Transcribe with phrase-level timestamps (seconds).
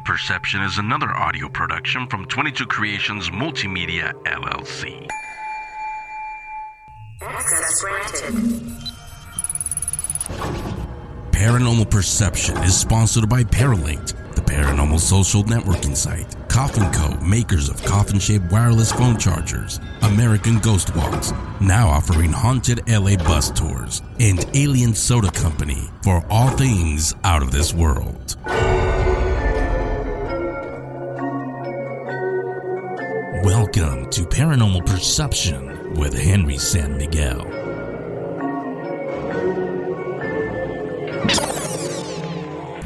[0.00, 5.08] Paranormal Perception is another audio production from 22 Creations Multimedia LLC.
[7.22, 8.34] Access granted.
[11.32, 17.82] Paranormal Perception is sponsored by Paralinked, the paranormal social networking site, Coffin Co., makers of
[17.84, 24.46] coffin shaped wireless phone chargers, American Ghost Walks, now offering haunted LA bus tours, and
[24.54, 28.36] Alien Soda Company for all things out of this world.
[33.72, 37.44] Welcome to Paranormal Perception with Henry San Miguel.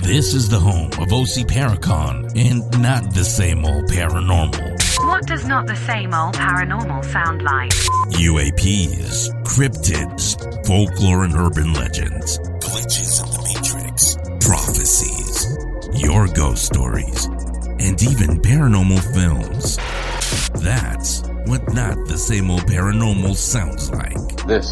[0.03, 5.07] This is the home of OC Paracon and not the same old paranormal.
[5.07, 7.71] What does not the same old paranormal sound like?
[8.21, 15.47] UAPs, cryptids, folklore and urban legends, glitches in the matrix, prophecies,
[15.99, 17.25] your ghost stories,
[17.81, 19.79] and even paranormal films.
[21.47, 24.47] What not the same old paranormal sounds like.
[24.47, 24.65] This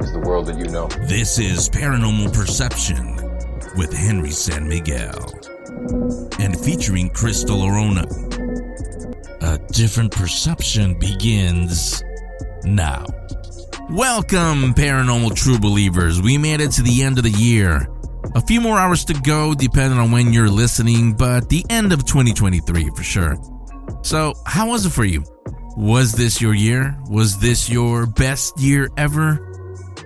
[0.00, 0.86] is the world that you know.
[1.06, 3.16] This is Paranormal Perception
[3.76, 5.34] with Henry San Miguel
[6.40, 8.06] and featuring Crystal Orona.
[9.42, 12.02] A different perception begins
[12.64, 13.04] now.
[13.90, 16.22] Welcome, paranormal true believers.
[16.22, 17.88] We made it to the end of the year.
[18.34, 22.06] A few more hours to go, depending on when you're listening, but the end of
[22.06, 23.36] 2023 for sure.
[24.02, 25.22] So, how was it for you?
[25.76, 26.96] Was this your year?
[27.10, 29.42] Was this your best year ever?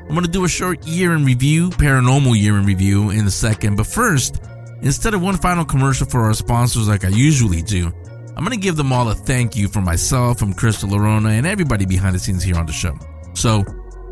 [0.01, 3.31] I'm going to do a short year in review, paranormal year in review in a
[3.31, 3.77] second.
[3.77, 4.43] But first,
[4.83, 7.93] instead of one final commercial for our sponsors like I usually do,
[8.37, 11.47] I'm going to give them all a thank you from myself, from Crystal Orona, and
[11.47, 12.99] everybody behind the scenes here on the show.
[13.35, 13.65] So,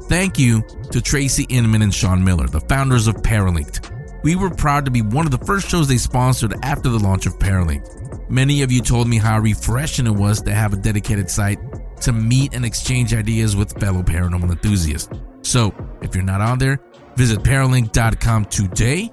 [0.02, 0.62] thank you
[0.92, 3.97] to Tracy Inman and Sean Miller, the founders of Paralinked.
[4.28, 7.24] We were proud to be one of the first shows they sponsored after the launch
[7.24, 8.28] of Paralinked.
[8.28, 11.58] Many of you told me how refreshing it was to have a dedicated site
[12.02, 15.08] to meet and exchange ideas with fellow paranormal enthusiasts.
[15.40, 16.78] So, if you're not on there,
[17.16, 19.10] visit paralinked.com today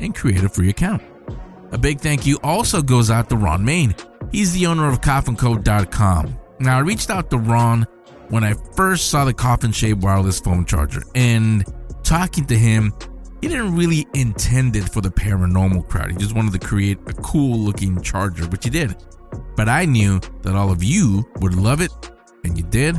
[0.00, 1.04] and create a free account.
[1.70, 3.94] A big thank you also goes out to Ron Main.
[4.32, 6.36] He's the owner of coffincode.com.
[6.58, 7.86] Now, I reached out to Ron
[8.28, 11.64] when I first saw the coffin shaped wireless phone charger, and
[12.02, 12.92] talking to him,
[13.40, 16.10] he didn't really intend it for the paranormal crowd.
[16.10, 18.96] He just wanted to create a cool looking charger, which he did.
[19.56, 21.92] But I knew that all of you would love it,
[22.44, 22.96] and you did,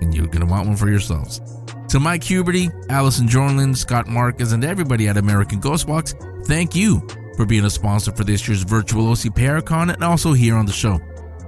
[0.00, 1.40] and you're gonna want one for yourselves.
[1.88, 6.14] To Mike Huberty, Allison Jornlin, Scott Marcus, and everybody at American Ghost Walks,
[6.44, 10.56] thank you for being a sponsor for this year's virtual OC Paracon and also here
[10.56, 11.00] on the show.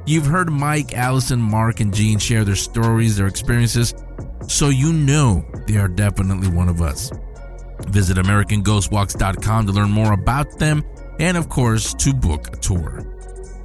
[0.07, 3.95] You've heard Mike, Allison, Mark, and Gene share their stories, their experiences,
[4.49, 7.11] so you know they are definitely one of us.
[7.89, 10.85] Visit AmericanGhostWalks.com to learn more about them
[11.19, 13.05] and, of course, to book a tour.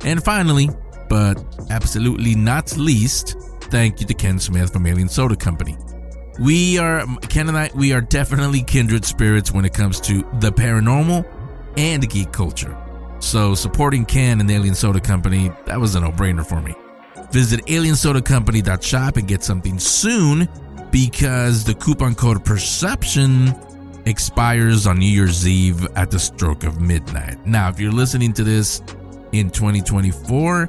[0.04, 0.70] And finally,
[1.10, 5.76] but absolutely not least, thank you to Ken Smith from Alien Soda Company.
[6.40, 10.52] We are, Ken and I, we are definitely kindred spirits when it comes to the
[10.52, 11.26] paranormal
[11.78, 12.78] and geek culture.
[13.20, 16.74] So supporting Ken and the Alien Soda Company, that was a no-brainer for me.
[17.32, 20.48] Visit aliensodacompany.shop and get something soon
[20.92, 23.54] because the coupon code perception
[24.10, 27.46] expires on New Year's Eve at the stroke of midnight.
[27.46, 28.82] Now, if you're listening to this
[29.32, 30.68] in 2024,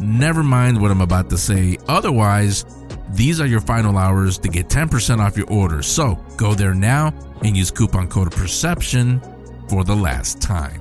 [0.00, 1.76] never mind what I'm about to say.
[1.88, 2.64] Otherwise,
[3.10, 5.82] these are your final hours to get 10% off your order.
[5.82, 9.20] So go there now and use coupon code perception
[9.68, 10.80] for the last time.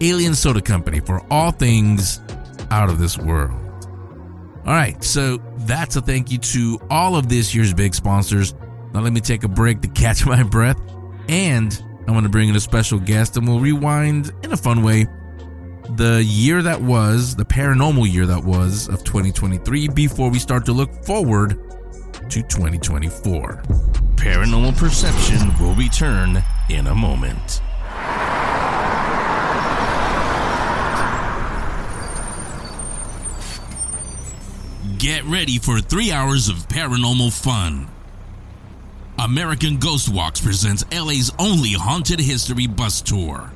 [0.00, 2.20] Alien Soda Company for all things
[2.70, 3.62] out of this world.
[4.66, 8.54] All right, so that's a thank you to all of this year's big sponsors.
[8.92, 10.80] Now let me take a break to catch my breath,
[11.28, 14.82] and I want to bring in a special guest, and we'll rewind in a fun
[14.82, 15.06] way
[15.96, 20.72] the year that was, the paranormal year that was of 2023, before we start to
[20.72, 21.50] look forward
[22.30, 23.62] to 2024.
[24.16, 27.62] Paranormal Perception will return in a moment.
[34.98, 37.88] Get ready for three hours of paranormal fun.
[39.18, 43.50] American Ghost Walks presents LA's only haunted history bus tour.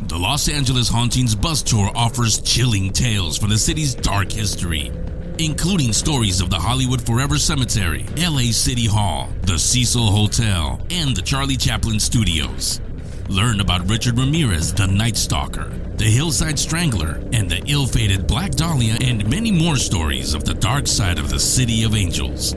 [0.00, 4.90] The Los Angeles Hauntings Bus Tour offers chilling tales from the city's dark history,
[5.38, 11.22] including stories of the Hollywood Forever Cemetery, LA City Hall, the Cecil Hotel, and the
[11.22, 12.80] Charlie Chaplin Studios.
[13.28, 18.52] Learn about Richard Ramirez, the Night Stalker, the Hillside Strangler, and the ill fated Black
[18.52, 22.56] Dahlia, and many more stories of the dark side of the City of Angels.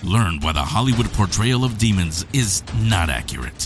[0.05, 3.65] Learn why the Hollywood portrayal of demons is not accurate,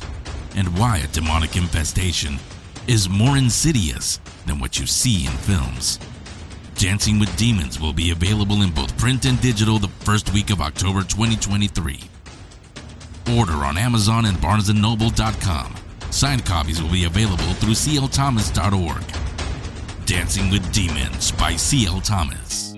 [0.55, 2.39] and why a demonic infestation
[2.87, 5.99] is more insidious than what you see in films.
[6.75, 10.61] Dancing with Demons will be available in both print and digital the first week of
[10.61, 11.99] October 2023.
[13.37, 15.75] Order on Amazon and BarnesandNoble.com.
[16.09, 19.03] Signed copies will be available through clthomas.org.
[20.05, 21.99] Dancing with Demons by C.L.
[21.99, 22.68] Thomas.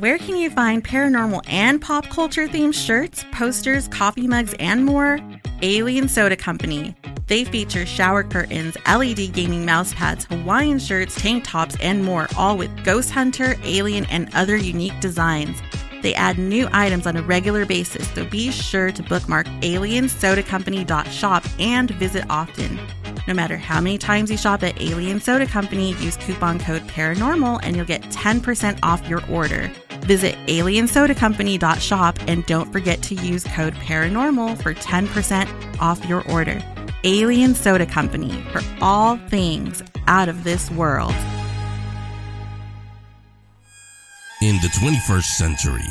[0.00, 5.18] Where can you find paranormal and pop culture themed shirts, posters, coffee mugs, and more?
[5.62, 6.94] Alien Soda Company.
[7.28, 12.58] They feature shower curtains, LED gaming mouse pads, Hawaiian shirts, tank tops, and more, all
[12.58, 15.56] with Ghost Hunter, Alien, and other unique designs.
[16.02, 21.90] They add new items on a regular basis, so be sure to bookmark aliensodacompany.shop and
[21.92, 22.78] visit often.
[23.26, 27.60] No matter how many times you shop at Alien Soda Company, use coupon code PARANORMAL
[27.62, 29.72] and you'll get 10% off your order.
[30.06, 36.62] Visit aliensodacompany.shop and don't forget to use code PARANORMAL for 10% off your order.
[37.02, 41.14] Alien Soda Company for all things out of this world.
[44.42, 45.88] In the 21st century,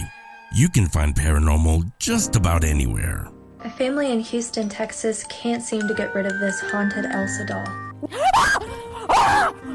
[0.54, 3.28] you can find paranormal just about anywhere.
[3.62, 7.66] A family in Houston, Texas can't seem to get rid of this haunted Elsa doll.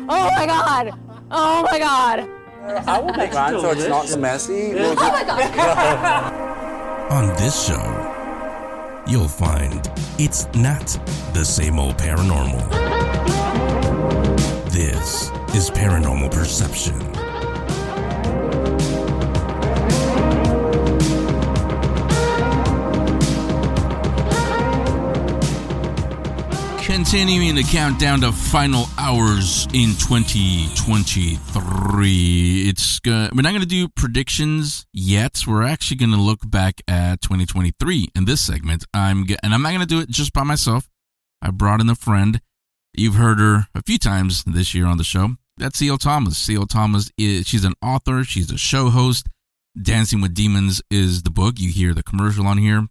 [0.09, 0.93] oh my god!
[1.31, 2.40] Oh my god!
[2.87, 4.75] I will make mine so it's not so messy.
[4.79, 6.33] Oh my god!
[7.13, 10.87] On this show, you'll find it's not
[11.35, 12.69] the same old paranormal.
[14.71, 17.30] This is Paranormal Perception.
[26.91, 32.69] Continuing the countdown to final hours in 2023.
[32.69, 35.39] It's uh, we're not going to do predictions yet.
[35.47, 38.87] We're actually going to look back at 2023 in this segment.
[38.93, 40.89] I'm and I'm not going to do it just by myself.
[41.41, 42.41] I brought in a friend.
[42.93, 45.37] You've heard her a few times this year on the show.
[45.59, 45.97] That's C.L.
[45.97, 46.37] Thomas.
[46.39, 46.67] C.L.
[46.67, 48.25] Thomas is she's an author.
[48.25, 49.29] She's a show host.
[49.81, 51.61] Dancing with Demons is the book.
[51.61, 52.89] You hear the commercial on here.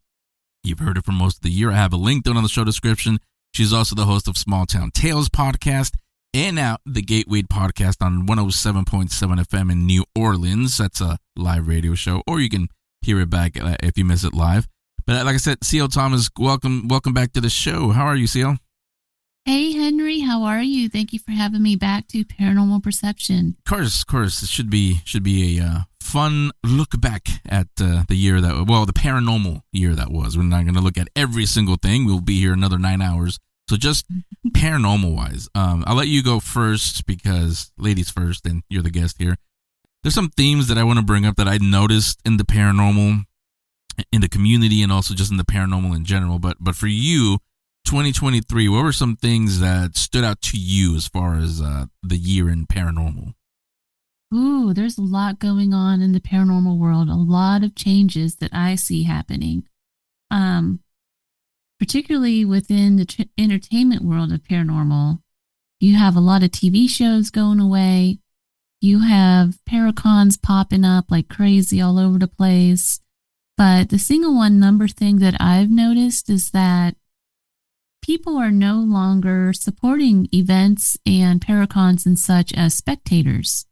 [0.64, 1.72] You've heard it for most of the year.
[1.72, 3.20] I have a link down on the show description.
[3.54, 5.96] She's also the host of Small Town Tales podcast
[6.34, 10.78] and now the Gateway podcast on 107.7 FM in New Orleans.
[10.78, 12.68] That's a live radio show, or you can
[13.02, 14.68] hear it back uh, if you miss it live.
[15.06, 17.90] But uh, like I said, CL Thomas, welcome, welcome back to the show.
[17.90, 18.58] How are you, CL?
[19.46, 20.90] Hey, Henry, how are you?
[20.90, 23.56] Thank you for having me back to Paranormal Perception.
[23.66, 27.68] Of course, of course, it should be should be a uh, fun look back at
[27.82, 30.38] uh, the year that well, the paranormal year that was.
[30.38, 32.06] We're not going to look at every single thing.
[32.06, 33.40] We'll be here another nine hours.
[33.70, 34.06] So just
[34.50, 39.18] paranormal wise, um, I'll let you go first because ladies first, and you're the guest
[39.20, 39.36] here.
[40.04, 43.24] There's some themes that I want to bring up that I noticed in the paranormal,
[44.12, 46.40] in the community, and also just in the paranormal in general.
[46.40, 47.40] But but for you,
[47.86, 52.18] 2023, what were some things that stood out to you as far as uh, the
[52.18, 53.34] year in paranormal?
[54.34, 58.54] Ooh, there's a lot going on in the paranormal world, a lot of changes that
[58.54, 59.68] I see happening.
[60.30, 60.82] Um,
[61.80, 65.22] particularly within the tr- entertainment world of paranormal,
[65.80, 68.20] you have a lot of TV shows going away.
[68.82, 73.00] You have paracons popping up like crazy all over the place.
[73.58, 76.96] But the single one number thing that I've noticed is that
[78.02, 83.66] people are no longer supporting events and paracons and such as spectators.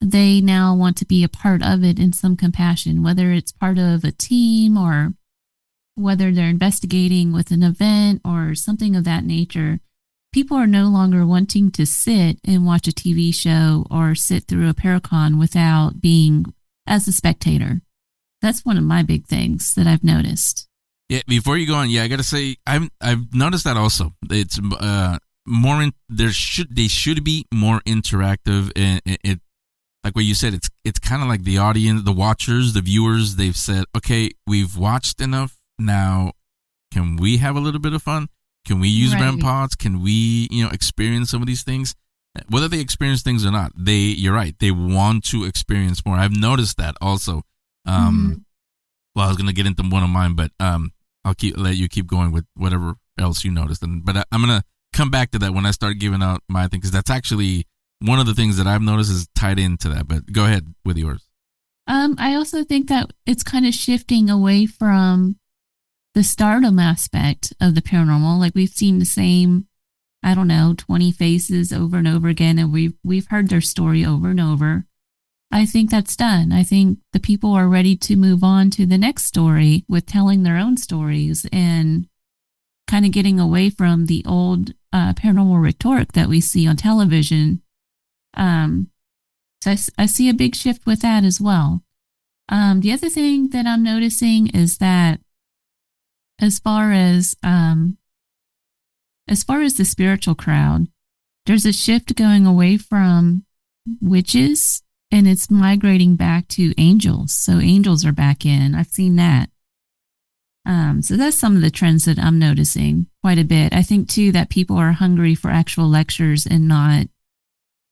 [0.00, 3.78] They now want to be a part of it in some compassion, whether it's part
[3.78, 5.14] of a team or
[5.94, 9.80] whether they're investigating with an event or something of that nature.
[10.32, 14.68] People are no longer wanting to sit and watch a TV show or sit through
[14.68, 16.46] a Paracon without being
[16.86, 17.82] as a spectator.
[18.40, 20.68] That's one of my big things that I've noticed.
[21.08, 24.14] Yeah, before you go on, yeah, I gotta say I've I've noticed that also.
[24.30, 29.40] It's uh more in there should they should be more interactive and it, it
[30.04, 33.36] like what you said it's it's kind of like the audience the watchers the viewers
[33.36, 35.56] they've said okay we've watched enough.
[35.78, 36.32] Now
[36.92, 38.28] can we have a little bit of fun?
[38.66, 39.22] Can we use Right.
[39.22, 41.94] REM pods can we you know experience some of these things?
[42.48, 46.16] Whether they experience things or not they you're right they want to experience more.
[46.16, 47.42] I've noticed that also.
[47.86, 48.44] Um Mhm.
[49.14, 50.92] well i was gonna get into one of mine but um
[51.24, 53.82] i'll keep let you keep going with whatever else you noticed.
[53.82, 56.68] And but I, i'm gonna come back to that when i start giving out my
[56.68, 57.66] thing because that's actually
[58.00, 60.96] one of the things that i've noticed is tied into that but go ahead with
[60.98, 61.26] yours
[61.86, 65.36] Um, I also think that it's kind of shifting away from
[66.14, 68.38] the stardom aspect of the paranormal.
[68.38, 69.66] Like we've seen the same,
[70.22, 74.04] I don't know, twenty faces over and over again, and we've we've heard their story
[74.04, 74.86] over and over.
[75.50, 76.52] I think that's done.
[76.52, 80.42] I think the people are ready to move on to the next story with telling
[80.44, 82.06] their own stories and
[82.86, 87.62] kind of getting away from the old uh, paranormal rhetoric that we see on television.
[88.34, 88.90] Um,
[89.62, 91.82] so I see a big shift with that as well.
[92.48, 95.20] Um, the other thing that I'm noticing is that
[96.40, 97.98] as far as um,
[99.28, 100.88] as far as the spiritual crowd,
[101.46, 103.44] there's a shift going away from
[104.00, 104.82] witches
[105.12, 107.32] and it's migrating back to angels.
[107.32, 108.74] So angels are back in.
[108.74, 109.50] I've seen that.
[110.66, 113.74] Um, so that's some of the trends that I'm noticing quite a bit.
[113.74, 117.06] I think too that people are hungry for actual lectures and not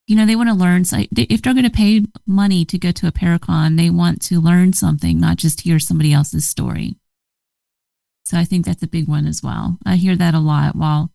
[0.08, 0.84] you know, they want to learn.
[0.84, 4.40] So if they're going to pay money to go to a Paracon, they want to
[4.40, 6.96] learn something, not just hear somebody else's story.
[8.24, 9.78] So I think that's a big one as well.
[9.86, 10.74] I hear that a lot.
[10.74, 11.10] Well,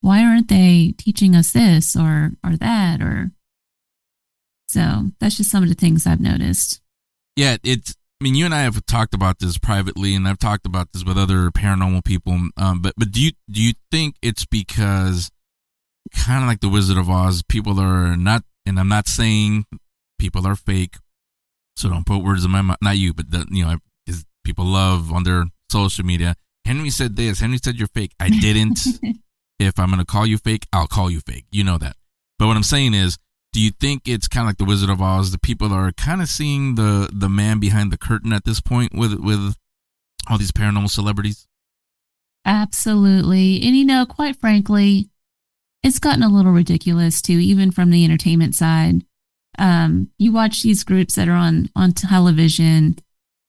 [0.00, 3.30] why aren't they teaching us this or or that or?
[4.66, 6.80] So that's just some of the things I've noticed.
[7.36, 10.66] yeah it's i mean you and i have talked about this privately and i've talked
[10.66, 14.46] about this with other paranormal people um but but do you do you think it's
[14.46, 15.30] because
[16.14, 17.42] kind of like the wizard of oz.
[17.48, 19.66] People are not and i'm not saying
[20.18, 20.96] people are fake
[21.76, 24.64] so don't put words in my mouth not you but the you know is people
[24.64, 26.34] love on their social media.
[26.64, 27.40] Henry said this.
[27.40, 28.12] Henry said you're fake.
[28.20, 28.80] I didn't.
[29.58, 31.44] If i'm gonna call you fake i'll call you fake.
[31.52, 31.94] You know that.
[32.36, 33.16] But what i'm saying is
[33.52, 35.30] do you think it's kind of like the Wizard of Oz?
[35.30, 38.94] The people are kind of seeing the the man behind the curtain at this point
[38.94, 39.54] with with
[40.28, 41.46] all these paranormal celebrities.
[42.44, 43.62] Absolutely.
[43.62, 45.10] And you know, quite frankly,
[45.82, 49.04] it's gotten a little ridiculous too, even from the entertainment side.
[49.58, 52.96] Um, you watch these groups that are on on television,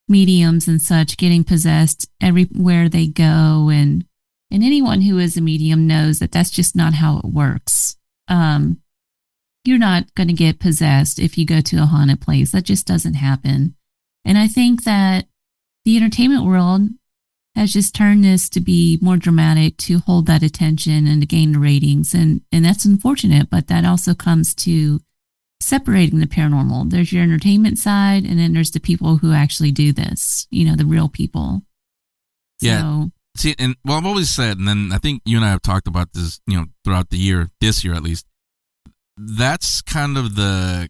[0.07, 4.05] mediums and such getting possessed everywhere they go and
[4.51, 7.97] and anyone who is a medium knows that that's just not how it works.
[8.27, 8.81] Um,
[9.63, 12.51] you're not going to get possessed if you go to a haunted place.
[12.51, 13.75] That just doesn't happen.
[14.23, 15.25] And I think that
[15.85, 16.89] the entertainment world
[17.55, 21.51] has just turned this to be more dramatic to hold that attention and to gain
[21.53, 24.99] the ratings and and that's unfortunate but that also comes to
[25.61, 29.93] separating the paranormal there's your entertainment side and then there's the people who actually do
[29.93, 31.61] this you know the real people
[32.61, 32.81] Yeah.
[32.81, 35.63] so See, and well, I've always said, and then I think you and I have
[35.63, 38.27] talked about this, you know, throughout the year, this year at least.
[39.17, 40.87] That's kind of the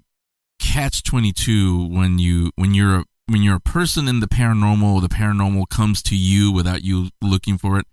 [0.60, 5.02] catch twenty two when you when you're a, when you're a person in the paranormal,
[5.02, 7.86] the paranormal comes to you without you looking for it.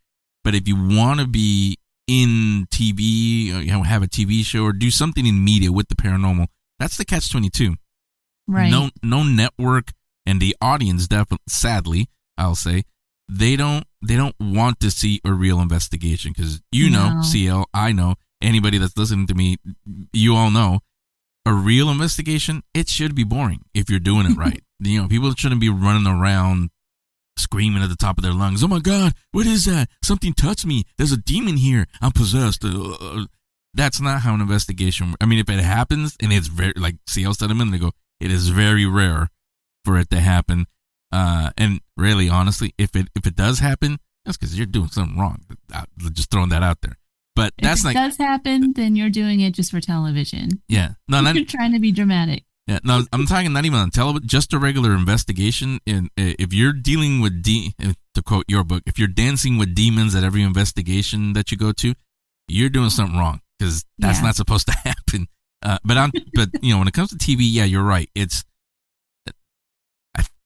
[0.43, 1.77] But if you want to be
[2.09, 5.71] in TV, or, uh, you know, have a TV show or do something in media
[5.71, 6.47] with the paranormal,
[6.79, 7.77] that's the catch twenty two.
[8.49, 9.93] right No, no network
[10.27, 12.83] and the audience definitely, sadly, I'll say,
[13.29, 17.23] they don't, they don't want to see a real investigation because you know, No.
[17.23, 19.57] CL, I know, anybody that's listening to me,
[20.13, 20.81] you all know,
[21.47, 24.63] a real investigation, it should be boring if you're doing it right.
[24.81, 26.71] You know, people shouldn't be running around
[27.37, 29.89] screaming at the top of their lungs, "Oh my God, what is that?
[30.03, 30.85] Something touched me.
[30.99, 31.87] There's a demon here.
[32.01, 33.25] I'm possessed." Uh, uh,
[33.75, 35.15] that's not how an investigation.
[35.21, 38.31] I mean, if it happens and it's very like CL said a minute ago, it
[38.31, 39.29] is very rare
[39.85, 40.67] for it to happen.
[41.13, 45.19] Uh, and really, honestly, if it if it does happen, that's because you're doing something
[45.19, 45.45] wrong.
[45.73, 46.97] Uh, Just throwing that out there.
[47.37, 50.95] But if that's it like, does happen then you're doing it just for television yeah,
[51.09, 54.29] no, not, you're trying to be dramatic Yeah, no, I'm talking not even on television,
[54.29, 55.81] just a regular investigation.
[55.89, 57.75] And if you're dealing with de,
[58.15, 61.73] to quote your book, if you're dancing with demons at every investigation that you go
[61.73, 61.95] to,
[62.47, 64.27] you're doing something wrong because that's Yeah.
[64.27, 65.27] not supposed to happen.
[65.63, 68.09] Uh, but I'm, but you know, when it comes to TV, yeah, you're right.
[68.15, 68.45] It's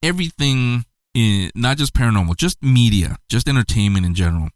[0.03, 4.49] everything, in, not just paranormal, just media, just entertainment in general.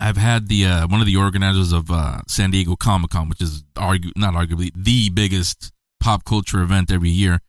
[0.00, 3.40] I've had the uh, one of the organizers of uh, San Diego Comic Con, which
[3.40, 5.72] is argu- not arguably the biggest
[6.04, 7.40] pop culture event every year.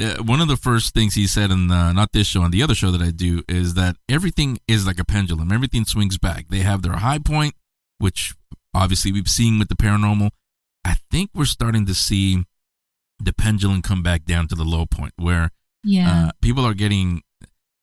[0.00, 2.62] Uh, one of the first things he said in the, not this show, on the
[2.62, 5.52] other show that I do, is that everything is like a pendulum.
[5.52, 6.48] Everything swings back.
[6.48, 7.54] They have their high point,
[7.98, 8.34] which
[8.74, 10.30] obviously we've seen with the paranormal.
[10.86, 12.44] I think we're starting to see
[13.18, 15.50] the pendulum come back down to the low point where
[15.84, 16.28] yeah.
[16.28, 17.20] uh, people are getting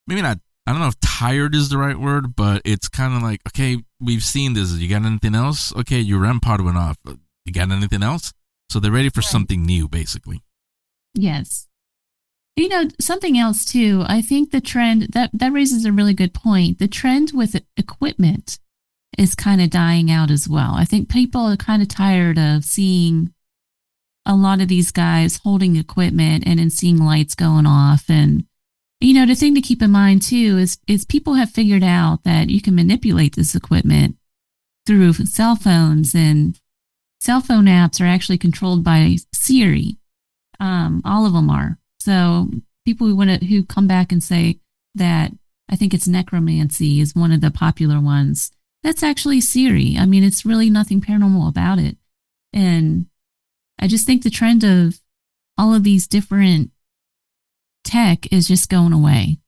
[0.08, 3.22] maybe not I don't know if tired is the right word, but it's kind of
[3.22, 4.72] like, okay, we've seen this.
[4.72, 5.76] You got anything else?
[5.76, 6.98] Okay, your REM pod went off.
[7.46, 8.34] You got anything else?
[8.70, 9.26] So they're ready for right.
[9.26, 10.42] something new, basically.
[11.14, 11.68] Yes.
[12.56, 14.04] You know, something else too.
[14.08, 16.80] I think the trend that that raises a really good point.
[16.80, 18.60] The trend with equipment
[19.18, 20.74] is kind of dying out as well.
[20.76, 23.34] I think people are kind of tired of seeing
[24.26, 28.46] a lot of these guys holding equipment and then seeing lights going off and
[29.02, 32.24] you know, the thing to keep in mind too is is people have figured out
[32.24, 34.16] that you can manipulate this equipment
[34.86, 36.60] through cell phones and
[37.26, 39.98] cell phone apps are actually controlled by Siri.
[40.60, 41.80] Um, all of them are.
[42.00, 42.52] So
[42.86, 44.60] people who want to who come back and say
[44.94, 45.32] that
[45.68, 48.52] I think it's necromancy is one of the popular ones.
[48.84, 49.96] That's actually Siri.
[49.98, 51.98] I mean, it's really nothing paranormal about it.
[52.54, 53.08] And
[53.80, 55.02] I just think the trend of
[55.58, 56.70] all of these different
[57.84, 59.40] tech is just going away,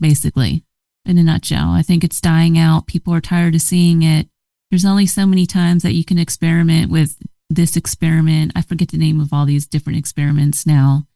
[0.00, 0.64] basically,
[1.04, 1.68] in a nutshell.
[1.68, 2.86] I think it's dying out.
[2.86, 4.30] People are tired of seeing it.
[4.70, 7.16] There's only so many times that you can experiment with
[7.48, 8.52] this experiment.
[8.54, 11.06] I forget the name of all these different experiments now.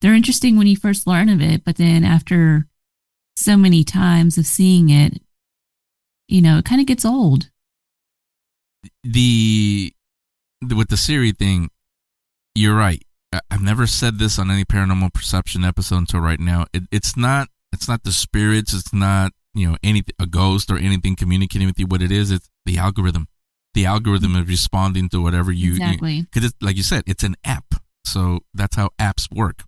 [0.00, 2.66] They're interesting when you first learn of it, but then after
[3.36, 5.20] so many times of seeing it,
[6.28, 7.50] you know, it kind of gets old.
[9.02, 9.92] The,
[10.60, 11.70] the with the Siri thing,
[12.54, 13.02] you're right.
[13.50, 16.66] I've never said this on any paranormal perception episode until right now.
[16.72, 18.72] It, it's not it's not the spirits.
[18.72, 21.86] It's not you know anything a ghost or anything communicating with you.
[21.86, 23.28] What it is, it's the algorithm.
[23.74, 27.36] The algorithm is responding to whatever you exactly because it's like you said, it's an
[27.44, 27.74] app.
[28.04, 29.64] So that's how apps work.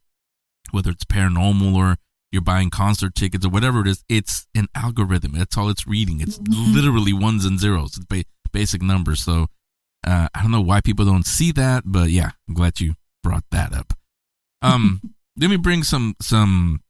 [0.70, 1.96] Whether it's paranormal or
[2.32, 5.32] you're buying concert tickets or whatever it is, it's an algorithm.
[5.32, 6.20] That's all it's reading.
[6.20, 7.96] It's literally ones and zeros.
[7.96, 9.20] It's ba- basic numbers.
[9.22, 9.48] So
[10.06, 13.44] uh, I don't know why people don't see that, but yeah, I'm glad you brought
[13.50, 13.92] that up.
[14.62, 15.00] Um,
[15.40, 16.80] let me bring some some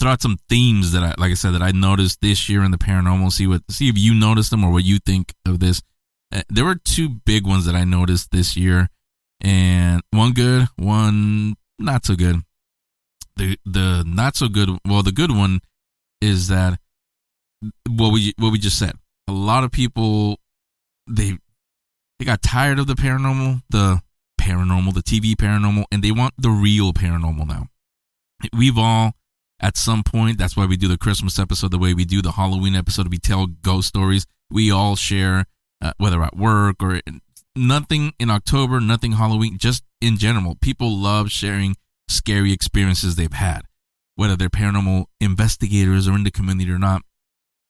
[0.00, 2.70] throw out some themes that I like I said that I noticed this year in
[2.70, 3.32] the paranormal.
[3.32, 5.82] See what see if you noticed them or what you think of this.
[6.32, 8.88] Uh, there were two big ones that I noticed this year,
[9.40, 12.36] and one good, one not so good.
[13.36, 15.60] The the not so good, well, the good one
[16.20, 16.78] is that
[17.88, 18.92] what we what we just said.
[19.28, 20.38] A lot of people
[21.08, 21.38] they
[22.18, 24.00] they got tired of the paranormal, the
[24.40, 27.66] paranormal, the TV paranormal, and they want the real paranormal now.
[28.52, 29.12] We've all,
[29.60, 32.32] at some point, that's why we do the Christmas episode the way we do the
[32.32, 33.08] Halloween episode.
[33.08, 34.26] We tell ghost stories.
[34.50, 35.46] We all share,
[35.80, 37.00] uh, whether at work or
[37.56, 40.56] nothing in October, nothing Halloween, just in general.
[40.60, 41.76] People love sharing
[42.08, 43.62] scary experiences they've had,
[44.16, 47.02] whether they're paranormal investigators or in the community or not.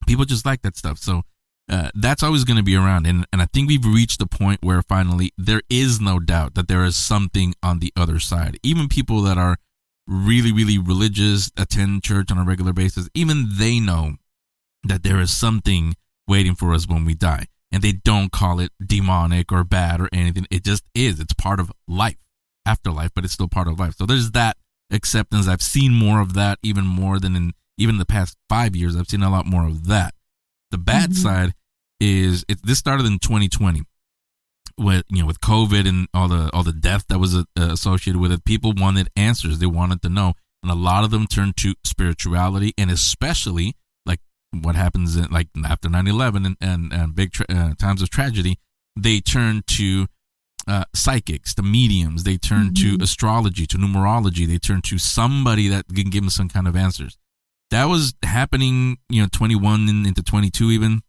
[0.07, 0.99] People just like that stuff.
[0.99, 1.23] So
[1.69, 3.07] uh, that's always going to be around.
[3.07, 6.69] And, and I think we've reached the point where finally there is no doubt that
[6.69, 8.59] there is something on the other side.
[8.63, 9.57] Even people that are
[10.07, 14.15] really, really religious, attend church on a regular basis, even they know
[14.85, 15.97] that there is something
[16.29, 17.47] waiting for us when we die.
[17.73, 20.47] And they don't call it demonic or bad or anything.
[20.51, 21.19] It just is.
[21.19, 22.19] It's part of life,
[22.65, 23.95] afterlife, but it's still part of life.
[23.97, 24.57] So there's that
[24.93, 25.49] acceptance.
[25.49, 28.95] I've seen more of that, even more than in even the past five years.
[28.95, 30.15] I've seen a lot more of that.
[30.71, 31.23] The bad mm-hmm.
[31.23, 31.55] side
[31.99, 33.83] is it, this started in 2020
[34.79, 38.21] with you know with COVID and all the all the death that was uh, associated
[38.21, 38.45] with it.
[38.45, 39.59] People wanted answers.
[39.59, 43.75] They wanted to know, and a lot of them turned to spirituality, and especially
[44.07, 44.21] like
[44.53, 48.59] what happens in, like after 9/11 and and, and big tra- uh, times of tragedy,
[48.97, 50.07] they turned to
[50.67, 52.25] uh, psychics, the mediums.
[52.25, 52.99] They turn mm-hmm.
[52.99, 54.47] to astrology, to numerology.
[54.47, 57.19] They turn to somebody that can give them some kind of answers
[57.75, 61.03] that was happening, you know, 21 into 22 even.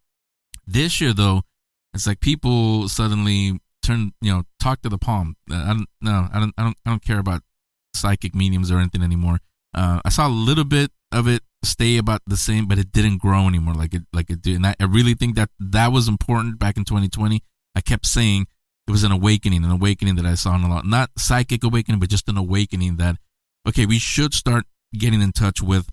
[0.65, 1.43] This year though,
[1.95, 5.35] it's like people suddenly turn, you know, talk to the palm.
[5.49, 7.41] Uh, I don't no, I don't I don't I don't care about
[7.93, 9.39] psychic mediums or anything anymore.
[9.73, 13.17] Uh, I saw a little bit of it stay about the same, but it didn't
[13.17, 14.57] grow anymore like it like it did.
[14.57, 17.41] And I, I really think that that was important back in 2020.
[17.75, 18.47] I kept saying
[18.87, 21.99] it was an awakening, an awakening that I saw in a lot, not psychic awakening,
[21.99, 23.15] but just an awakening that
[23.67, 25.89] okay, we should start getting in touch with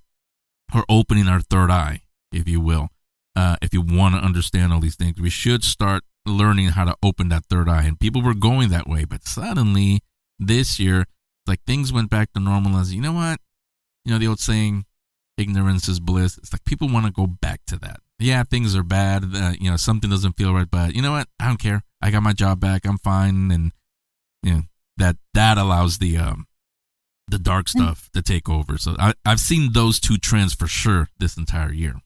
[0.74, 2.00] or opening our third eye,
[2.32, 2.88] if you will.
[3.34, 6.94] Uh, if you want to understand all these things, we should start learning how to
[7.02, 7.84] open that third eye.
[7.84, 10.00] And people were going that way, but suddenly
[10.38, 11.06] this year,
[11.46, 12.78] like things went back to normal.
[12.78, 13.40] As you know what,
[14.04, 14.84] you know the old saying,
[15.36, 18.00] "Ignorance is bliss." It's like people want to go back to that.
[18.18, 19.24] Yeah, things are bad.
[19.34, 21.28] Uh, you know, something doesn't feel right, but you know what?
[21.40, 21.82] I don't care.
[22.00, 22.86] I got my job back.
[22.86, 23.72] I'm fine, and
[24.42, 24.62] you know
[24.98, 26.46] that that allows the um
[27.28, 28.78] the dark stuff to take over.
[28.78, 31.96] So I, I've seen those two trends for sure this entire year.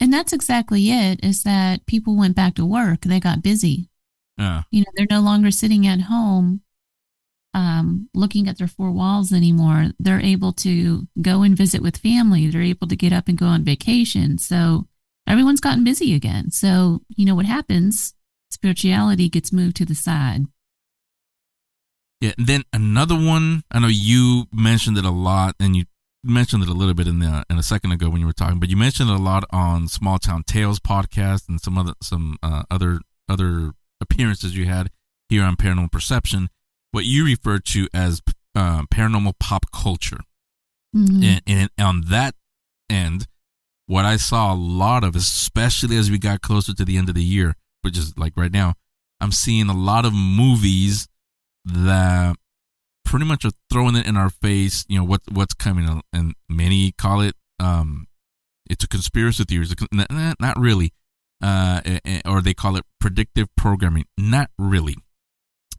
[0.00, 1.22] And that's exactly it.
[1.22, 3.02] Is that people went back to work?
[3.02, 3.90] They got busy.
[4.38, 4.62] Yeah.
[4.70, 6.62] You know, they're no longer sitting at home
[7.54, 9.90] um, looking at their four walls anymore.
[9.98, 12.48] They're able to go and visit with family.
[12.48, 14.38] They're able to get up and go on vacation.
[14.38, 14.86] So
[15.26, 16.50] everyone's gotten busy again.
[16.50, 18.14] So, you know what happens?
[18.50, 20.42] Spirituality gets moved to the side.
[22.20, 23.62] Yeah, and then another one.
[23.70, 25.84] I know you mentioned it a lot, and you
[26.22, 28.60] mentioned it a little bit in the in a second ago when you were talking,
[28.60, 32.36] but you mentioned it a lot on Small Town Tales podcast and some other some
[32.42, 34.90] uh, other other appearances you had
[35.28, 36.48] here on Paranormal Perception.
[36.92, 38.20] What you refer to as
[38.54, 40.20] uh, paranormal pop culture,
[40.94, 41.24] Mhm.
[41.24, 42.34] and, and on that
[42.90, 43.26] end,
[43.86, 47.14] what I saw a lot of, especially as we got closer to the end of
[47.14, 48.74] the year, which is like right now,
[49.20, 51.06] I'm seeing a lot of movies
[51.64, 52.36] that
[53.10, 54.84] pretty much are throwing it in our face.
[54.88, 58.06] You know what what's coming, and many call it um,
[58.70, 59.66] it's a conspiracy theory.
[59.68, 60.92] It's a Not really,
[61.42, 61.80] uh,
[62.24, 64.04] or they call it predictive programming.
[64.16, 64.96] Not really.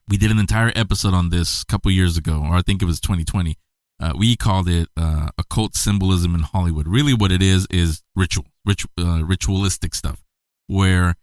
[0.09, 2.85] We did an entire episode on this a couple years ago, or I think it
[2.85, 3.57] was 2020.
[3.97, 6.87] Uh, we called it uh, occult symbolism in Hollywood.
[6.87, 10.21] Really, what it is is ritual, ritu- uh, ritualistic stuff,
[10.67, 11.15] where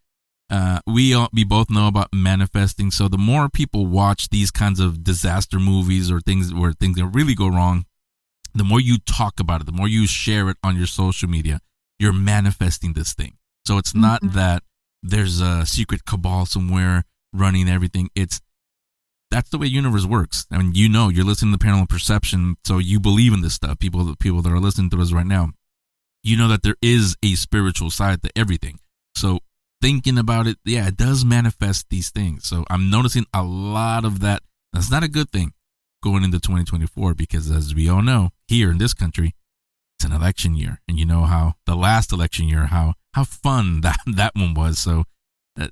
[0.51, 2.91] uh, we all, we both know about manifesting.
[2.91, 7.07] So the more people watch these kinds of disaster movies or things where things that
[7.07, 7.85] really go wrong,
[8.55, 11.61] the more you talk about it, the more you share it on your social media,
[11.99, 13.37] you're manifesting this thing.
[13.67, 14.63] So it's not that
[15.03, 18.09] there's a secret cabal somewhere running everything.
[18.15, 18.41] It's
[19.31, 20.47] that's the way universe works.
[20.51, 23.79] I mean, you know, you're listening to Paranormal Perception, so you believe in this stuff.
[23.79, 25.51] People, people that are listening to us right now,
[26.23, 28.79] you know that there is a spiritual side to everything.
[29.15, 29.41] So
[29.81, 32.47] thinking about it, yeah, it does manifest these things.
[32.47, 34.43] So I'm noticing a lot of that.
[34.73, 35.53] That's not a good thing
[36.03, 39.35] going into 2024 because, as we all know, here in this country,
[39.99, 43.81] it's an election year, and you know how the last election year, how how fun
[43.83, 44.79] that that one was.
[44.79, 45.05] So
[45.59, 45.69] uh,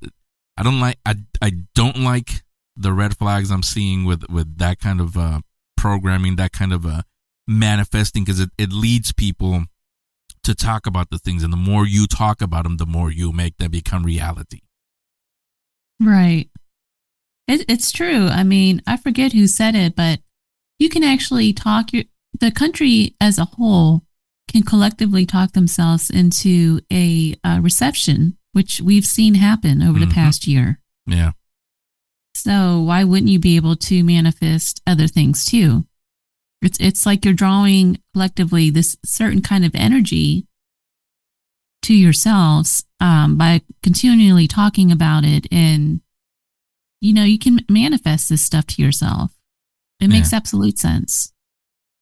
[0.57, 2.43] I don't like I I don't like
[2.77, 5.41] the red flags I'm seeing with with that kind of uh,
[5.77, 7.03] programming, that kind of uh,
[7.47, 9.65] manifesting, because it, it leads people
[10.47, 13.33] to talk about the things, and the more you talk about them, the more you
[13.33, 14.61] make them become reality.
[16.01, 16.49] Right.
[17.49, 18.27] It, it's true.
[18.29, 20.21] I mean, I forget who said it, but
[20.79, 22.05] you can actually talk your
[22.39, 24.03] the country as a whole
[24.49, 30.13] can collectively talk themselves into a uh, reception, which we've seen happen over the Mhm.
[30.13, 30.79] past year.
[31.07, 31.33] Yeah.
[32.35, 35.87] So why wouldn't you be able to manifest other things too?
[36.63, 40.47] It's it's like you're drawing collectively this certain kind of energy
[41.83, 46.01] to yourselves um, by continually talking about it, and
[47.01, 49.33] you know you can manifest this stuff to yourself.
[50.01, 51.33] It makes absolute sense.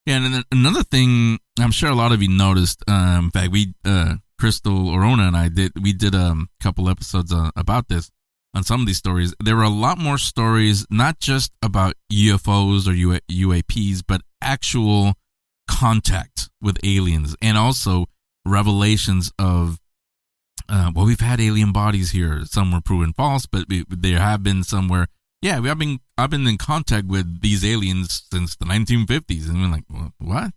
[0.07, 2.83] Yeah, and then another thing, I'm sure a lot of you noticed.
[2.87, 6.91] Um, in fact, we, uh, Crystal Orona and I did, we did um, a couple
[6.91, 8.11] episodes uh, about this
[8.55, 9.35] on some of these stories.
[9.43, 15.15] There were a lot more stories, not just about UFOs or UA- UAPs, but actual
[15.69, 18.07] contact with aliens and also
[18.47, 19.81] revelations of,
[20.69, 22.45] uh, well, we've had alien bodies here.
[22.45, 25.09] Some were proven false, but we, there have been some where,
[25.43, 29.49] yeah, we have been, I've been in contact with these aliens since the 1950s.
[29.49, 30.53] And we're like, what?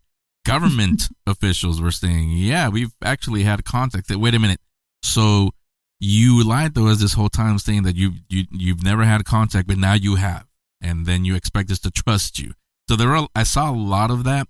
[0.46, 4.10] Government officials were saying, yeah, we've actually had contact.
[4.10, 4.62] Wait a minute.
[5.04, 5.52] So
[6.00, 9.68] you lied to us this whole time saying that you, you, you've never had contact,
[9.68, 10.46] but now you have.
[10.82, 12.54] And then you expect us to trust you.
[12.88, 14.48] So there are, I saw a lot of that.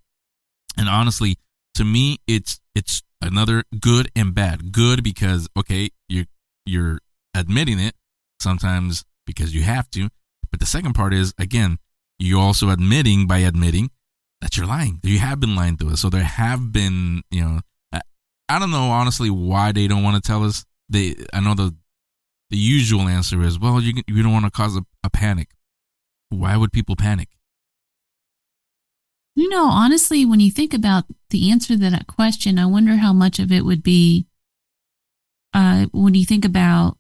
[0.78, 1.38] And honestly,
[1.76, 4.72] to me, it's, it's another good and bad.
[4.72, 6.26] Good because, okay, you're
[6.66, 7.00] you're
[7.34, 7.96] admitting it
[8.40, 10.10] sometimes because you have to.
[10.52, 11.78] But the second part is, again,
[12.20, 13.90] you're also admitting by admitting
[14.42, 15.00] that you're lying.
[15.04, 16.02] You have been lying to us.
[16.02, 18.02] So there have been, you know, I,
[18.50, 20.66] I don't know honestly why they don't want to tell us.
[20.90, 21.76] They, I know the,
[22.50, 25.50] the usual answer is, well, you you don't want to cause a, a panic.
[26.30, 27.30] Why would people panic?
[29.36, 33.14] You know, honestly, when you think about the answer to that question, I wonder how
[33.14, 34.28] much of it would be
[35.54, 36.98] uh, when you think about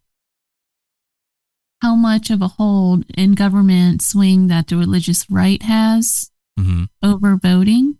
[1.81, 6.85] how much of a hold in government swing that the religious right has Mm-hmm.
[7.03, 7.99] over voting.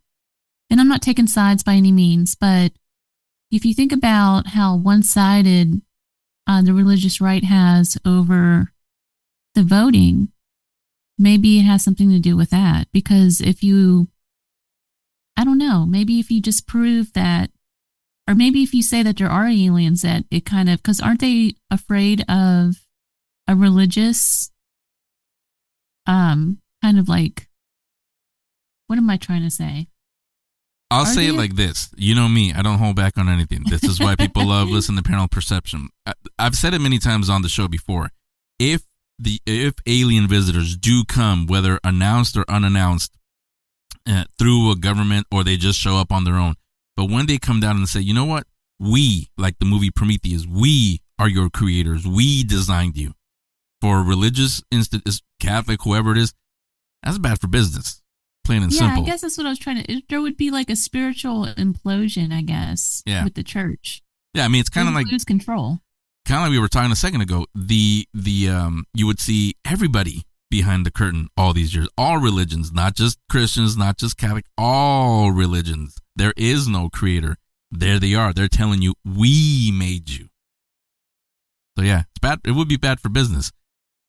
[0.72, 2.72] And I'm not taking sides by any means, but
[3.52, 5.82] if you think about how one sided
[6.46, 8.74] uh, the religious right has over
[9.56, 10.30] the voting,
[11.18, 12.88] maybe it has something to do with that.
[12.92, 14.08] Because if you,
[15.36, 17.52] I don't know, maybe if you just prove that,
[18.28, 21.22] or maybe if you say that there are aliens, that it kind of, because aren't
[21.22, 22.76] they afraid of
[23.48, 24.52] a religious,
[26.06, 27.48] um, kind of like,
[28.88, 29.88] what am I trying to say?
[30.90, 31.90] I'll Are say it like this.
[31.98, 33.64] You know me, I don't hold back on anything.
[33.68, 35.90] This is why people love listening to Paranormal Perception.
[36.06, 38.12] I, I've said it many times on the show before.
[38.58, 38.84] If
[39.20, 43.14] the if alien visitors do come, whether announced or unannounced,
[44.08, 46.56] uh, through a government or they just show up on their own,
[46.96, 48.46] but when they come down and say, you know what,
[48.80, 53.14] we like the movie Prometheus, we are your creators, we designed you
[53.82, 55.04] for religious instant
[55.40, 56.34] Catholic, whoever it is,
[57.04, 58.02] that's bad for business.
[58.48, 59.04] Plain and yeah, simple.
[59.04, 60.02] I guess that's what I was trying to.
[60.10, 63.24] There would be like a spiritual implosion, I guess, Yeah.
[63.26, 64.02] with the church.
[64.34, 65.80] Yeah, I mean it's kind of like lose control.
[66.26, 67.46] kind of like we were talking a second ago.
[67.54, 72.72] The the um you would see everybody behind the curtain all these years, all religions,
[72.72, 75.98] not just Christians, not just Catholic, all religions.
[76.16, 77.36] There is no creator.
[77.70, 78.32] There they are.
[78.34, 80.30] They're telling you we made you.
[81.78, 82.40] So yeah, it's bad.
[82.46, 83.52] It would be bad for business.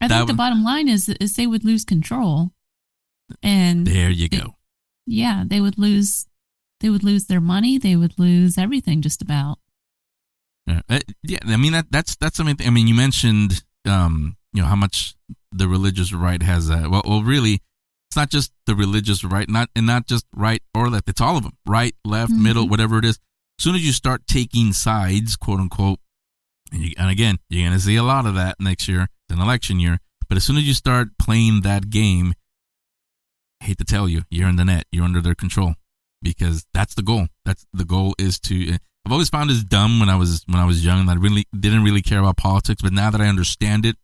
[0.00, 2.52] I That think the would- bottom line is is they would lose control,
[3.42, 4.54] and There you go.
[5.06, 6.26] yeah, they would lose.
[6.80, 7.76] They would lose their money.
[7.78, 9.58] They would lose everything, just about.
[10.66, 11.38] Yeah, uh, yeah.
[11.46, 12.56] I mean that that's that's something.
[12.66, 15.14] I mean, you mentioned um, you know how much
[15.50, 16.70] the religious right has.
[16.70, 17.54] Uh, well, well, really,
[18.10, 21.08] it's not just the religious right, not and not just right or left.
[21.08, 22.70] It's all of them, right, left, middle, Mhm.
[22.70, 23.18] whatever it is.
[23.58, 25.98] As soon as you start taking sides, quote unquote,
[26.70, 29.08] and, you, and again, you're gonna see a lot of that next year.
[29.28, 32.34] It's an election year, but as soon as you start playing that game,
[33.68, 34.84] hate to tell you, you're in the net.
[34.90, 35.74] You're under their control
[36.22, 37.28] because that's the goal.
[37.44, 38.78] That's the goal is to.
[39.06, 41.44] I've always found this dumb when I was when I was young and I really
[41.58, 43.96] didn't really care about politics, but now that I understand it,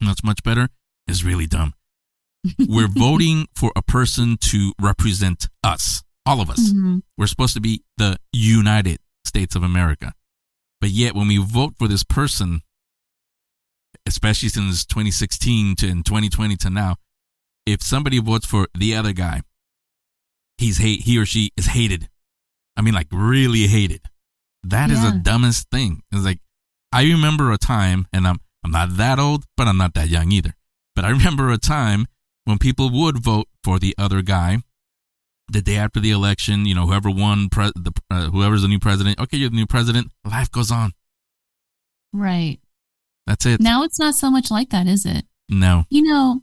[0.00, 0.68] that's much better.
[1.06, 1.74] It's really dumb.
[2.58, 6.72] We're voting for a person to represent us, all of us.
[6.72, 7.02] Mhm.
[7.16, 10.14] We're supposed to be the United States of America,
[10.80, 12.62] but yet when we vote for this person,
[14.06, 16.96] especially since 2016 to in 2020 to now,
[17.66, 19.42] if somebody votes for the other guy,
[20.58, 22.08] he's hate he or she is hated.
[22.76, 24.02] I mean, like really hated.
[24.62, 25.10] That is Yeah.
[25.12, 26.02] the dumbest thing.
[26.12, 26.40] It's like
[26.92, 30.32] I remember a time, and I'm I'm not that old, but I'm not that young
[30.32, 30.54] either.
[30.96, 32.06] But I remember a time
[32.44, 34.58] when people would vote for the other guy
[35.48, 36.64] the day after the election.
[36.66, 39.18] You know, whoever won, pre- the uh, whoever's the new president.
[39.20, 40.12] Okay, you're the new president.
[40.24, 40.92] Life goes on.
[42.12, 42.60] Right
[43.26, 43.60] That's it.
[43.60, 45.26] now, it's not so much like that, is it?
[45.48, 45.84] No.
[45.90, 46.42] You know,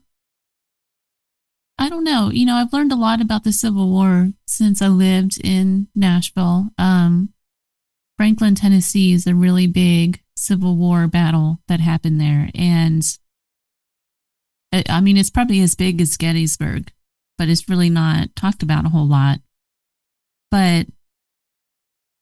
[1.82, 2.30] I don't know.
[2.30, 6.68] You know, I've learned a lot about the Civil War since I lived in Nashville.
[6.78, 7.34] Um,
[8.18, 12.52] Franklin, Tennessee is a really big Civil War battle that happened there.
[12.54, 13.02] And
[14.72, 16.92] I I mean, it's probably as big as Gettysburg,
[17.40, 19.40] but it's really not talked about a whole lot.
[20.52, 20.86] But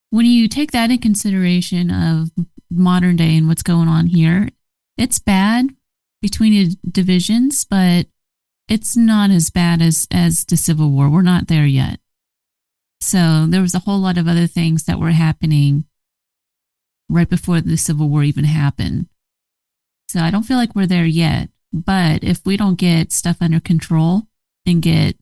[0.10, 2.30] when you take that in consideration of
[2.72, 4.52] modern day and what's going on here,
[4.98, 5.68] it's bad
[6.22, 8.08] between divisions, but
[8.70, 11.10] it's not as bad as as the Civil War.
[11.10, 12.00] We're not there yet.
[13.02, 15.86] So there was a whole lot of other things that were happening
[17.10, 19.08] right before the Civil War even happened.
[20.10, 21.50] So I don't feel like we're there yet.
[21.72, 24.24] But if we don't get stuff under control
[24.66, 25.18] and get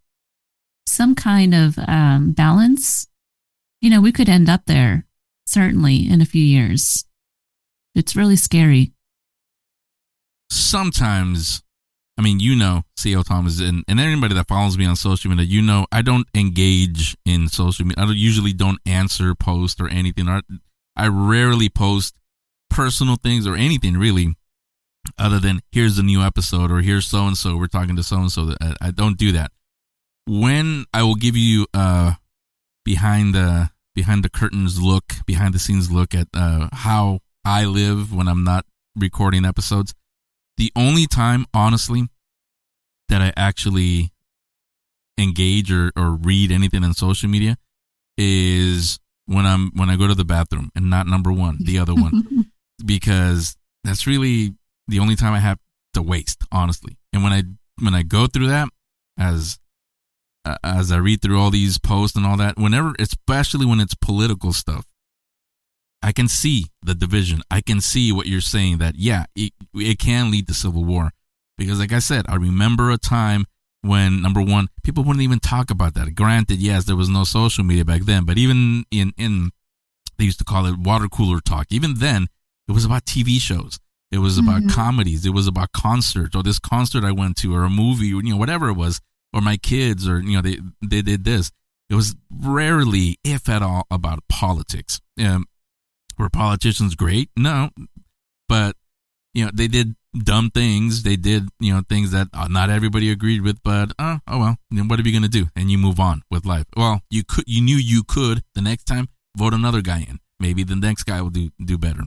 [0.86, 3.08] some kind of um, balance,
[3.82, 5.06] you know, we could end up there
[5.46, 7.06] certainly in a few years.
[7.96, 8.94] It's really scary.
[10.50, 11.64] sometimes
[12.18, 15.46] I mean, you know, CL Thomas and, and anybody that follows me on social media,
[15.46, 18.04] you know, I don't engage in social media.
[18.04, 20.28] I don't, usually don't answer posts or anything.
[20.28, 20.42] Or
[20.96, 22.16] I rarely post
[22.72, 24.34] personal things or anything really,
[25.20, 27.56] other than here's a new episode or here's so and so.
[27.56, 28.56] We're talking to so and so.
[28.60, 29.52] I, I don't do that.
[30.26, 32.14] When I will give you uh
[32.84, 38.12] behind the behind the curtains look, behind the scenes look at uh how I live
[38.14, 39.94] when I'm not recording episodes
[40.58, 42.08] the only time honestly
[43.10, 44.12] that i actually
[45.20, 47.58] engage or, or read anything on social media
[48.18, 51.94] is when i'm when i go to the bathroom and not number one the other
[51.94, 52.24] one.
[52.86, 54.54] Because that's really
[54.88, 55.58] the only time i have
[55.96, 56.96] to waste honestly.
[57.12, 57.42] And when i
[57.82, 58.70] when i go through that
[59.18, 59.58] as
[60.64, 64.54] as i read through all these posts and all that whenever especially when it's political
[64.54, 64.86] stuff
[66.02, 67.42] I can see the division.
[67.50, 71.12] I can see what you're saying that yeah, it, it can lead to civil war
[71.58, 73.46] because like I said, I remember a time
[73.82, 76.14] when number one, people wouldn't even talk about that.
[76.16, 79.52] Granted, yes, there was no social media back then, but even in in
[80.18, 81.68] they used to call it water cooler talk.
[81.70, 82.28] Even then,
[82.68, 83.80] it was about TV shows.
[84.12, 84.72] It was about Mhm.
[84.72, 85.26] comedies.
[85.26, 88.32] It was about concerts or this concert I went to or a movie, or, you
[88.32, 89.00] know, whatever it was,
[89.34, 91.52] or my kids or, you know, they, they did this.
[91.90, 95.00] It was rarely, if at all, about politics.
[95.20, 95.46] Um,
[96.18, 97.30] were politicians great?
[97.36, 97.70] No.
[98.50, 98.76] But,
[99.34, 101.04] you know, they did dumb things.
[101.04, 104.58] They did, you know, things that uh, not everybody agreed with, but, uh, oh well,
[104.72, 105.48] then what are you going to do?
[105.56, 106.66] And you move on with life.
[106.76, 110.20] Well, you could, you knew you could the next time vote another guy in.
[110.40, 112.04] Maybe the next guy will do, do better.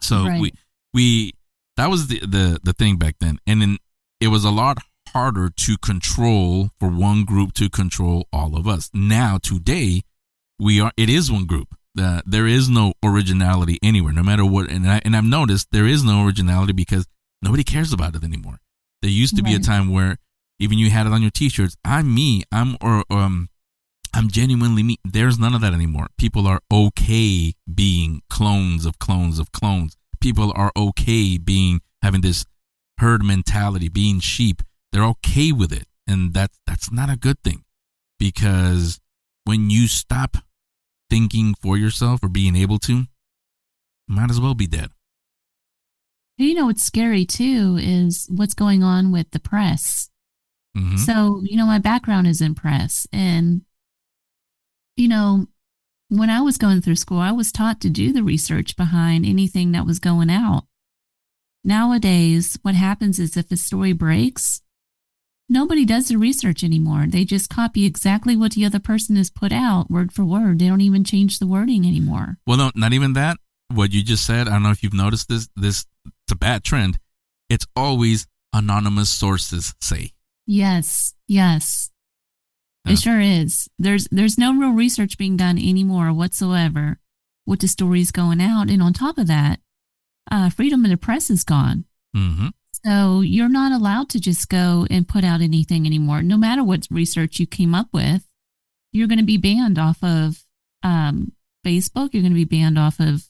[0.00, 0.40] So Right.
[0.40, 0.52] we,
[0.92, 1.32] we,
[1.76, 3.38] that was the, the, the thing back then.
[3.46, 3.78] And then
[4.20, 8.90] it was a lot harder to control for one group to control all of us.
[8.92, 10.02] Now, today,
[10.58, 11.74] we are, it is one group.
[11.98, 14.70] Uh, there is no originality anywhere, no matter what.
[14.70, 17.06] And I, and I've noticed there is no originality because
[17.40, 18.58] nobody cares about it anymore.
[19.02, 20.18] There used to be a time where
[20.58, 21.76] even you had it on your t-shirts.
[21.84, 22.42] I'm me.
[22.50, 23.48] I'm or um,
[24.14, 24.96] I'm genuinely me.
[25.04, 26.06] There's none of that anymore.
[26.16, 29.96] People are okay being clones of clones of clones.
[30.20, 32.46] People are okay being having this
[32.98, 34.62] herd mentality, being sheep.
[34.92, 37.64] They're okay with it, and that's that's not a good thing
[38.18, 39.00] because
[39.44, 40.38] when you stop
[41.10, 43.04] thinking for yourself or being able to,
[44.08, 44.90] might as well be dead.
[46.36, 50.10] You know what's scary too is what's going on with the press.
[50.76, 50.98] Mhm.
[50.98, 53.06] So, you know, my background is in press.
[53.12, 53.62] And,
[54.96, 55.46] you know,
[56.08, 59.72] when I was going through school, I was taught to do the research behind anything
[59.72, 60.66] that was going out.
[61.62, 64.60] Nowadays, what happens is if a story breaks,
[65.48, 67.06] nobody does the research anymore.
[67.08, 70.58] They just copy exactly what the other person has put out word for word.
[70.58, 72.38] They don't even change the wording anymore.
[72.46, 73.36] Well, no, not even that.
[73.72, 75.48] What you just said, I don't know if you've noticed this.
[75.56, 76.98] This it's a bad trend.
[77.48, 80.10] It's always anonymous sources say.
[80.46, 81.90] Yes, yes.
[82.84, 82.92] Yeah.
[82.92, 83.68] It sure is.
[83.78, 86.98] There's there's no real research being done anymore whatsoever
[87.46, 88.68] with the stories going out.
[88.68, 89.60] And on top of that,
[90.30, 91.84] uh, freedom of the press is gone.
[92.14, 92.48] Mm-hmm.
[92.84, 96.22] So you're not allowed to just go and put out anything anymore.
[96.22, 98.24] No matter what research you came up with,
[98.92, 100.44] you're going to be banned off of
[100.82, 101.32] um,
[101.64, 102.12] Facebook.
[102.12, 103.24] You're going to be banned off of.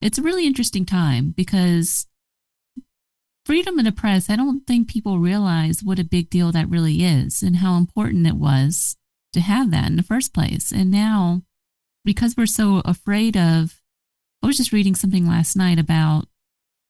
[0.00, 2.06] It's a really interesting time because
[3.44, 7.02] freedom of the press, I don't think people realize what a big deal that really
[7.02, 8.96] is and how important it was
[9.32, 10.72] to have that in the first place.
[10.72, 11.42] And now,
[12.04, 13.80] because we're so afraid of,
[14.42, 16.28] I was just reading something last night about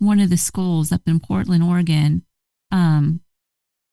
[0.01, 2.23] one of the schools up in Portland, Oregon.
[2.73, 3.21] Um,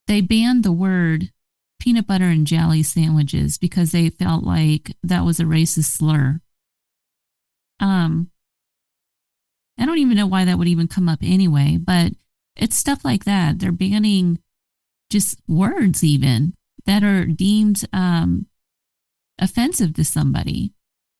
[0.07, 1.31] they banned the word
[1.79, 6.41] peanut butter and jelly sandwiches because they felt like that was a racist slur.
[7.79, 8.31] Um,
[9.77, 12.13] I don't even know why that would even come up anyway, but
[12.55, 13.59] it's stuff like that.
[13.59, 14.39] They're banning
[15.09, 16.53] just words even
[16.85, 18.47] that are deemed um,
[19.39, 20.73] offensive to somebody.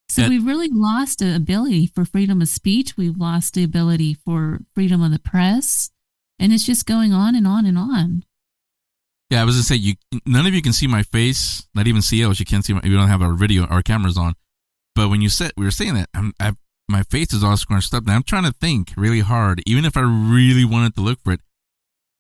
[0.10, 2.96] So we've really lost the ability for freedom of speech.
[2.98, 5.92] We've lost the ability for freedom of the press,
[6.40, 8.24] and it's just going on and on and on.
[9.30, 9.96] Yeah, I was gonna say you.
[10.26, 11.68] None of you can see my face.
[11.76, 12.40] Not even CEOs.
[12.40, 12.74] You can't see.
[12.74, 14.34] My, we don't have our video, our cameras on.
[14.96, 16.54] But when you said we were saying that, I'm, I,
[16.88, 18.06] my face is all scrunched up.
[18.06, 19.62] Now I'm trying to think really hard.
[19.66, 21.42] Even if I really wanted to look for it,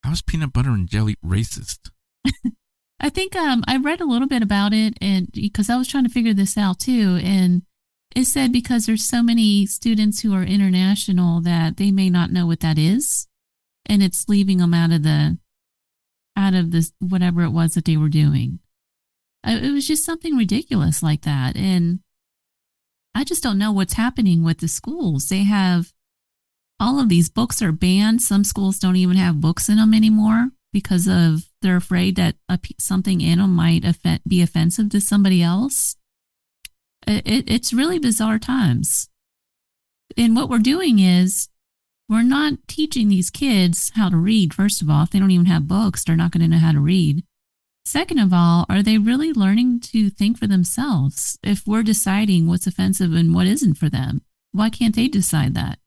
[0.03, 1.89] how is peanut butter and jelly racist?
[2.99, 6.03] I think um, I read a little bit about it, and because I was trying
[6.03, 7.61] to figure this out too, and
[8.15, 12.45] it said because there's so many students who are international that they may not know
[12.45, 13.27] what that is,
[13.85, 15.37] and it's leaving them out of the
[16.35, 18.59] out of this whatever it was that they were doing.
[19.45, 21.99] It was just something ridiculous like that, and
[23.15, 25.29] I just don't know what's happening with the schools.
[25.29, 25.93] They have
[26.79, 28.21] all of these books are banned.
[28.21, 32.35] Some schools don't even have books in them anymore because of they're afraid that
[32.79, 35.95] something in them might offe- be offensive to somebody else.
[37.07, 39.09] It, it, it's really bizarre times.
[40.17, 41.49] And what we're doing is
[42.09, 45.03] we're not teaching these kids how to read, first of all.
[45.03, 47.23] If they don't even have books, they're not going to know how to read.
[47.85, 51.39] Second of all, are they really learning to think for themselves?
[51.41, 55.79] If we're deciding what's offensive and what isn't for them, why can't they decide that?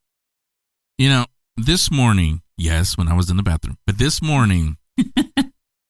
[0.97, 4.79] You know, this morning, yes, when I was in the bathroom, but this morning,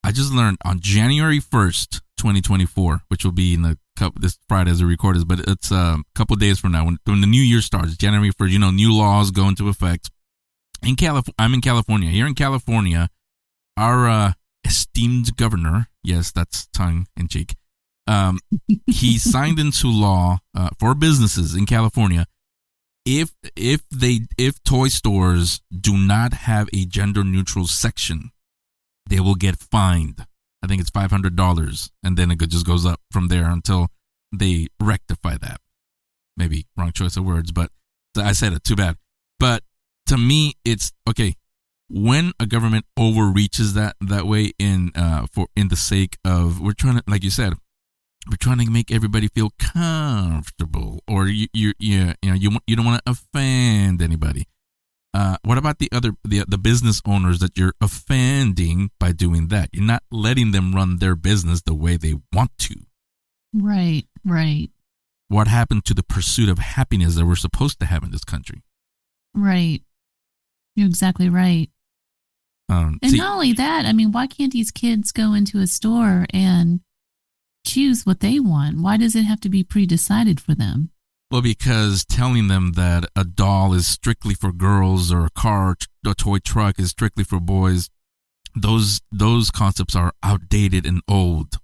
[0.05, 4.71] I just learned on January 1st, 2024, which will be in the couple, this Friday
[4.71, 7.43] as a record is, but it's a couple days from now when, when the new
[7.43, 10.11] year starts, January 1st, you know, new laws go into effect.
[10.83, 12.11] In California, I'm in California.
[12.11, 13.11] Here in California,
[13.77, 14.33] our uh,
[14.65, 17.55] esteemed governor, yes, that's tongue in cheek,
[18.07, 18.39] um,
[18.87, 22.27] he signed into law uh, for businesses in California
[23.05, 28.31] if if they if toy stores do not have a gender neutral section,
[29.09, 30.27] they will get fined.
[30.63, 33.89] I think it's five hundred dollars, and then it just goes up from there until
[34.33, 35.61] they rectify that.
[36.37, 37.71] Maybe wrong choice of words, but
[38.17, 38.65] I said it.
[38.65, 38.97] Too bad.
[39.39, 39.63] But
[40.07, 41.35] to me, it's okay.
[41.89, 46.73] when a government overreaches that that way in uh for in the sake of we're
[46.73, 47.53] trying to like you said
[48.31, 52.77] we're trying to make everybody feel comfortable or you you you, you know you you
[52.77, 54.47] don't want to offend anybody
[55.13, 59.71] uh, what about the other the the business owners that you're offending by doing that?
[59.73, 62.77] You're not letting them run their business the way they want to.
[63.53, 64.71] Right, right.
[65.29, 68.63] What happened to the pursuit of happiness that we're supposed to have in this country?
[69.35, 69.83] Right.
[70.77, 71.71] You're exactly right.
[72.69, 75.67] Um, and see, not only that, I mean, why can't these kids go into a
[75.67, 76.81] store and
[77.67, 78.81] choose what they want?
[78.81, 80.91] Why does it have to be pre decided for them?
[81.31, 85.77] Well, because telling them that a doll is strictly for girls or a car,
[86.07, 87.89] a toy truck is strictly for boys,
[88.55, 91.59] those those concepts are outdated and old.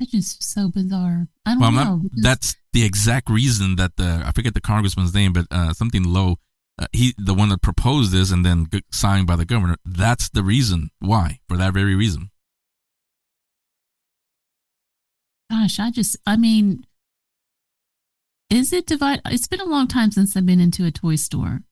[0.00, 1.28] It's just so bizarre.
[1.44, 1.84] I don't Well, know.
[1.96, 5.72] not, because- that's the exact reason that the I forget the congressman's name, but uh,
[5.74, 6.36] something low.
[6.78, 9.76] Uh, he the one that proposed this and then signed by the governor.
[9.84, 11.40] That's the reason why.
[11.48, 12.29] For that very reason.
[15.50, 16.84] Gosh, I just, I mean,
[18.48, 19.22] is it divided?
[19.26, 21.62] It's been a long time since I've been into a toy store.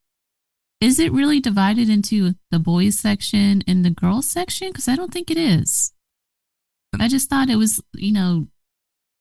[0.81, 4.69] Is it really divided into the boys section and the girls section?
[4.69, 5.93] Because I don't think it is.
[6.99, 8.49] I just thought it was, you know,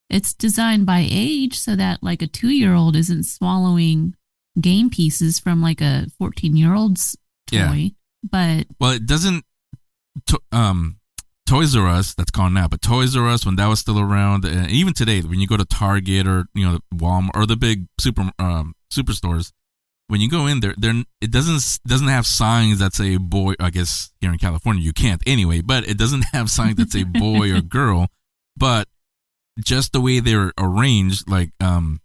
[0.10, 4.16] it's designed by age so that like a two year old isn't swallowing
[4.60, 7.58] game pieces from like a 14 year old's toy.
[7.58, 7.90] Yeah.
[8.24, 9.44] But Well, it doesn't.
[10.52, 10.97] Um,
[11.48, 14.44] Toys R Us, that's gone now, but Toys R Us when that was still around,
[14.46, 17.88] and even today, when you go to Target or you know Walmart or the big
[18.00, 19.54] super um, superstores,
[20.08, 23.54] when you go in there, there it doesn't doesn't have signs that say boy.
[23.60, 27.04] I guess here in California you can't anyway, but it doesn't have signs that say
[27.04, 28.08] boy or girl.
[28.58, 28.88] But
[29.64, 32.02] just the way they're arranged, like um,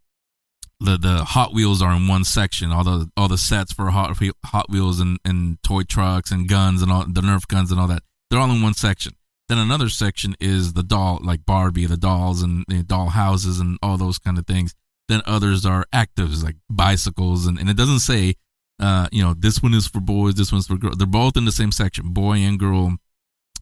[0.79, 2.71] the the Hot Wheels are in one section.
[2.71, 4.17] All the all the sets for Hot
[4.47, 7.89] Hot Wheels and, and toy trucks and guns and all the Nerf guns and all
[7.89, 8.05] that.
[8.31, 9.15] They're all in one section.
[9.49, 13.79] Then another section is the doll, like Barbie, the dolls and the doll houses and
[13.83, 14.75] all those kind of things.
[15.09, 18.35] Then others are actives like bicycles and, and it doesn't say,
[18.81, 20.97] uh, you know, this one is for boys, this one's for girls.
[20.97, 22.97] They're both in the same section, boy and girl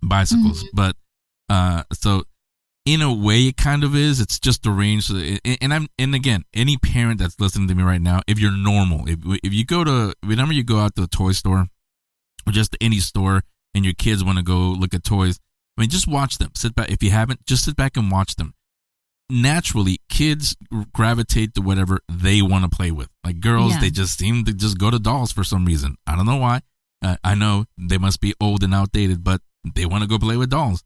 [0.03, 0.64] bicycles.
[0.72, 0.97] But
[1.49, 2.24] uh, so
[2.87, 6.78] in a way it kind of is it's just arranged and i'm and again any
[6.78, 10.14] parent that's listening to me right now if you're normal if, if you go to
[10.24, 11.66] whenever you go out to a toy store
[12.47, 13.43] or just any store
[13.74, 15.39] and your kids want to go look at toys
[15.81, 18.37] i mean just watch them sit back if you haven't just sit back and watch
[18.37, 18.53] them
[19.31, 20.57] naturally kids
[20.93, 23.81] gravitate to whatever they want to play with like girls Yeah.
[23.81, 26.61] they just seem to just go to dolls for some reason i don't know why
[27.03, 29.41] uh, i know they must be old and outdated but
[29.74, 30.83] they want to go play with dolls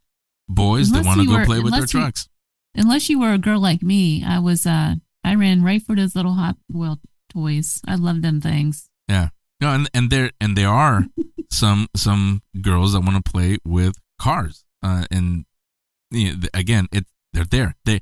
[0.49, 2.29] boys Unless they want to go were- play with their you- trucks
[2.75, 6.15] unless you were a girl like me, I was uh I ran right for those
[6.17, 6.99] little Hot Wheel
[7.33, 7.81] toys.
[7.87, 8.91] I love them things.
[9.09, 9.29] Yeah.
[9.61, 11.07] No, and and there and there are
[11.51, 14.65] some some girls that want to play with cars.
[14.85, 15.47] Uh, and
[16.11, 17.75] you know, again, it they're there.
[17.85, 18.01] They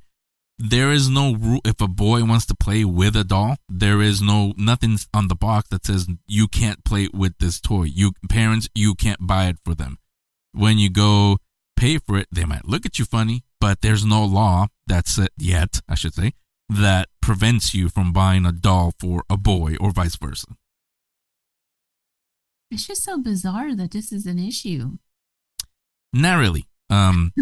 [0.58, 3.56] there is no rule if a boy wants to play with a doll.
[3.68, 7.84] There is no nothing on the box that says you can't play with this toy.
[7.84, 9.98] You parents, you can't buy it for them.
[10.52, 11.38] When you go
[11.76, 15.30] pay for it, they might look at you funny, but there's no law that's it
[15.38, 16.32] yet, I should say,
[16.68, 20.48] that prevents you from buying a doll for a boy or vice versa.
[22.70, 24.98] It's just so bizarre that this is an issue.
[26.12, 26.66] Not really.
[26.92, 27.32] Um,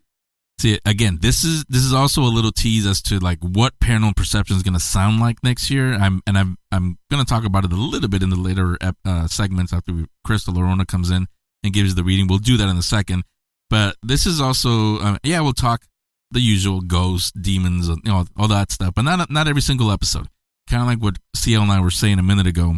[0.58, 4.16] see, again, this is this is also a little tease as to like what paranormal
[4.16, 5.94] perception is going to sound like next year.
[5.94, 8.76] I'm and I'm I'm going to talk about it a little bit in the later
[9.04, 11.26] uh, segments after we, Crystal Orona comes in
[11.62, 12.26] and gives the reading.
[12.26, 13.24] We'll do that in a second.
[13.68, 15.82] But this is also, uh, yeah, we'll talk
[16.30, 20.26] the usual ghosts, demons, you know, all that stuff, but not not every single episode.
[20.68, 22.76] Kind of like what CL and I were saying a minute ago,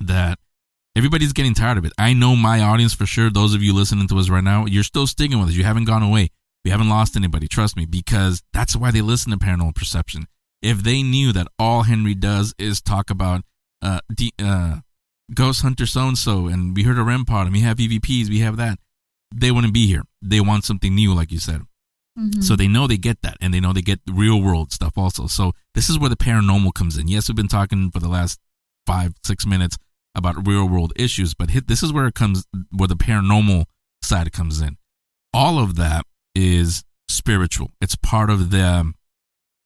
[0.00, 0.38] that
[0.96, 1.92] everybody's getting tired of it.
[1.98, 3.30] I know my audience for sure.
[3.30, 5.54] Those of you listening to us right now, you're still sticking with us.
[5.54, 6.30] You haven't gone away.
[6.64, 7.48] We haven't lost anybody.
[7.48, 10.26] Trust me, because that's why they listen to Paranormal Perception.
[10.62, 13.42] If they knew that all Henry does is talk about
[13.80, 14.80] uh, de- uh
[15.34, 18.28] Ghost Hunter so and so, and we heard a REM pod, and we have EVPs,
[18.28, 18.78] we have that,
[19.34, 20.02] they wouldn't be here.
[20.20, 21.62] They want something new, like you said.
[22.18, 22.42] Mhm.
[22.42, 25.28] So they know they get that, and they know they get real world stuff also.
[25.28, 27.06] So this is where the paranormal comes in.
[27.06, 28.40] Yes, we've been talking for the last
[28.86, 29.78] five, six minutes
[30.14, 32.46] about real world issues, but hit, this is where it comes,
[32.76, 33.64] where the paranormal
[34.02, 34.76] side comes in.
[35.32, 36.04] All of that
[36.34, 37.70] is spiritual.
[37.80, 38.92] It's part of the,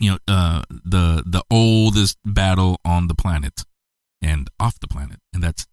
[0.00, 3.64] you know, uh, the the oldest battle on the planet
[4.22, 5.66] and off the planet, and that's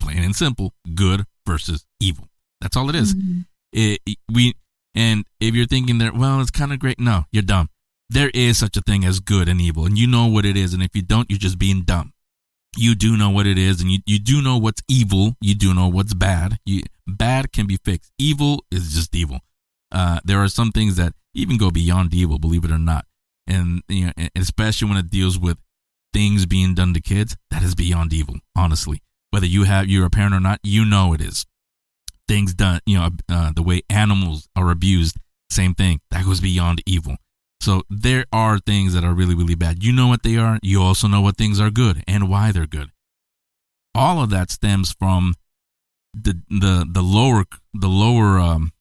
[0.00, 2.28] plain and simple: good versus evil.
[2.60, 3.14] That's all it is.
[3.14, 3.44] Mhm.
[3.72, 4.54] It, it- we
[4.94, 6.98] and if you're thinking that, well, it's kind of great.
[6.98, 7.68] No, you're dumb.
[8.08, 10.72] There is such a thing as good and evil, and you know what it is.
[10.72, 12.12] And if you don't, you're just being dumb.
[12.76, 15.74] You do know what it is and you, you do know what's evil you do
[15.74, 16.58] know what's bad.
[16.64, 18.12] You bad can be fixed.
[18.18, 19.40] Evil is just evil.
[19.92, 23.06] Uh, there are some things that even go beyond evil believe it or not.
[23.46, 25.58] And you know especially when it deals with
[26.12, 29.02] things being done to kids that is beyond evil honestly.
[29.30, 31.46] Whether you have you're a parent or not you know it is.
[32.28, 35.16] Things done you know uh, the way animals are abused
[35.50, 36.00] same thing.
[36.10, 37.16] That goes beyond evil
[37.60, 39.82] so there are things that are really, really bad.
[39.82, 40.58] You know what they are.
[40.62, 42.90] You also know what things are good and why they're good.
[43.94, 45.34] All of that stems from
[46.12, 48.72] the the the lower the lower um,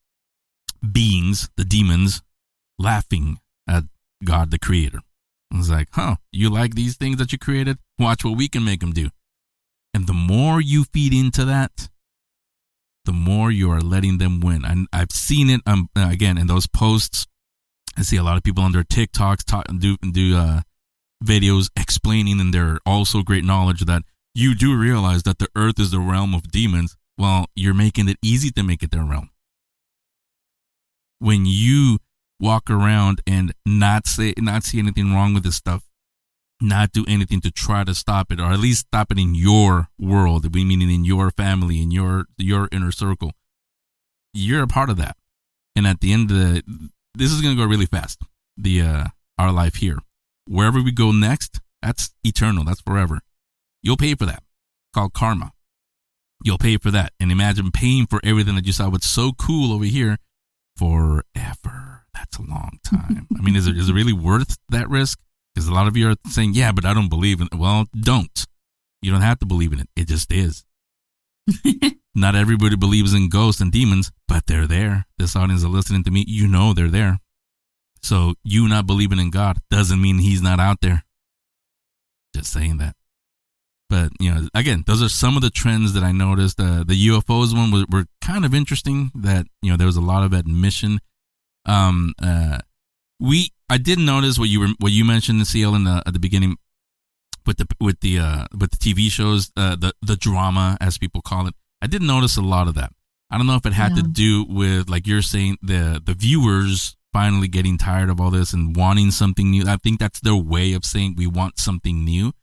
[0.92, 2.22] beings, the demons,
[2.78, 3.86] laughing at
[4.24, 5.00] God, the Creator.
[5.54, 6.18] It's like, huh?
[6.32, 7.78] You like these things that you created?
[7.98, 9.10] Watch what we can make them do.
[9.94, 11.90] And the more you feed into that,
[13.06, 14.66] the more you are letting them win.
[14.66, 17.28] And I've seen it um, again in those posts
[17.98, 20.62] I see a lot of people on their TikToks talk, do do uh,
[21.24, 25.91] videos explaining in their also great knowledge that you do realize that the earth is
[25.91, 26.98] the realm of demons.
[27.18, 29.30] Well, you're making it easy to make it their realm.
[31.20, 32.00] When you
[32.39, 35.84] walk around and not say not see anything wrong with this stuff,
[36.62, 39.88] not do anything to try to stop it, or at least stop it in your
[39.98, 43.32] world, we mean in your family, in your your inner circle,
[44.34, 45.16] you're a part of that.
[45.78, 46.64] And at the end of the
[47.16, 48.22] this is to go really fast.
[48.57, 49.03] The uh,
[49.38, 49.99] our life here,
[50.47, 52.63] wherever we go next, that's eternal.
[52.63, 53.22] That's forever.
[53.82, 54.43] You'll pay for that.
[54.93, 55.51] Called karma.
[56.43, 58.89] You'll pay for that, and imagine paying for everything that you saw.
[58.89, 60.18] What's so cool over here,
[60.78, 62.05] forever.
[62.13, 63.28] That's a long time.
[63.38, 65.20] I mean, is it is it really worth that risk?
[65.53, 67.55] Because a lot of you are saying, "Yeah, but I don't believe in." It.
[67.55, 68.45] Well, don't.
[69.01, 69.89] You don't have to believe in it.
[69.95, 70.63] It just is.
[72.16, 75.06] Not everybody believes in ghosts and demons, but they're there.
[75.18, 77.20] This audience is listening to me, you know they're there.
[78.02, 81.04] So you not believing in God doesn't mean he's not out there.
[82.36, 82.96] Just saying that.
[83.89, 86.60] But you know, again, those are some of the trends that I noticed.
[86.60, 89.12] Uh, the UFOs one was, were kind of interesting.
[89.16, 91.00] That you know there was a lot of admission.
[91.66, 92.60] Um, uh,
[93.20, 96.20] we I did notice what you were what you mentioned, CL, in the at the
[96.20, 96.58] beginning
[97.48, 101.22] with the with the uh, with the TV shows, uh, the the drama as people
[101.22, 101.54] call it.
[101.82, 102.91] I didn't notice a lot of that.
[103.30, 104.04] I don't know if it had yeah.
[104.04, 108.54] to do with like you're saying the the viewers finally getting tired of all this
[108.54, 109.64] and wanting something new.
[109.68, 112.34] I think that's their way of saying we want something new.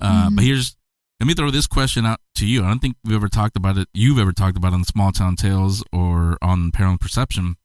[0.00, 0.36] Uh, mm-hmm.
[0.36, 0.76] But here's
[1.20, 2.64] let me throw this question out to you.
[2.64, 3.88] I don't think we've ever talked about it.
[3.94, 7.56] You've ever talked about it on Small Town Tales or on Paranormal Perception.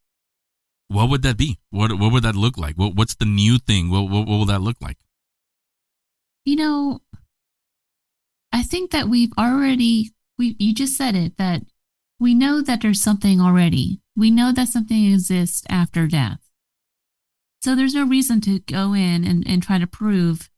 [0.88, 1.60] What would that be?
[1.70, 2.76] What what would that look like?
[2.76, 3.90] What what's the new thing?
[3.90, 4.98] What what, what will that look like?
[6.46, 7.02] You know,
[8.52, 11.64] I think that we've already we you just said it that
[12.20, 14.02] we know that there's something already.
[14.16, 16.40] We know that something exists after death.
[17.62, 20.50] So there's no reason to go in and, and try to prove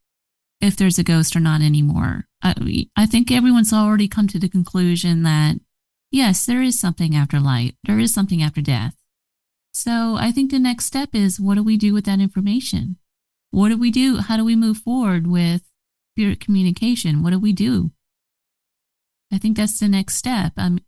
[0.60, 2.28] if there's a ghost or not anymore.
[2.42, 5.56] I, I think everyone's already come to the conclusion that
[6.10, 7.74] yes, there is something after life.
[7.84, 8.94] There is something after death.
[9.72, 12.96] So I think the next step is what do we do with that information?
[13.50, 14.18] What do we do?
[14.18, 15.62] How do we move forward with
[16.14, 17.22] spirit communication?
[17.22, 17.90] What do we do?
[19.32, 20.52] I think that's the next step.
[20.56, 20.84] I mean,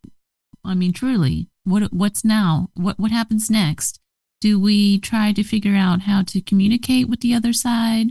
[0.65, 2.69] I mean, truly, what what's now?
[2.75, 4.01] What what happens next?
[4.41, 8.09] Do we try to figure out how to communicate with the other side?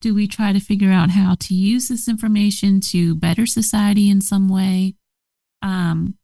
[0.00, 4.20] Do we try to figure out how to use this information to better society in
[4.20, 4.94] some way?
[5.62, 6.16] Um,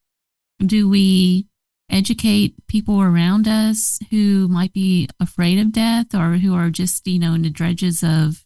[0.64, 1.47] do we
[1.91, 7.18] educate people around us who might be afraid of death or who are just, you
[7.18, 8.45] know, in the dredges of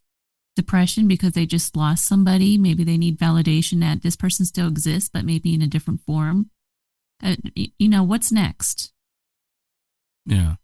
[0.57, 2.59] depression because they just lost somebody.
[2.59, 6.51] Maybe they need validation that this person still exists, but maybe in a different form.
[7.23, 8.93] Uh, you know, what's next?
[10.27, 10.55] Yeah.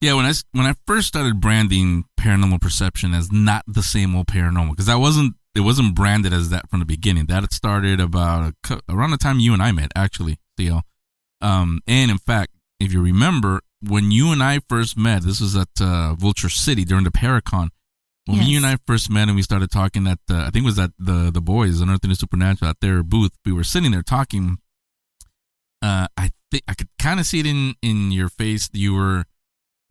[0.00, 4.28] Yeah, when I when I first started branding paranormal perception as not the same old
[4.28, 7.26] paranormal because I wasn't it wasn't branded as that from the beginning.
[7.26, 10.82] That started about a, around the time you and I met, actually, Theo.
[11.40, 15.56] Um, and in fact, if you remember, when you and I first met, this was
[15.56, 17.70] at uh, Vulture City during the Paracon.
[18.30, 18.48] When yes.
[18.48, 20.78] you and I first met and we started talking at, uh, I think it was
[20.78, 23.32] at the the boys, Unearthing the Supernatural, at their booth.
[23.44, 24.58] We were sitting there talking.
[25.82, 28.68] Uh, I think I could kind of see it in in your face.
[28.72, 29.24] You were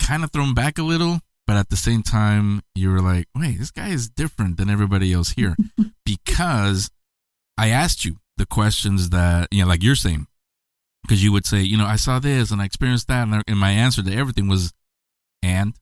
[0.02, 3.60] kind of thrown back a little, but at the same time, you were like, "Wait,
[3.60, 5.58] this guy is different than everybody else here,"
[6.06, 6.90] because
[7.58, 10.28] I asked you the questions that you know, like you're saying,
[11.04, 13.42] because you would say, you know, I saw this and I experienced that, and, I,
[13.50, 14.72] and my answer to everything was,
[15.44, 15.74] "And."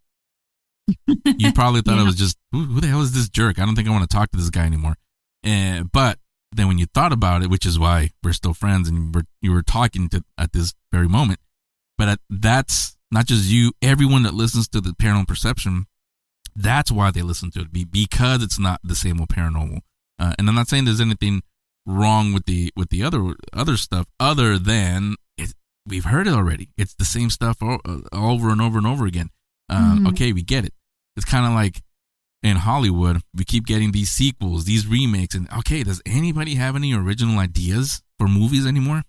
[1.08, 2.02] You probably thought yeah.
[2.02, 3.60] I was just who, who, the hell is this jerk?
[3.60, 4.96] I don't think I want to talk to this guy anymore.
[5.44, 6.20] And but
[6.54, 9.52] then when you thought about it, which is why we're still friends and we're, you
[9.52, 11.40] were talking to at this very moment,
[11.98, 13.74] but at, that's not just you.
[13.82, 15.86] Everyone that listens to the paranormal perception,
[16.56, 19.80] that's why they listen to it because it's not the same old paranormal.
[20.20, 21.44] Uh, and I'm not saying there's anything
[21.86, 25.54] wrong with the with the other other stuff, other than it,
[25.86, 26.70] we've heard it already.
[26.78, 29.30] It's the same stuff o- uh, over and over and over again.
[29.70, 30.10] Um, Mhm.
[30.10, 30.74] Okay, we get it.
[31.18, 31.82] It's kind of like
[32.44, 36.94] in Hollywood, we keep getting these sequels, these remakes, and okay, does anybody have any
[36.94, 39.02] original ideas for movies anymore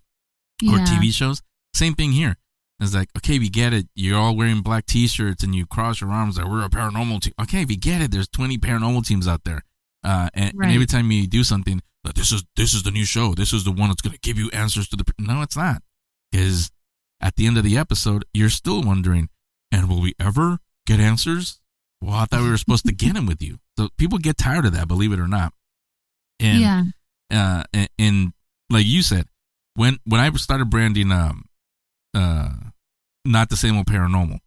[0.67, 1.41] or TV shows?
[1.73, 2.35] Same thing here.
[2.81, 3.87] It's like, okay, we get it.
[3.93, 7.33] You're all wearing black T-shirts and you cross your arms like we're a paranormal team.
[7.41, 8.11] Okay, we get it.
[8.11, 9.63] There's 20 paranormal teams out there,
[10.03, 13.05] uh, and, and every time you do something, like, this is this is the new
[13.05, 13.35] show.
[13.35, 15.03] This is the one that's going to give you answers to the.
[15.19, 15.83] No, it's not.
[16.31, 16.71] Because
[17.21, 19.29] at the end of the episode, you're still wondering,
[19.71, 21.59] and will we ever get answers?
[22.01, 23.57] Well, I thought we were supposed to get them with you.
[23.77, 25.53] So people get tired of that, believe it or not.
[26.39, 26.83] And yeah.
[27.31, 28.33] uh, and, and
[28.69, 29.25] like you said,
[29.75, 31.45] when when I started branding um
[32.13, 32.51] uh
[33.25, 34.39] not the same old paranormal,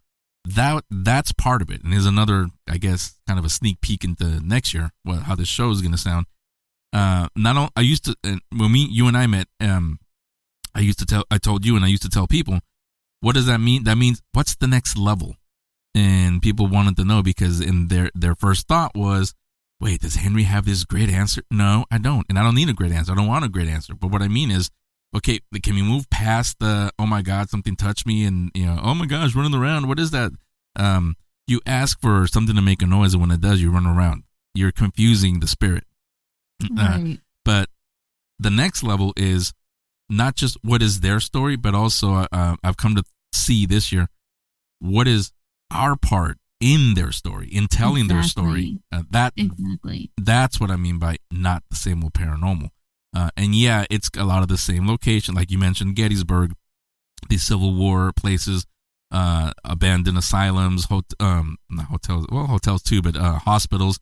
[0.44, 4.04] that that's part of it, and is another I guess kind of a sneak peek
[4.04, 6.26] into next year what how this show is going to sound.
[6.94, 9.98] Uh, not all, I used to when me you and I met, um,
[10.74, 12.60] I used to tell I told you and I used to tell people,
[13.20, 13.84] what does that mean?
[13.84, 15.36] That means what's the next level?
[15.94, 19.34] And people wanted to know because in their their first thought was,
[19.80, 21.42] wait, does Henry have this great answer?
[21.50, 22.24] No, I don't.
[22.28, 23.12] And I don't need a great answer.
[23.12, 23.94] I don't want a great answer.
[23.94, 24.70] But what I mean is,
[25.14, 28.78] okay, can we move past the, oh my God, something touched me and, you know,
[28.82, 29.86] oh my gosh, running around.
[29.88, 30.32] What is that?
[30.76, 31.16] Um,
[31.46, 34.22] you ask for something to make a noise and when it does, you run around.
[34.54, 35.84] You're confusing the spirit.
[36.64, 37.18] Uh, Right.
[37.44, 37.68] but
[38.38, 39.52] the next level is
[40.08, 44.06] not just what is their story, but also uh, I've come to see this year
[44.78, 45.32] what is
[45.72, 48.78] our part in their story, in telling their story.
[48.92, 50.10] Uh, that Exactly.
[50.16, 52.68] that's what I mean by not the same old paranormal.
[53.14, 56.54] Uh, and yeah, it's a lot of the same location, like you mentioned, Gettysburg,
[57.28, 58.64] the Civil War places,
[59.10, 63.98] uh, abandoned asylums, hot- um, not hotels, well, hotels too, but uh, hospitals,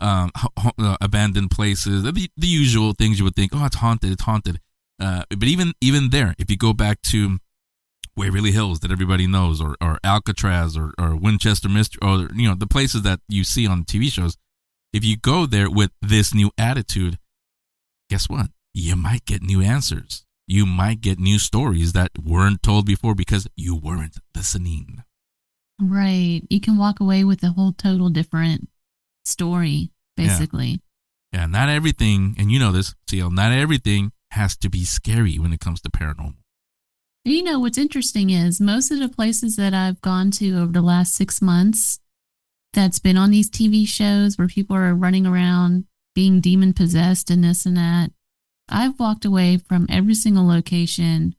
[0.00, 3.76] um, ho- ho- uh, abandoned places, the, the usual things you would think, oh, it's
[3.76, 4.60] haunted, it's haunted.
[5.00, 7.38] Uh, but even even there, if you go back to
[8.18, 12.54] Waverly Hills that everybody knows, or, or Alcatraz, or, or Winchester Mystery, or you know
[12.54, 14.36] the places that you see on TV shows,
[14.92, 17.18] if you go there with this new attitude,
[18.10, 18.48] guess what?
[18.74, 20.24] You might get new answers.
[20.46, 25.02] You might get new stories that weren't told before because you weren't listening.
[25.80, 26.40] Right.
[26.50, 28.68] You can walk away with a whole total different
[29.24, 30.26] story, Yeah.
[30.26, 30.80] basically.
[31.32, 35.52] Yeah, not everything, and you know this, CL, not everything has to be scary when
[35.52, 36.34] it comes to paranormal.
[37.24, 40.82] You know, what's interesting is most of the places that I've gone to over the
[40.82, 42.00] last six months
[42.72, 47.44] that's been on these TV shows where people are running around being demon possessed and
[47.44, 48.10] this and that,
[48.68, 51.34] I've walked away from every single location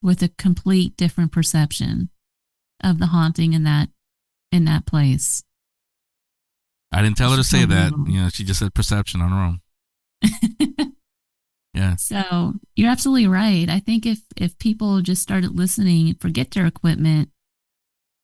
[0.00, 2.10] with a complete different perception
[2.82, 3.88] of the haunting in that
[4.50, 5.44] in that place.
[6.90, 7.92] I didn't tell her to say that.
[8.06, 10.91] You know, she just said perception on her own.
[11.74, 11.96] Yeah.
[11.96, 13.68] So you're absolutely right.
[13.68, 17.30] I think if if people just started listening, forget their equipment,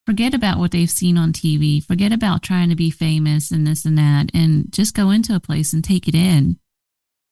[0.06, 3.84] forget about what they've seen on TV, forget about trying to be famous and this
[3.84, 6.58] and that, and just go into a place and take it in,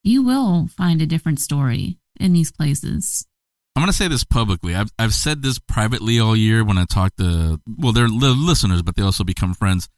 [0.03, 3.27] you will find a different story in these places.
[3.75, 4.75] I'm going to say this publicly.
[4.75, 8.81] I've, I've said this privately all year when I talk to, well, they're li- listeners,
[8.81, 9.91] but they also become friends.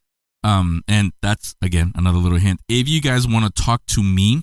[0.43, 2.61] Um, and that's, again, another little hint.
[2.69, 4.43] If you guys want to talk to me,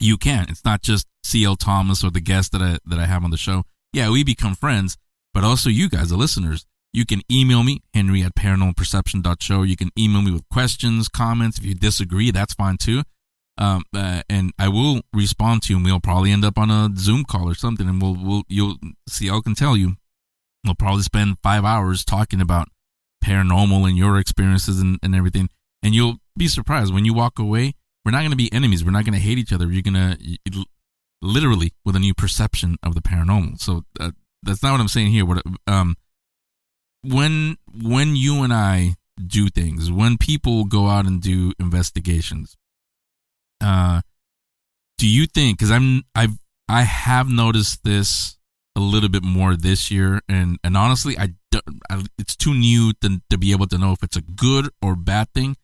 [0.00, 0.46] you can.
[0.48, 3.36] It's not just CL Thomas or the guest that I, that I have on the
[3.36, 3.64] show.
[3.92, 4.96] Yeah, we become friends,
[5.34, 6.66] but also you guys, the listeners.
[6.92, 9.62] You can email me, henry at paranormalperception.show.
[9.62, 11.58] You can email me with questions, comments.
[11.58, 13.02] If you disagree, that's fine too.
[13.58, 16.88] Um, uh, and I will respond to you, and we'll probably end up on a
[16.96, 18.76] Zoom call or something, and we'll, we'll, you'll
[19.08, 19.28] see.
[19.30, 19.96] I can tell you,
[20.64, 22.68] we'll probably spend five hours talking about
[23.22, 25.48] paranormal and your experiences and, and everything,
[25.82, 27.74] and you'll be surprised when you walk away.
[28.04, 28.84] We're not going to be enemies.
[28.84, 29.70] We're not going to hate each other.
[29.70, 30.64] You're going to
[31.22, 33.60] literally with a new perception of the paranormal.
[33.60, 35.24] So uh, that's not what I'm saying here.
[35.24, 35.96] What um,
[37.02, 42.56] when when you and I do things, when people go out and do investigations,
[43.60, 44.00] uh,
[44.98, 45.58] do you think?
[45.58, 46.38] Because I'm I've
[46.68, 48.38] I have noticed this
[48.76, 51.34] a little bit more this year, and and honestly, I,
[51.90, 54.96] I it's too new to to be able to know if it's a good or
[54.96, 55.56] bad thing.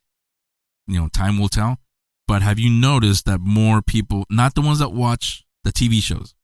[0.87, 1.78] You know, time will tell.
[2.27, 6.35] But have you noticed that more people, not the ones that watch the TV shows,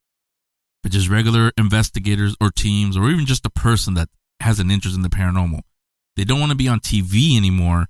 [0.83, 4.09] but just regular investigators or teams, or even just a person that
[4.41, 5.61] has an interest in the paranormal,
[6.17, 7.87] they don't want to be on TV anymore,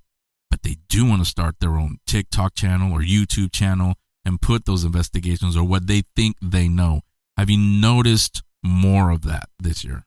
[0.51, 4.65] but they do want to start their own TikTok channel or YouTube channel and put
[4.65, 7.01] those investigations or what they think they know.
[7.37, 10.05] Have you noticed more of that this year?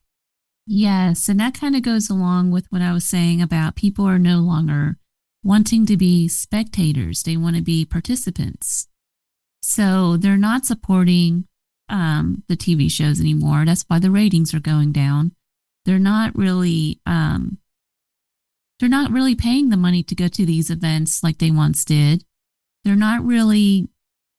[0.67, 4.17] Yes, and that kind of goes along with what I was saying about people are
[4.17, 4.97] no longer
[5.45, 7.23] wanting to be spectators.
[7.23, 8.87] They want to be participants.
[9.61, 11.47] So they're not supporting
[11.87, 13.63] um, the TV shows anymore.
[13.63, 15.33] That's why the ratings are going down.
[15.85, 17.59] They're not really um,
[18.79, 22.25] they're not really paying the money to go to these events like they once did.
[22.83, 23.87] They're not really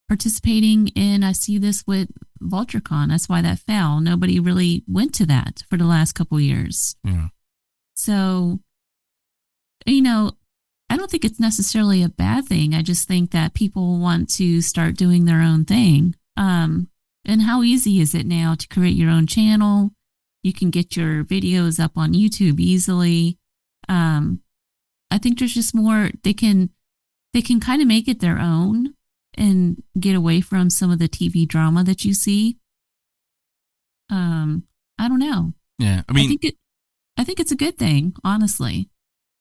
[0.08, 1.22] participating in.
[1.24, 2.08] I see this with
[2.42, 3.08] VultureCon.
[3.08, 4.00] That's why that fell.
[4.00, 6.96] Nobody really went to that for the last couple years.
[7.02, 7.28] Yeah.
[7.94, 8.60] So,
[9.86, 10.32] you know,
[10.88, 12.74] I don't think it's necessarily a bad thing.
[12.74, 16.14] I just think that people want to start doing their own thing.
[16.36, 16.88] Um,
[17.24, 19.90] and how easy is it now to create your own channel?
[20.42, 23.36] You can get your videos up on YouTube easily.
[23.88, 24.40] Um,
[25.10, 26.70] I think there's just more they can
[27.32, 28.94] they can kind of make it their own
[29.34, 32.56] and get away from some of the TV drama that you see.
[34.10, 34.64] Um,
[34.98, 35.52] I don't know.
[35.78, 36.54] Yeah, I mean, I think it,
[37.16, 38.88] I think it's a good thing, honestly.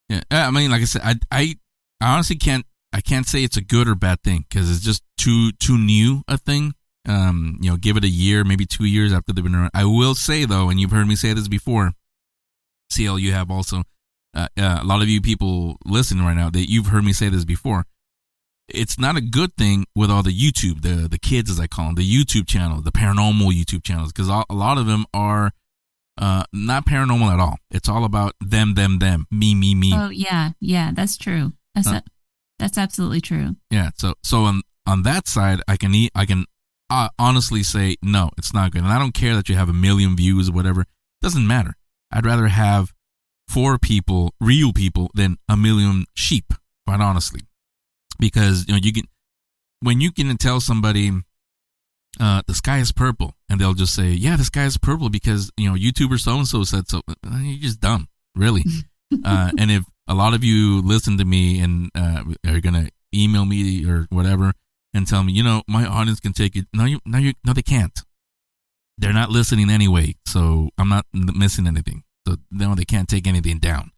[0.10, 1.56] Yeah, I mean, like I said, I, I,
[2.01, 5.03] I honestly can't, I can't say it's a good or bad thing because it's just
[5.18, 6.74] too, too new a thing.
[7.08, 9.72] Um, you know, give it a year, maybe two years after they've been around.
[9.74, 11.93] I will say though, and you've heard me say this before,
[12.89, 13.84] CL, you have also,
[14.34, 17.30] uh, uh, a lot of you people listening right now that you've heard me say
[17.30, 17.86] this before.
[18.68, 21.86] It's not a good thing with all the YouTube, the the kids as I call
[21.86, 25.51] them, the YouTube channel, the paranormal YouTube channels, because a lot of them are
[26.18, 27.57] uh, not paranormal at all.
[27.72, 29.91] It's all about them, them, them, me, me, me.
[29.93, 31.53] Oh yeah, yeah, that's true.
[31.74, 32.03] That's uh, a,
[32.59, 33.55] that's absolutely true.
[33.70, 33.89] Yeah.
[33.95, 36.45] So so on on that side, I can eat, I can
[36.89, 39.74] uh, honestly say no, it's not good, and I don't care that you have a
[39.74, 40.82] million views or whatever.
[40.82, 40.88] It
[41.22, 41.76] doesn't matter.
[42.11, 42.93] I'd rather have
[43.47, 46.53] four people, real people, than a million sheep.
[46.88, 47.41] Quite honestly,
[48.20, 49.05] because you know you can
[49.82, 51.11] when you can tell somebody
[52.20, 55.51] uh, the sky is purple, and they'll just say, "Yeah, the sky is purple because
[55.57, 58.63] you know YouTuber so and so said so." Uh, you're just dumb, really.
[59.26, 63.45] uh, and if a lot of you listen to me and uh, are gonna email
[63.45, 64.53] me or whatever
[64.93, 66.66] and tell me, you know, my audience can take it.
[66.74, 67.99] No, you, no, you, no, they can't.
[68.97, 72.03] They're not listening anyway, so I'm not missing anything.
[72.28, 73.91] So no, they can't take anything down.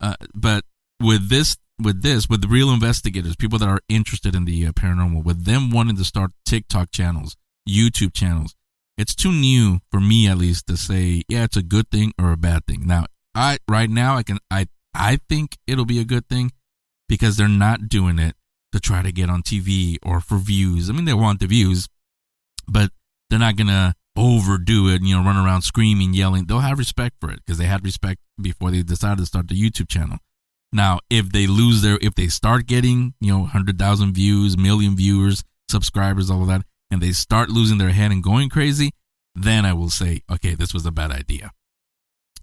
[0.00, 0.64] Uh, but
[1.00, 4.72] with this, with this, with the real investigators, people that are interested in the uh,
[4.72, 7.36] paranormal, with them wanting to start TikTok channels,
[7.68, 8.54] YouTube channels.
[8.96, 12.32] It's too new for me at least to say, yeah, it's a good thing or
[12.32, 12.86] a bad thing.
[12.86, 16.52] Now, I right now I can I I think it'll be a good thing
[17.08, 18.34] because they're not doing it
[18.72, 20.88] to try to get on TV or for views.
[20.88, 21.88] I mean, they want the views,
[22.66, 22.90] but
[23.28, 25.02] they're not gonna overdo it.
[25.02, 26.46] You know, run around screaming, yelling.
[26.46, 29.60] They'll have respect for it because they had respect before they decided to start the
[29.60, 30.18] YouTube channel.
[30.72, 34.96] Now, if they lose their, if they start getting, you know, hundred thousand views, million
[34.96, 38.90] viewers, subscribers, all of that, and they start losing their head and going crazy,
[39.34, 41.52] then I will say, okay, this was a bad idea.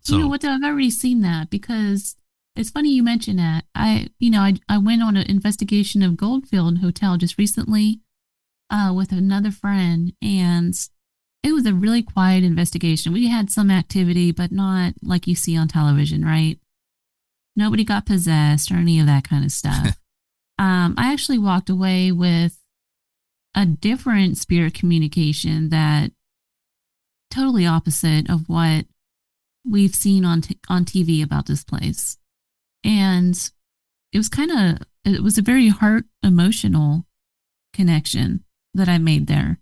[0.01, 0.43] So, you know what?
[0.43, 2.15] I've already seen that because
[2.55, 3.63] it's funny you mention that.
[3.73, 8.01] I, you know, I, I went on an investigation of Goldfield Hotel just recently
[8.69, 10.75] uh, with another friend, and
[11.41, 13.13] it was a really quiet investigation.
[13.13, 16.59] We had some activity, but not like you see on television, right?
[17.55, 19.99] Nobody got possessed or any of that kind of stuff.
[20.59, 22.57] um, I actually walked away with
[23.55, 26.11] a different spirit communication that
[27.29, 28.85] totally opposite of what
[29.65, 32.17] we've seen on t- on TV about this place.
[32.83, 33.35] And
[34.11, 37.05] it was kind of it was a very heart emotional
[37.73, 38.43] connection
[38.73, 39.59] that I made there.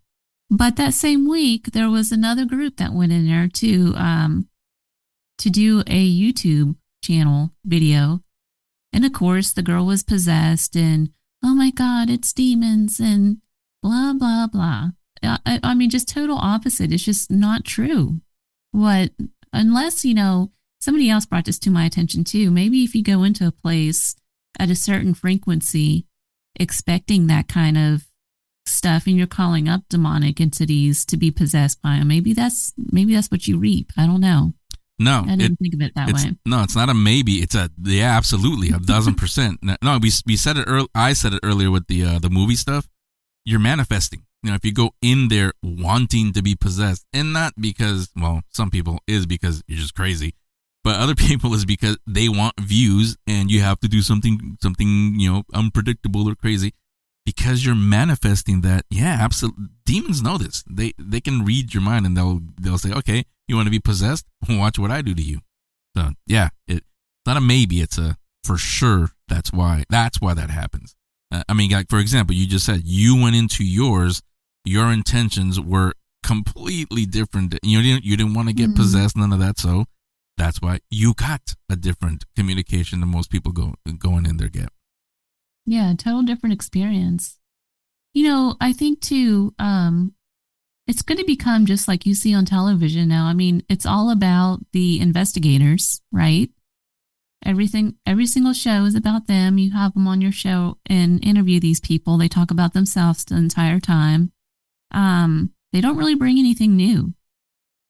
[0.50, 4.48] But that same week there was another group that went in there to um
[5.38, 8.22] to do a YouTube channel video.
[8.94, 11.12] And of course the girl was possessed and
[11.44, 13.38] oh my god, it's demons and
[13.82, 14.90] blah, blah, blah.
[15.24, 16.92] I, I mean, just total opposite.
[16.92, 18.22] It's just not true.
[18.72, 19.12] What,
[19.54, 22.50] unless, you know, somebody else brought this to my attention too.
[22.50, 24.16] Maybe if you go into a place
[24.58, 26.06] at a certain frequency,
[26.60, 28.08] expecting that kind of
[28.66, 33.14] stuff and you're calling up demonic entities to be possessed by them, maybe that's, maybe
[33.14, 33.92] that's what you reap.
[33.98, 34.54] I don't know.
[34.98, 36.36] No, I didn't it, think of it that way.
[36.46, 37.38] No, it's not a maybe.
[37.38, 39.58] It's a yeah, absolutely, a dozen percent.
[39.82, 40.88] No, we we said it early.
[40.94, 42.88] I said it earlier with the uh, the movie stuff
[43.46, 44.26] you're manifesting.
[44.44, 48.42] You know, if you go in there wanting to be possessed, and not because, well,
[48.50, 50.34] some people is because you're just crazy,
[50.84, 55.20] but other people is because they want views and you have to do something, something,
[55.20, 56.74] you know, unpredictable or crazy
[57.26, 58.86] because you're manifesting that.
[58.90, 59.66] Yeah, absolutely.
[59.86, 60.64] Demons know this.
[60.70, 63.80] They, they can read your mind and they'll, they'll say, okay, you want to be
[63.80, 64.26] possessed?
[64.50, 65.40] Watch what I do to you.
[65.96, 67.82] So yeah, it, it's not a maybe.
[67.82, 69.12] It's a for sure.
[69.28, 70.96] That's why, that's why that happens.
[71.32, 74.22] Uh, I mean, like for example, you just said you went into yours.
[74.66, 77.58] Your intentions were completely different.
[77.64, 78.78] You didn't you didn't want to get mm-hmm.
[78.82, 79.60] possessed, none of that.
[79.60, 79.86] So
[80.38, 84.70] that's why you got a different communication than most people go going in there get.
[85.66, 87.38] Yeah, total different experience.
[88.14, 90.14] You know, I think too, um,
[90.88, 93.26] it's going to become just like you see on television now.
[93.26, 96.50] I mean, it's all about the investigators, right?
[97.44, 99.58] Everything, every single show is about them.
[99.58, 102.18] You have them on your show and interview these people.
[102.18, 104.32] They talk about themselves the entire time.
[104.92, 107.14] Um, they don't really bring anything new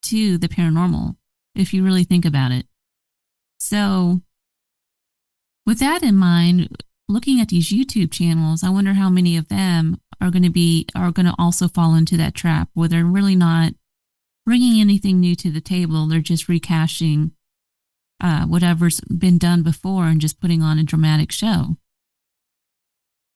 [0.04, 1.16] to the paranormal,
[1.56, 2.66] if you really think about it.
[3.60, 4.22] So,
[5.66, 10.00] with that in mind, looking at these YouTube channels, I wonder how many of them
[10.22, 13.36] are going to be are going to also fall into that trap where they're really
[13.36, 13.74] not
[14.46, 16.08] bringing anything new to the table.
[16.08, 17.32] They're just recashing
[18.22, 21.76] uh, whatever's been done before and just putting on a dramatic show.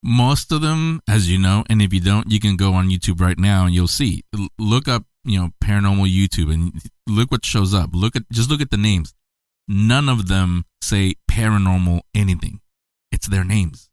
[0.03, 3.19] Most of them, as you know, and if you don't, you can go on YouTube
[3.19, 4.23] right now and you'll see.
[4.59, 7.89] Look up, you know, paranormal YouTube and look what shows up.
[7.93, 9.15] Look at just look at the names.
[9.67, 12.59] None of them say paranormal anything.
[13.11, 13.89] It's their names.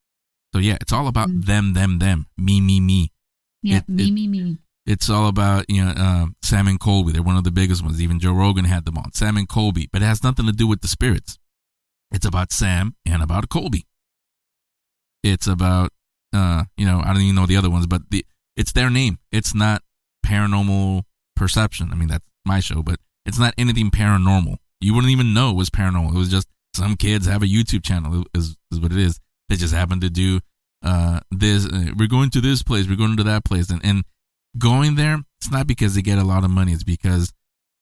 [0.55, 1.47] So yeah, it's all about mm.
[1.47, 3.11] them, them, them, me, me, me.
[3.62, 4.59] Yeah, it, me, it, me, me.
[4.85, 7.12] It's all about you know uh, Sam and Colby.
[7.12, 8.03] They're one of the biggest ones.
[8.03, 9.12] Even Joe Rogan had them on.
[9.12, 11.39] Sam and Colby, but it has nothing to do with the spirits.
[12.11, 13.87] It's about Sam and about Colby.
[15.22, 15.93] It's about
[16.33, 18.26] uh, you know I don't even know the other ones, but the
[18.57, 19.18] it's their name.
[19.30, 19.83] It's not
[20.26, 21.05] paranormal
[21.37, 21.91] perception.
[21.93, 24.57] I mean that's my show, but it's not anything paranormal.
[24.80, 26.14] You wouldn't even know it was paranormal.
[26.14, 28.24] It was just some kids have a YouTube channel.
[28.35, 29.20] Is is what it is.
[29.49, 30.41] They just happen to do
[30.83, 31.66] uh, this.
[31.66, 32.89] Uh, we're going to this place.
[32.89, 34.05] We're going to that place, and and
[34.59, 35.22] going there.
[35.40, 36.72] It's not because they get a lot of money.
[36.72, 37.32] It's because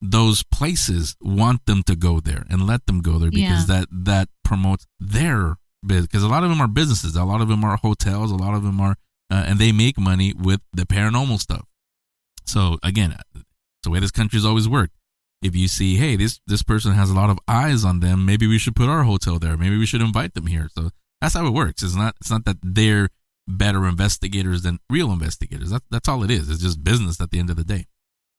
[0.01, 3.81] those places want them to go there and let them go there because yeah.
[3.81, 5.57] that that promotes their
[5.87, 6.07] business.
[6.07, 7.17] Because a lot of them are businesses.
[7.17, 8.31] A lot of them are hotels.
[8.31, 8.97] A lot of them are,
[9.31, 11.67] uh, and they make money with the paranormal stuff.
[12.47, 13.45] So again, it's
[13.85, 14.95] the way this country's always worked.
[15.43, 18.47] If you see, hey, this this person has a lot of eyes on them, maybe
[18.47, 19.57] we should put our hotel there.
[19.57, 20.69] Maybe we should invite them here.
[20.73, 20.91] So
[21.21, 21.83] that's how it works.
[21.83, 23.09] It's not it's not that they're
[23.47, 25.71] better investigators than real investigators.
[25.71, 26.49] That, that's all it is.
[26.49, 27.87] It's just business at the end of the day.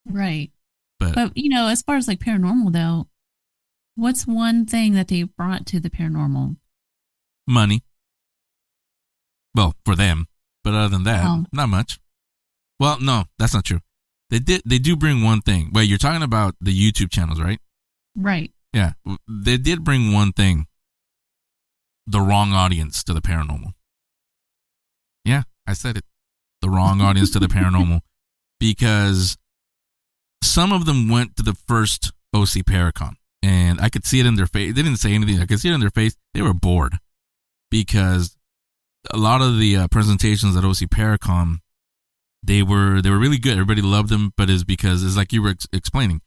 [0.06, 0.52] Right.
[0.99, 3.08] But, but you know, as far as like paranormal though,
[3.95, 6.58] what's one thing that they brought to the paranormal?
[7.47, 7.84] Money.
[9.56, 10.28] Well, for them.
[10.64, 11.45] But other than that, oh.
[11.52, 11.99] not much.
[12.80, 13.80] Well, no, that's not true.
[14.30, 15.72] They did they do bring one thing.
[15.74, 17.60] Wait, you're talking about the YouTube channels, right?
[18.16, 18.52] Right.
[18.74, 18.93] Yeah.
[19.28, 20.68] They did bring one thing
[22.08, 23.74] the wrong audience to the paranormal.
[25.68, 26.05] I said it.
[26.62, 28.01] The wrong audience to the paranormal
[28.59, 29.38] because
[30.43, 34.36] some of them went to the first OC Paracon and I could see it in
[34.36, 34.74] their face.
[34.74, 35.39] They didn't say anything.
[35.39, 36.16] I could see it in their face.
[36.34, 36.97] They were bored
[37.70, 38.38] because
[39.12, 41.57] a lot of the uh, presentations at OC Paracon,
[42.43, 43.53] they were they were really good.
[43.53, 46.22] Everybody loved them, but it's because it's like you were ex- explaining.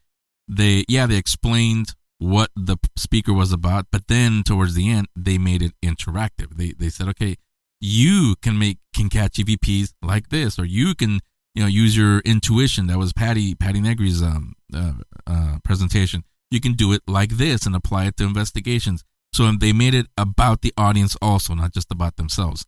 [0.48, 5.38] They yeah they explained what the speaker was about, but then towards the end they
[5.38, 6.56] made it interactive.
[6.56, 7.36] They they said, okay,
[7.84, 11.20] you can make can catch EVPs like this, or you can
[11.54, 12.86] you know use your intuition.
[12.86, 14.94] That was Patti Patti Negri's um uh,
[15.26, 16.24] uh, presentation.
[16.50, 19.04] You can do it like this and apply it to investigations.
[19.34, 22.64] So they made it about the audience also, not just about themselves.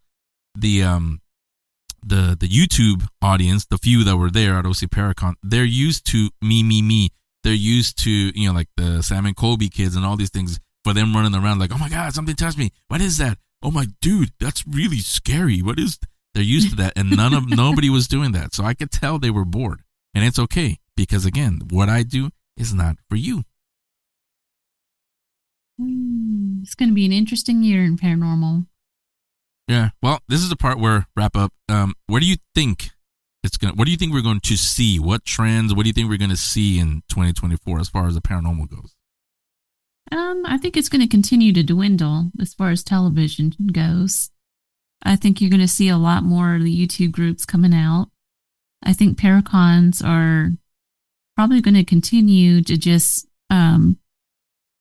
[0.55, 1.23] The um
[2.05, 6.29] the the YouTube audience, the few that were there at OC Paracon, they're used to
[6.43, 7.11] me me me
[7.43, 10.59] they're used to you know like the Sam and Colby kids and all these things
[10.83, 13.71] for them running around like oh my god something touched me what is that oh
[13.71, 15.99] my dude that's really scary what is
[16.35, 19.19] they're used to that and none of nobody was doing that so I could tell
[19.19, 19.83] they were bored
[20.15, 23.45] and it's okay because again what I do is not for you.
[25.79, 28.67] Hmm, it's going to be an interesting year in paranormal.
[29.69, 29.91] Yeah.
[30.03, 31.53] Well, this is the part where wrap up.
[31.69, 32.91] Um, where do you think
[33.43, 33.75] it's going?
[33.75, 34.99] to what do you think we're going to see?
[34.99, 38.15] What trends, what do you think we're going to see in 2024 as far as
[38.15, 38.95] the paranormal goes?
[40.13, 44.31] Um, I think it's going to continue to dwindle as far as television goes.
[45.03, 48.09] I think you're going to see a lot more of the YouTube groups coming out.
[48.83, 50.53] I think Paracons are
[51.35, 53.99] probably going to continue to just um,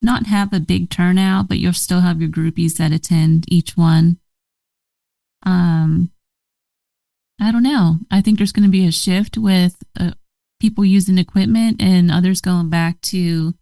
[0.02, 4.20] not have a big turnout, but you'll still have your groupies that attend each one.
[5.44, 6.12] Um,
[7.42, 7.98] I don't know.
[8.10, 10.12] I think there's going to be a shift with uh,
[10.60, 13.54] people using equipment and others going back to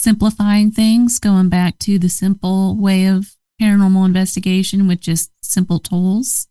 [0.00, 6.48] simplifying things, going back to the simple way of paranormal investigation with just simple tools.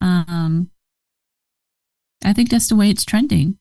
[0.00, 0.70] Um,
[2.24, 3.58] I think that's the way it's trending.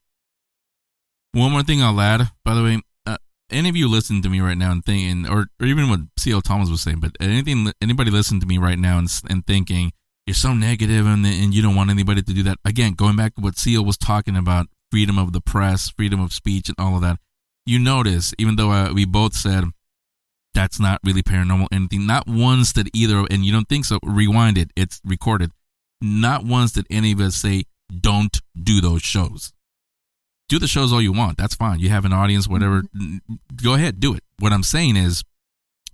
[1.34, 3.18] One more thing I'll add, by the way, uh,
[3.50, 6.42] any of you listen to me right now and thinking, or, or even what C.L.
[6.42, 9.94] Thomas was saying, but anything, anybody listen to me right now and, and thinking,
[10.28, 12.60] you're so negative and, and you don't want anybody to do that.
[12.64, 16.34] Again, going back to what CL was talking about, freedom of the press, freedom of
[16.34, 17.18] speech, and all of that.
[17.66, 19.66] You notice, even though uh, we both said
[20.54, 24.58] that's not really paranormal anything, not once that either, and you don't think so, rewind
[24.58, 25.52] it, it's recorded.
[26.02, 27.64] not once did any of us say
[28.00, 29.54] don't do those shows.
[30.50, 31.38] Do the shows all you want.
[31.38, 31.80] That's fine.
[31.80, 32.84] You have an audience, whatever.
[33.64, 34.24] Go ahead, do it.
[34.40, 35.24] What I'm saying is,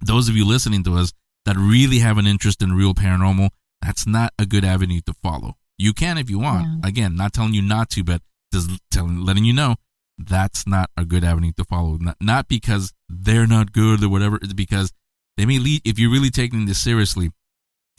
[0.01, 1.11] those of you listening to us
[1.45, 3.49] that really have an interest in real paranormal,
[3.81, 5.55] that's not a good avenue to follow.
[5.77, 6.65] You can if you want.
[6.65, 6.89] Yeah.
[6.89, 9.75] Again, not telling you not to, but just telling, letting you know
[10.17, 11.97] that's not a good avenue to follow.
[11.99, 14.37] Not, not because they're not good or whatever.
[14.41, 14.91] It's because
[15.37, 15.81] they may lead.
[15.85, 17.31] If you're really taking this seriously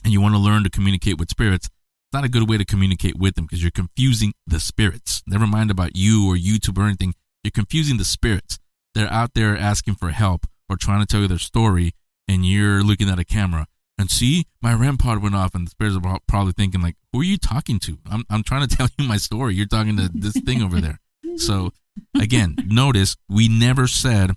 [0.04, 2.64] and you want to learn to communicate with spirits, it's not a good way to
[2.64, 5.22] communicate with them because you're confusing the spirits.
[5.26, 7.14] Never mind about you or YouTube or anything.
[7.44, 8.58] You're confusing the spirits.
[8.94, 11.92] They're out there asking for help or trying to tell you their story,
[12.26, 13.66] and you're looking at a camera
[13.98, 17.20] and see my REM pod went off, and the spirits are probably thinking like, "Who
[17.20, 17.98] are you talking to?
[18.10, 19.54] I'm I'm trying to tell you my story.
[19.54, 21.00] You're talking to this thing over there."
[21.36, 21.70] So
[22.18, 24.32] again, notice we never said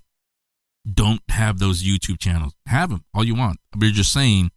[0.90, 2.54] don't have those YouTube channels.
[2.66, 3.58] Have them all you want.
[3.76, 4.50] We're just saying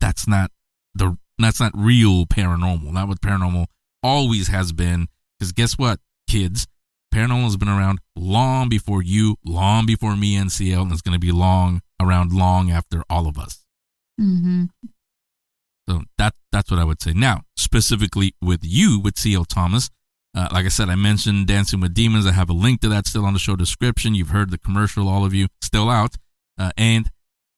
[0.00, 0.50] that's not
[0.94, 2.92] the that's not real paranormal.
[2.92, 3.66] Not what paranormal
[4.02, 5.06] always has been.
[5.38, 6.66] Because guess what, kids?
[7.14, 11.14] Paranormal has been around long before you, long before me, and CL, and it's going
[11.14, 13.64] to be long around long after all of us.
[14.20, 14.64] Mm-hmm.
[15.88, 17.12] So that that's what I would say.
[17.14, 19.90] Now, specifically with you, with CL Thomas,
[20.38, 22.24] uh, like I said, I mentioned Dancing with Demons.
[22.24, 24.14] I have a link to that still on the show description.
[24.14, 26.14] You've heard the commercial, all of you, still out.
[26.56, 27.10] Uh, and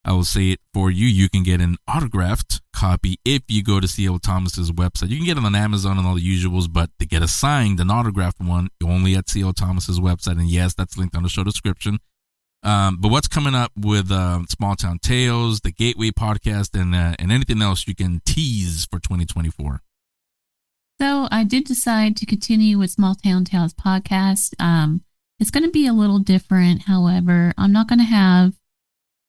[0.02, 1.06] I will say it for you.
[1.06, 5.10] You can get an autographed copy if you go to CL Thomas's website.
[5.10, 7.80] You can get it on Amazon and all the usuals, but to get a signed,
[7.80, 10.38] an autographed one, only at CL Thomas's website.
[10.38, 11.98] And yes, that's linked on the show description.
[12.62, 17.14] Um, but what's coming up with uh, Small Town Tales, the Gateway podcast, and uh,
[17.18, 19.82] and anything else you can tease for 2024?
[21.00, 24.52] So I did decide to continue with Small Town Tales podcast.
[24.58, 25.00] Um,
[25.38, 26.82] it's going to be a little different.
[26.82, 28.52] However, I'm not going to have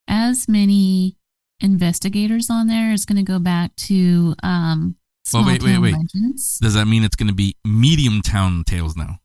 [0.06, 1.16] as many
[1.60, 2.92] investigators on there.
[2.92, 5.94] It's going to go back to um, Small Well, wait, wait, Town wait.
[5.94, 6.58] Legends.
[6.58, 9.20] Does that mean it's going to be medium town tales now?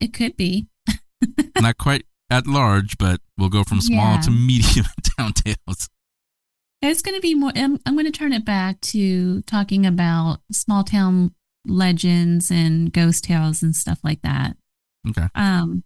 [0.00, 0.68] It could be.
[1.60, 4.20] Not quite at large, but we'll go from small Yeah.
[4.22, 4.86] to medium
[5.18, 5.90] town tales.
[6.80, 7.52] It's going to be more.
[7.54, 11.34] I'm, I'm going to turn it back to talking about small town
[11.66, 14.56] legends and ghost tales and stuff like that.
[15.08, 15.26] Okay.
[15.34, 15.84] Um,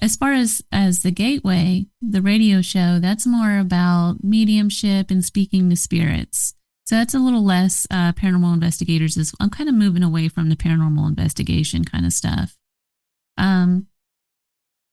[0.00, 5.70] as far as as the gateway, the radio show, that's more about mediumship and speaking
[5.70, 6.54] to spirits.
[6.86, 9.16] So that's a little less uh, paranormal investigators.
[9.16, 12.56] Is I'm kind of moving away from the paranormal investigation kind of stuff.
[13.38, 13.86] Um,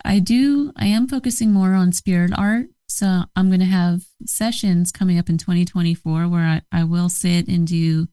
[0.05, 0.71] I do.
[0.75, 2.67] I am focusing more on spirit art.
[2.87, 7.47] So I'm going to have sessions coming up in 2024 where I, I will sit
[7.47, 8.07] and do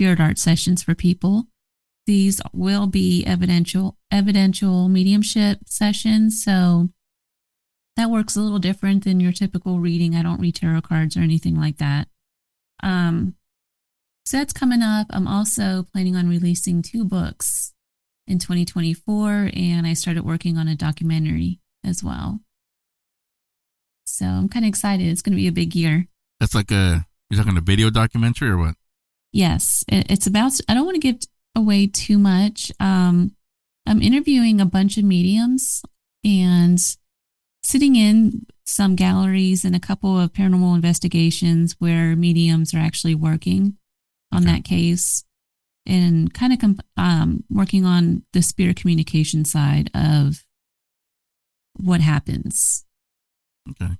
[0.00, 1.44] spirit art sessions for people.
[2.06, 6.42] These will be evidential evidential mediumship sessions.
[6.42, 6.88] So
[7.96, 10.16] that works a little different than your typical reading.
[10.16, 12.08] I don't read tarot cards or anything like that.
[12.82, 13.34] Um,
[14.24, 15.08] so that's coming up.
[15.10, 17.74] I'm also planning on releasing two books
[18.26, 22.40] in 2024, and I started working on a documentary as well.
[24.06, 25.08] So I'm kind of excited.
[25.08, 26.06] It's going to be a big year.
[26.38, 28.76] That's like a you're talking a video documentary or what?
[29.32, 30.58] Yes, it- it's about.
[30.68, 31.20] I don't want to give
[31.54, 32.72] away too much.
[32.80, 33.34] Um,
[33.86, 35.82] I'm interviewing a bunch of mediums
[36.24, 36.78] and
[37.62, 43.76] sitting in some galleries and a couple of paranormal investigations where mediums are actually working
[44.32, 44.52] on Okay.
[44.52, 45.24] that case
[45.86, 50.44] and kind of com- um, working on the spirit communication side of
[51.74, 52.84] what happens.
[53.70, 53.96] Okay.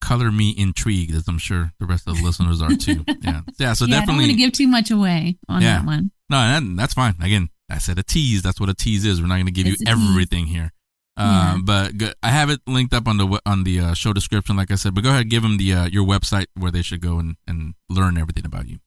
[0.00, 3.04] Color me intrigued, as I'm sure the rest of the listeners are too.
[3.22, 3.40] Yeah.
[3.58, 3.72] Yeah.
[3.74, 5.78] So yeah, I don't want to give too much away on Yeah.
[5.78, 6.10] that one.
[6.30, 7.14] No, that, that's fine.
[7.20, 8.42] Again, I said a tease.
[8.42, 9.20] That's what a tease is.
[9.20, 10.10] We're not going to give It's you a tease.
[10.10, 10.72] everything here.
[11.18, 11.54] Yeah.
[11.54, 14.56] Uh, but go- I have it linked up on the on the uh, show description,
[14.56, 14.94] like I said.
[14.94, 17.74] But go ahead, give them the uh, your website where they should go and, and
[17.88, 18.78] learn everything about you.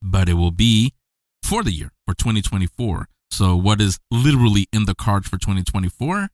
[0.00, 0.94] but it will be
[1.42, 3.08] for the year, for 2024.
[3.30, 6.28] So, what is literally in the cards for 2024?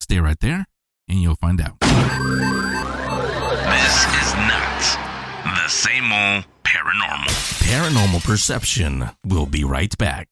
[0.00, 0.66] Stay right there
[1.08, 1.80] and you'll find out.
[1.80, 1.90] This
[4.04, 5.03] is not
[5.44, 7.28] the same old paranormal.
[7.64, 10.28] Paranormal Perception We'll be right back.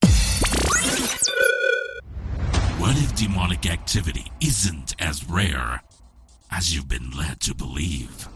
[2.79, 5.83] What if demonic activity isn't as rare
[6.51, 8.29] as you've been led to believe?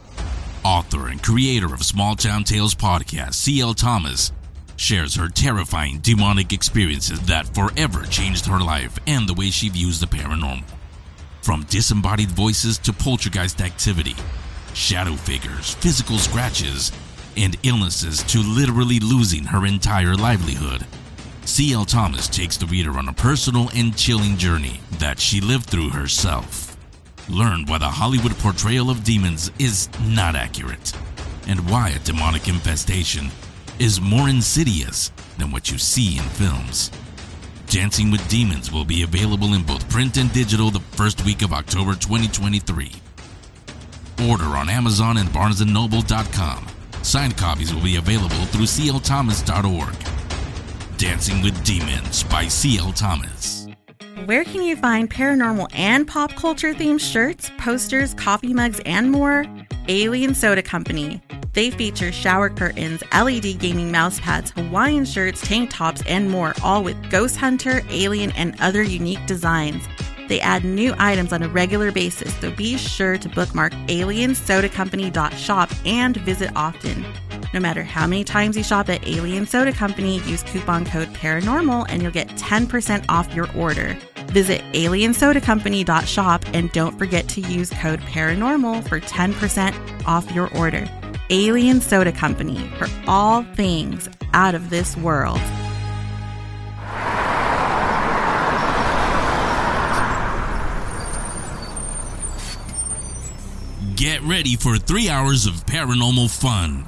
[0.65, 3.75] Author and creator of Small Town Tales podcast, C.L.
[3.75, 4.33] Thomas,
[4.77, 9.99] shares her terrifying demonic experiences that forever changed her life and the way she views
[9.99, 10.65] the paranormal.
[11.43, 14.15] From disembodied voices to poltergeist activity,
[14.77, 16.93] shadow figures, physical scratches,
[17.37, 20.87] and illnesses to literally losing her entire livelihood.
[21.45, 21.85] C.L.
[21.85, 26.77] Thomas takes the reader on a personal and chilling journey that she lived through herself.
[27.29, 30.93] Learn why the Hollywood portrayal of demons is not accurate,
[31.49, 33.31] and why a demonic infestation
[33.79, 36.91] is more insidious than what you see in films.
[37.69, 41.53] Dancing with Demons will be available in both print and digital the first week of
[41.53, 42.93] October 2023.
[44.29, 46.67] Order on Amazon and BarnesandNoble.com.
[47.03, 49.95] Signed copies will be available through clthomas.org.
[50.99, 52.93] Dancing with Demons by C.L.
[52.93, 53.69] Thomas.
[54.25, 59.45] Where can you find paranormal and pop culture themed shirts, posters, coffee mugs, and more?
[59.89, 61.21] Alien Soda Company.
[61.53, 66.83] They feature shower curtains, LED gaming mouse pads, Hawaiian shirts, tank tops, and more, all
[66.83, 69.83] with Ghost Hunter, Alien, and other unique designs.
[70.29, 76.17] They add new items on a regular basis, so be sure to bookmark aliensodacompany.shop and
[76.19, 77.05] visit often.
[77.55, 81.87] No matter how many times you shop at Alien Soda Company, use coupon code PARANORMAL
[81.89, 83.97] and you'll get 10% off your order.
[84.27, 90.89] Visit aliensodacompany.shop and don't forget to use code PARANORMAL for 10% off your order.
[91.31, 95.41] Alien Soda Company for all things out of this world.
[103.97, 106.85] Get ready for three hours of paranormal fun.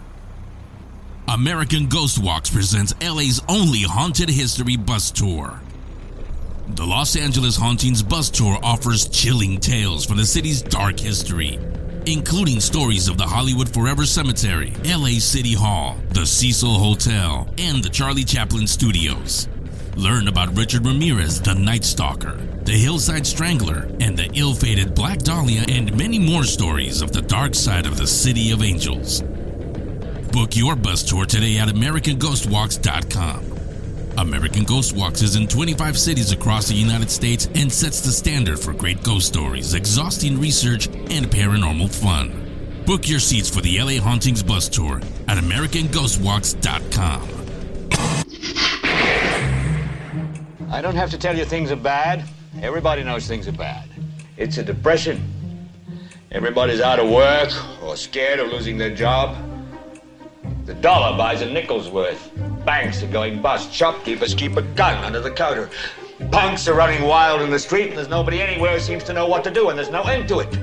[1.27, 5.59] American Ghost Walks presents LA's only haunted history bus tour.
[6.67, 11.59] The Los Angeles Hauntings bus tour offers chilling tales from the city's dark history,
[12.05, 17.89] including stories of the Hollywood Forever Cemetery, LA City Hall, the Cecil Hotel, and the
[17.89, 19.49] Charlie Chaplin Studios.
[19.97, 22.39] Learn about Richard Ramirez, the Night Stalker,
[22.69, 27.23] the Hillside Strangler, and the ill fated Black Dahlia, and many more stories of the
[27.23, 29.23] dark side of the City of Angels.
[30.33, 34.19] Book your bus tour today at AmericanGhostWalks.com.
[34.19, 38.59] American Ghost Walks is in 25 cities across the United States and sets the standard
[38.59, 42.83] for great ghost stories, exhausting research, and paranormal fun.
[42.85, 47.29] Book your seats for the LA Hauntings bus tour at AmericanGhostWalks.com.
[50.71, 52.29] I don't have to tell you things are bad.
[52.63, 53.89] Everybody knows things are bad.
[54.37, 55.69] It's a depression.
[56.33, 57.51] Everybody's out of work
[57.83, 59.37] or scared of losing their job.
[60.67, 62.31] The dollar buys a nickel's worth.
[62.65, 63.73] Banks are going bust.
[63.73, 65.71] Shopkeepers keep a gun under the counter.
[66.31, 69.27] Punks are running wild in the street, and there's nobody anywhere who seems to know
[69.27, 70.59] what to do, and there's no end to it.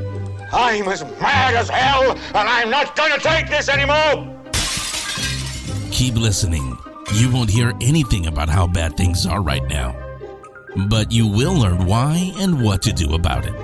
[0.53, 4.31] I'm as mad as hell, and I'm not gonna take this anymore!
[5.91, 6.77] Keep listening.
[7.13, 9.95] You won't hear anything about how bad things are right now,
[10.87, 13.55] but you will learn why and what to do about it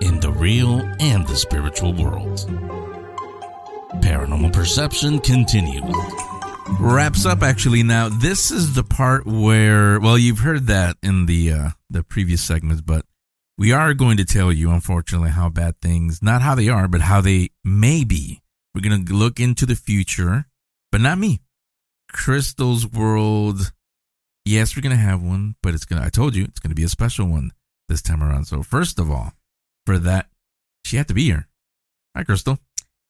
[0.00, 2.38] in the real and the spiritual world.
[4.02, 5.82] Paranormal Perception continues.
[6.80, 8.08] Wraps up actually now.
[8.08, 12.82] This is the part where well you've heard that in the uh the previous segments,
[12.82, 13.04] but
[13.56, 17.00] we are going to tell you unfortunately how bad things not how they are, but
[17.00, 18.42] how they may be.
[18.74, 20.46] We're gonna look into the future,
[20.92, 21.40] but not me.
[22.12, 23.72] Crystal's World.
[24.46, 26.88] Yes, we're gonna have one, but it's gonna I told you it's gonna be a
[26.88, 27.50] special one
[27.88, 28.44] this time around.
[28.44, 29.32] So first of all,
[29.84, 30.28] for that,
[30.84, 31.48] she had to be here.
[32.16, 32.56] Hi, Crystal.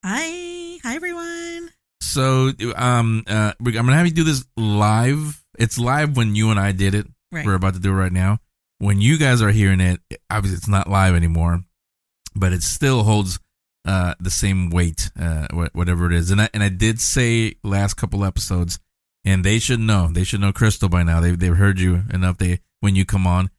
[0.03, 1.73] Hi, hi everyone.
[2.01, 5.45] So, um, uh, I'm gonna have you do this live.
[5.59, 7.07] It's live when you and I did it.
[7.31, 7.45] Right.
[7.45, 8.39] We're about to do it right now.
[8.79, 10.01] When you guys are hearing it,
[10.31, 11.63] obviously it's not live anymore,
[12.35, 13.39] but it still holds
[13.85, 16.31] uh the same weight, uh, whatever it is.
[16.31, 18.79] And I and I did say last couple episodes,
[19.27, 20.09] and they should know.
[20.11, 21.21] They should know Crystal by now.
[21.21, 22.39] They they've heard you enough.
[22.39, 23.51] They when you come on,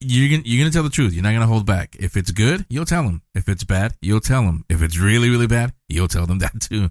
[0.00, 1.12] you're gonna you're gonna tell the truth.
[1.12, 1.96] You're not gonna hold back.
[1.98, 3.22] If it's good, you'll tell them.
[3.34, 4.64] If it's bad, you'll tell them.
[4.70, 6.90] If it's really really bad, you'll tell them that too.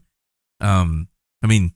[0.60, 1.08] Um,
[1.42, 1.74] I mean,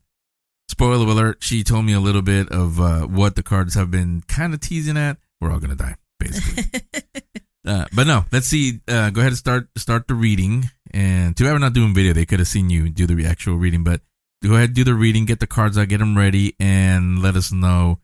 [0.68, 1.38] spoiler alert.
[1.40, 4.60] She told me a little bit of uh, what the cards have been kind of
[4.60, 5.18] teasing at.
[5.40, 6.82] We're all gonna die, basically.
[7.66, 8.82] uh, but no, let's see.
[8.86, 10.70] Uh, go ahead and start start the reading.
[10.92, 12.14] And too bad we're not doing video.
[12.14, 14.02] They could have seen you do the actual reading, but
[14.44, 15.26] go ahead do the reading.
[15.26, 18.00] Get the cards out, get them ready, and let us know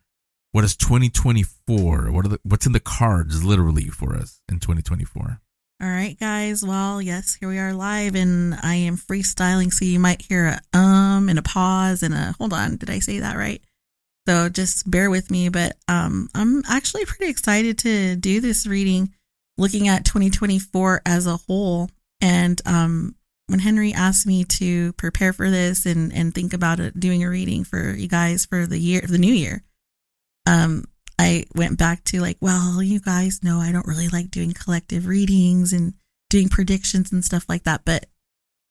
[0.52, 2.12] what is 2024.
[2.12, 5.40] What are the, what's in the cards literally for us in 2024.
[5.82, 6.64] All right, guys.
[6.64, 10.78] Well, yes, here we are live, and I am freestyling, so you might hear a
[10.78, 12.76] um and a pause and a hold on.
[12.76, 13.62] Did I say that right?
[14.26, 15.48] So just bear with me.
[15.48, 19.14] But um, I'm actually pretty excited to do this reading,
[19.56, 21.88] looking at 2024 as a whole.
[22.20, 23.14] And um,
[23.46, 27.30] when Henry asked me to prepare for this and and think about it, doing a
[27.30, 29.62] reading for you guys for the year the new year,
[30.46, 30.84] um,
[31.18, 35.06] I went back to like, well, you guys know I don't really like doing collective
[35.06, 35.94] readings and
[36.28, 38.06] doing predictions and stuff like that, but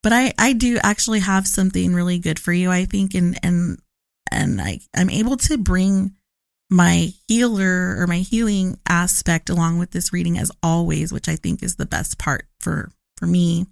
[0.02, 3.78] but I I do actually have something really good for you, I think, and and
[4.30, 6.16] and I I'm able to bring
[6.68, 11.62] my healer or my healing aspect along with this reading as always, which I think
[11.62, 13.66] is the best part for for me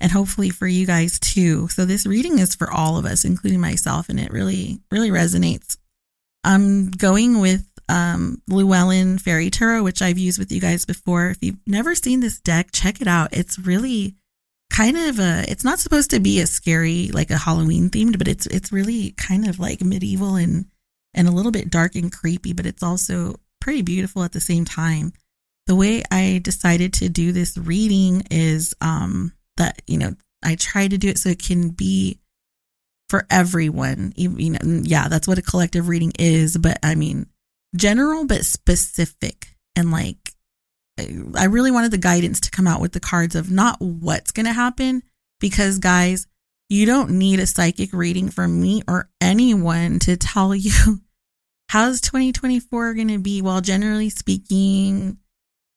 [0.00, 1.68] and hopefully for you guys too.
[1.68, 5.76] So this reading is for all of us, including myself, and it really really resonates.
[6.44, 11.30] I'm going with um, Llewellyn Fairy Tarot, which I've used with you guys before.
[11.30, 13.30] If you've never seen this deck, check it out.
[13.32, 14.14] It's really
[14.70, 15.44] kind of a.
[15.48, 19.12] It's not supposed to be a scary like a Halloween themed, but it's it's really
[19.12, 20.66] kind of like medieval and
[21.14, 24.64] and a little bit dark and creepy, but it's also pretty beautiful at the same
[24.64, 25.12] time.
[25.66, 30.88] The way I decided to do this reading is um that you know I try
[30.88, 32.18] to do it so it can be
[33.08, 34.12] for everyone.
[34.16, 37.26] You know, mm, yeah, that's what a collective reading is, but I mean
[37.76, 40.32] general but specific and like
[41.36, 44.46] I really wanted the guidance to come out with the cards of not what's going
[44.46, 45.02] to happen
[45.40, 46.26] because guys,
[46.68, 51.00] you don't need a psychic reading from me or anyone to tell you
[51.68, 53.42] how's 2024 going to be.
[53.42, 55.18] Well, generally speaking,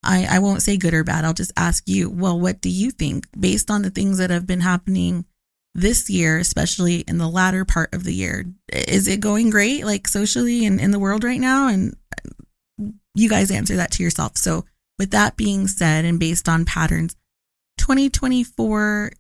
[0.04, 1.26] I, I won't say good or bad.
[1.26, 4.48] I'll just ask you, well, what do you think based on the things that have
[4.48, 5.26] been happening
[5.74, 8.46] this year, especially in the latter part of the year.
[8.72, 11.68] Is it going great, like socially and in the world right now?
[11.68, 11.96] And
[13.16, 14.38] you guys answer that to yourself.
[14.38, 14.66] So,
[15.00, 17.16] with that being said, and based on patterns,
[17.80, 19.12] 2024,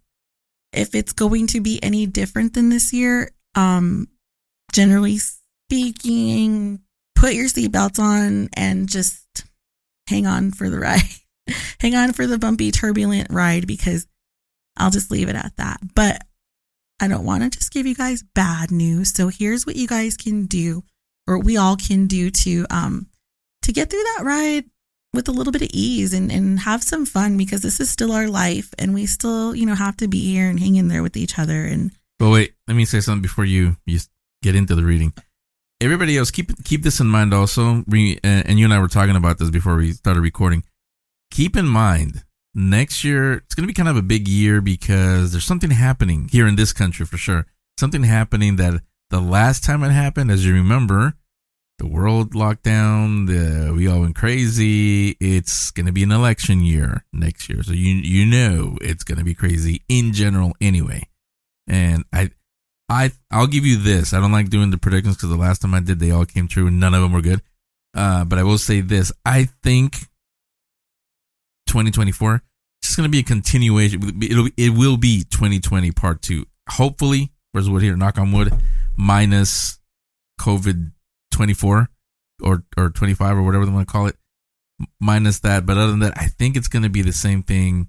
[0.74, 4.08] if it's going to be any different than this year, um,
[4.72, 6.82] generally speaking,
[7.16, 9.46] put your seatbelts on and just
[10.08, 11.02] hang on for the ride.
[11.80, 14.08] hang on for the bumpy, turbulent ride because
[14.78, 15.80] I'll just leave it at that.
[15.96, 16.22] But
[17.00, 19.14] I don't want to just give you guys bad news.
[19.14, 20.84] So here's what you guys can do,
[21.28, 23.08] or we all can do to um
[23.64, 24.66] to get through that ride
[25.14, 28.12] with a little bit of ease and, and have some fun because this is still
[28.12, 31.04] our life and we still, you know, have to be here and hang in there
[31.04, 34.00] with each other and But wait, let me say something before you you
[34.42, 35.14] get into the reading.
[35.82, 37.84] Everybody else keep keep this in mind also.
[37.92, 40.64] And you and I were talking about this before we started recording.
[41.32, 45.32] Keep in mind next year it's going to be kind of a big year because
[45.32, 47.48] there's something happening here in this country for sure.
[47.80, 51.16] Something happening that the last time it happened, as you remember,
[51.80, 55.18] the world lockdown the we all went crazy.
[55.20, 59.18] It's going to be an election year next year, so you you know it's going
[59.18, 61.08] to be crazy in general anyway.
[61.66, 62.30] And I
[62.92, 64.14] I I'll give you this.
[64.14, 66.50] I don't like doing the predictions because the last time I did, they all came
[66.50, 67.42] true and none of them were good.
[67.96, 69.94] Uh, but I will say this: I think
[71.68, 72.36] 2024.
[72.36, 74.22] It's just going to be a continuation.
[74.22, 76.46] It'll it will be 2020 part two.
[76.70, 77.96] Hopefully, where's wood here?
[77.96, 78.52] Knock on wood.
[78.98, 79.80] Minus
[80.42, 80.92] COVID
[81.32, 81.90] 24
[82.42, 84.18] or or 25 or whatever they want to call it.
[85.00, 87.88] Minus that, but other than that, I think it's going to be the same thing,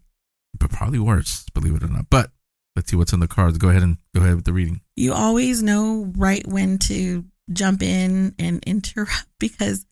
[0.57, 1.45] but probably worse.
[1.55, 2.07] Believe it or not.
[2.09, 2.31] But
[2.77, 3.59] let's see what's in the cards.
[3.59, 4.81] Go ahead and go ahead with the reading.
[4.97, 9.87] You always know right when to jump in and interrupt because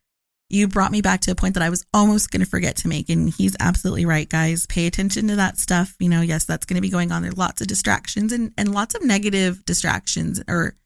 [0.50, 2.88] you brought me back to a point that I was almost going to forget to
[2.88, 3.08] make.
[3.08, 4.66] And he's absolutely right, guys.
[4.66, 5.94] Pay attention to that stuff.
[6.00, 7.22] You know, yes, that's going to be going on.
[7.22, 10.76] There's lots of distractions and, and lots of negative distractions or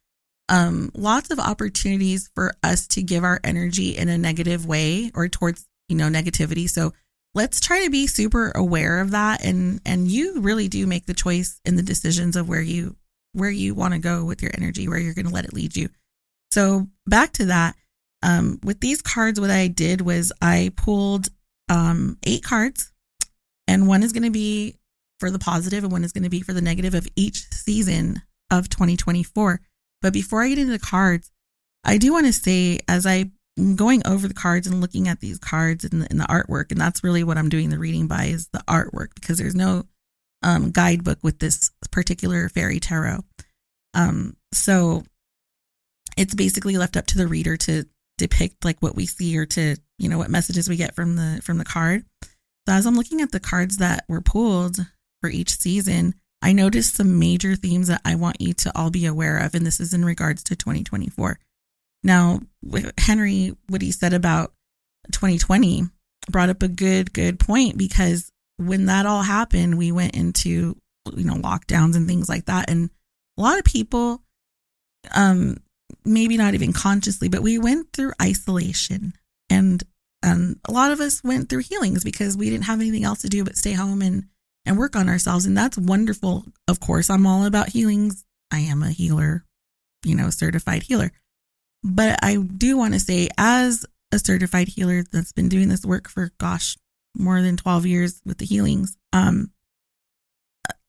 [0.50, 5.28] um, lots of opportunities for us to give our energy in a negative way or
[5.28, 6.68] towards, you know, negativity.
[6.68, 6.92] So
[7.34, 9.44] let's try to be super aware of that.
[9.44, 12.96] And, and you really do make the choice in the decisions of where you,
[13.32, 15.76] where you want to go with your energy, where you're going to let it lead
[15.76, 15.88] you.
[16.50, 17.74] So back to that
[18.24, 21.28] um, with these cards, what I did was I pulled
[21.68, 22.90] um, eight cards,
[23.68, 24.78] and one is going to be
[25.20, 28.22] for the positive and one is going to be for the negative of each season
[28.50, 29.60] of 2024.
[30.00, 31.30] But before I get into the cards,
[31.84, 33.32] I do want to say, as I'm
[33.76, 36.80] going over the cards and looking at these cards and the, and the artwork, and
[36.80, 39.84] that's really what I'm doing the reading by is the artwork because there's no
[40.42, 43.20] um, guidebook with this particular fairy tarot.
[43.94, 45.04] Um, so
[46.16, 47.84] it's basically left up to the reader to
[48.18, 51.40] depict like what we see or to you know what messages we get from the
[51.42, 52.28] from the card so
[52.68, 54.76] as i'm looking at the cards that were pulled
[55.20, 59.06] for each season i noticed some major themes that i want you to all be
[59.06, 61.38] aware of and this is in regards to 2024
[62.04, 62.40] now
[62.98, 64.52] henry what he said about
[65.12, 65.84] 2020
[66.30, 70.76] brought up a good good point because when that all happened we went into
[71.14, 72.90] you know lockdowns and things like that and
[73.36, 74.22] a lot of people
[75.14, 75.56] um
[76.04, 79.14] maybe not even consciously, but we went through isolation
[79.50, 79.82] and
[80.22, 83.28] and a lot of us went through healings because we didn't have anything else to
[83.28, 84.24] do but stay home and
[84.66, 85.44] and work on ourselves.
[85.44, 86.44] And that's wonderful.
[86.66, 88.24] Of course, I'm all about healings.
[88.50, 89.44] I am a healer,
[90.04, 91.12] you know, certified healer.
[91.84, 96.08] But I do want to say, as a certified healer that's been doing this work
[96.08, 96.76] for, gosh,
[97.14, 99.52] more than 12 years with the healings, um,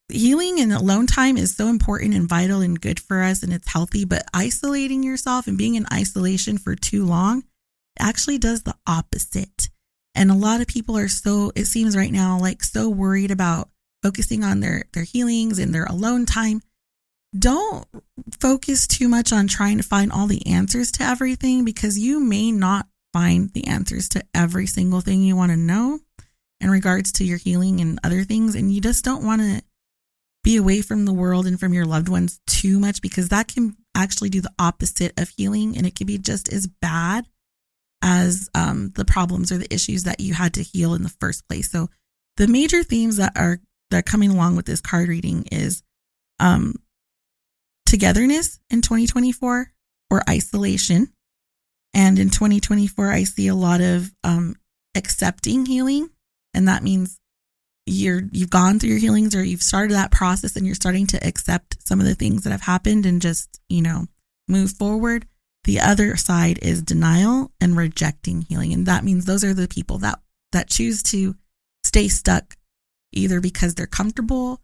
[0.10, 3.72] healing and alone time is so important and vital and good for us and it's
[3.72, 4.06] healthy.
[4.06, 7.44] But isolating yourself and being in isolation for too long
[8.00, 9.70] actually does the opposite.
[10.14, 13.70] And a lot of people are so, it seems right now, like so worried about
[14.02, 16.62] focusing on their, their healings and their alone time.
[17.38, 17.85] Don't
[18.39, 22.52] focus too much on trying to find all the answers to everything because you may
[22.52, 25.99] not find the answers to every single thing you want to know
[26.61, 28.56] in regards to your healing and other things.
[28.56, 29.61] And you just don't want to
[30.43, 33.76] be away from the world and from your loved ones too much because that can
[33.95, 37.26] actually do the opposite of healing and it can be just as bad
[38.02, 41.47] as um, the problems or the issues that you had to heal in the first
[41.47, 41.72] place.
[41.72, 41.89] So
[42.38, 45.81] the major themes that are that are coming along with this card reading is
[46.39, 46.76] um,
[47.86, 49.72] togetherness in 2024
[50.10, 51.12] or isolation.
[51.94, 54.56] And in 2024, I see a lot of um,
[54.95, 56.10] accepting healing.
[56.53, 57.20] And that means
[57.86, 61.28] you're you've gone through your healings or you've started that process and you're starting to
[61.28, 64.07] accept some of the things that have happened and just, you know,
[64.48, 65.28] move forward.
[65.66, 68.74] The other side is denial and rejecting healing.
[68.74, 70.20] And that means those are the people that
[70.52, 71.36] that choose to
[71.84, 72.56] stay stuck
[73.14, 74.62] either because they're comfortable,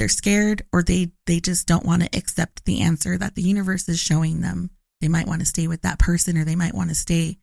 [0.00, 3.86] they're scared, or they they just don't want to accept the answer that the universe
[3.86, 4.70] is showing them.
[5.02, 7.36] They might want to stay with that person or they might want to stay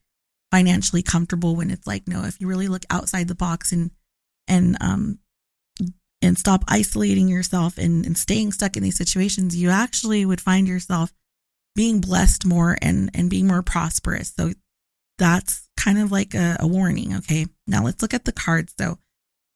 [0.49, 3.91] financially comfortable when it's like, no, if you really look outside the box and
[4.47, 5.19] and um
[6.23, 10.67] and stop isolating yourself and, and staying stuck in these situations, you actually would find
[10.67, 11.13] yourself
[11.75, 14.33] being blessed more and and being more prosperous.
[14.35, 14.53] So
[15.19, 17.17] that's kind of like a, a warning.
[17.17, 17.45] Okay.
[17.67, 18.73] Now let's look at the cards.
[18.79, 18.97] So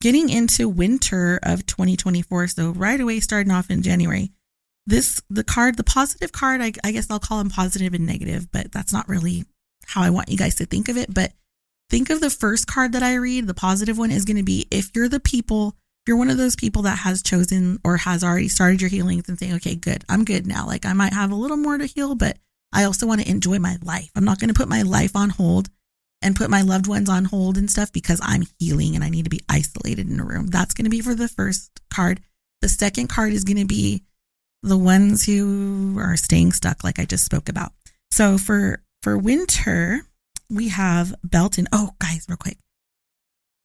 [0.02, 2.48] getting into winter of 2024.
[2.48, 4.32] So right away, starting off in January,
[4.86, 8.52] this the card, the positive card, I, I guess I'll call them positive and negative,
[8.52, 9.46] but that's not really
[9.86, 11.14] how I want you guys to think of it.
[11.14, 11.32] But
[11.90, 13.48] think of the first card that I read.
[13.48, 16.38] The positive one is going to be if you're the people if you're one of
[16.38, 20.04] those people that has chosen or has already started your healings and saying, okay, good,
[20.10, 20.66] I'm good now.
[20.66, 22.40] Like I might have a little more to heal, but
[22.74, 24.10] I also want to enjoy my life.
[24.16, 25.70] I'm not going to put my life on hold
[26.22, 29.24] and put my loved ones on hold and stuff because I'm healing and I need
[29.24, 30.48] to be isolated in a room.
[30.48, 32.22] That's going to be for the first card.
[32.62, 34.04] The second card is going to be
[34.64, 37.72] the ones who are staying stuck, like I just spoke about.
[38.12, 40.02] So for for winter,
[40.50, 41.68] we have Beltane.
[41.72, 42.58] Oh, guys, real quick.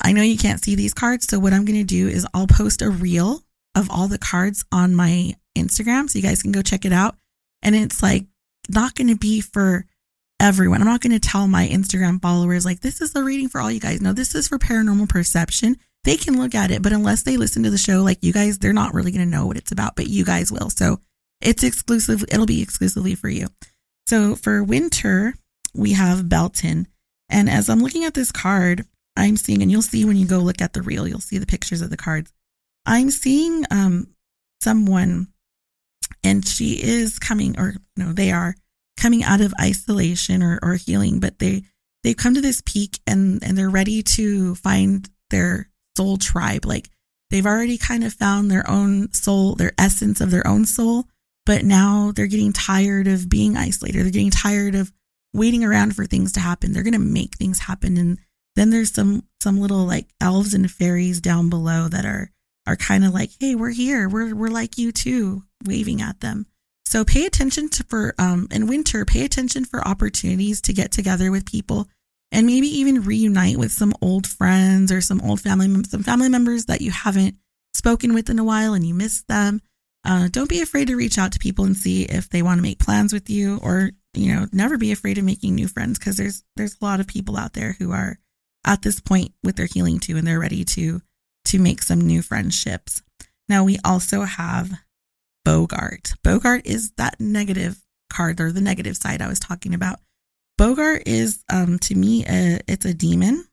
[0.03, 1.27] I know you can't see these cards.
[1.27, 3.43] So what I'm going to do is I'll post a reel
[3.74, 7.16] of all the cards on my Instagram so you guys can go check it out.
[7.62, 8.24] And it's like
[8.69, 9.85] not going to be for
[10.40, 10.80] everyone.
[10.80, 13.70] I'm not going to tell my Instagram followers like this is the reading for all
[13.70, 14.00] you guys.
[14.00, 15.76] No, this is for paranormal perception.
[16.04, 18.58] They can look at it, but unless they listen to the show like you guys,
[18.58, 20.70] they're not really going to know what it's about, but you guys will.
[20.70, 21.00] So
[21.40, 22.24] it's exclusive.
[22.30, 23.48] It'll be exclusively for you.
[24.06, 25.34] So for winter,
[25.74, 26.86] we have Beltane.
[27.28, 28.84] And as I'm looking at this card,
[29.16, 31.46] I'm seeing, and you'll see when you go look at the reel, you'll see the
[31.46, 32.32] pictures of the cards.
[32.84, 34.08] I'm seeing um,
[34.62, 35.28] someone,
[36.22, 38.54] and she is coming, or no, they are
[38.97, 41.62] coming out of isolation or, or healing, but they
[42.02, 46.64] they come to this peak and and they're ready to find their soul tribe.
[46.64, 46.89] Like
[47.31, 51.05] they've already kind of found their own soul, their essence of their own soul,
[51.44, 54.05] but now they're getting tired of being isolated.
[54.05, 54.93] They're getting tired of
[55.32, 56.73] waiting around for things to happen.
[56.73, 58.18] They're going to make things happen and
[58.56, 62.31] then there's some some little like elves and fairies down below that are
[62.66, 64.09] are kind of like, "Hey, we're here.
[64.09, 66.47] We're we're like you too," waving at them.
[66.86, 71.30] So pay attention to for um in winter, pay attention for opportunities to get together
[71.30, 71.88] with people
[72.30, 76.66] and maybe even reunite with some old friends or some old family some family members
[76.66, 77.36] that you haven't
[77.74, 79.60] spoken with in a while and you miss them.
[80.04, 82.62] Uh, don't be afraid to reach out to people and see if they want to
[82.62, 86.16] make plans with you or you know never be afraid of making new friends because
[86.16, 88.16] there's there's a lot of people out there who are
[88.64, 91.02] at this point with their healing too, and they're ready to
[91.46, 93.02] to make some new friendships.
[93.48, 94.72] Now we also have
[95.47, 96.14] Boggart.
[96.23, 97.81] Boggart is that negative
[98.12, 100.01] card or the negative side I was talking about.
[100.59, 103.47] Boggart is um, to me a, it's a demon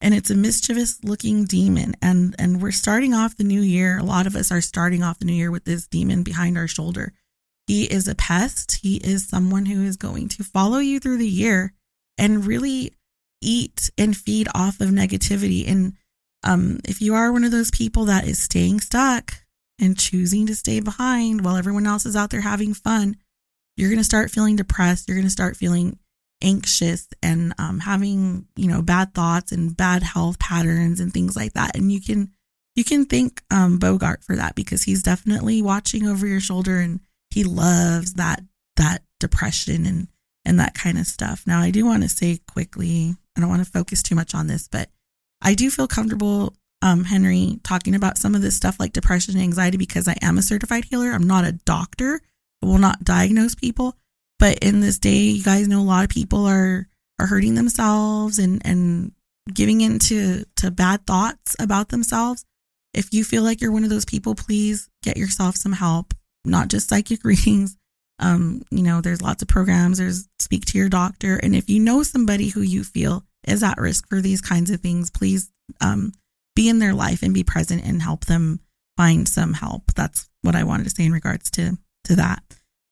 [0.00, 4.02] and it's a mischievous looking demon and and we're starting off the new year a
[4.02, 7.12] lot of us are starting off the new year with this demon behind our shoulder
[7.66, 11.28] he is a pest he is someone who is going to follow you through the
[11.28, 11.74] year
[12.20, 12.92] and really
[13.40, 15.68] eat and feed off of negativity.
[15.68, 15.94] And
[16.44, 19.34] um, if you are one of those people that is staying stuck
[19.80, 23.16] and choosing to stay behind while everyone else is out there having fun,
[23.76, 25.08] you're going to start feeling depressed.
[25.08, 25.98] You're going to start feeling
[26.42, 31.54] anxious and um, having, you know, bad thoughts and bad health patterns and things like
[31.54, 31.76] that.
[31.76, 32.30] And you can,
[32.76, 37.00] you can thank um, Boggart for that because he's definitely watching over your shoulder and
[37.30, 38.42] he loves that
[38.76, 40.08] that depression and
[40.44, 41.44] and that kind of stuff.
[41.46, 44.46] Now, I do want to say quickly, I don't want to focus too much on
[44.46, 44.88] this, but
[45.42, 49.42] I do feel comfortable, um, Henry, talking about some of this stuff like depression and
[49.42, 51.10] anxiety because I am a certified healer.
[51.10, 52.20] I'm not a doctor.
[52.62, 53.96] I will not diagnose people.
[54.38, 56.88] But in this day, you guys know a lot of people are
[57.18, 59.12] are hurting themselves and and
[59.52, 62.44] giving into to bad thoughts about themselves.
[62.94, 66.68] If you feel like you're one of those people, please get yourself some help, not
[66.68, 67.76] just psychic readings.
[68.18, 71.36] Um, you know, there's lots of programs, there's speak to your doctor.
[71.36, 74.80] And if you know somebody who you feel is at risk for these kinds of
[74.80, 75.50] things, please
[75.80, 76.12] um,
[76.60, 78.60] be in their life and be present and help them
[78.94, 79.92] find some help.
[79.94, 82.42] That's what I wanted to say in regards to to that.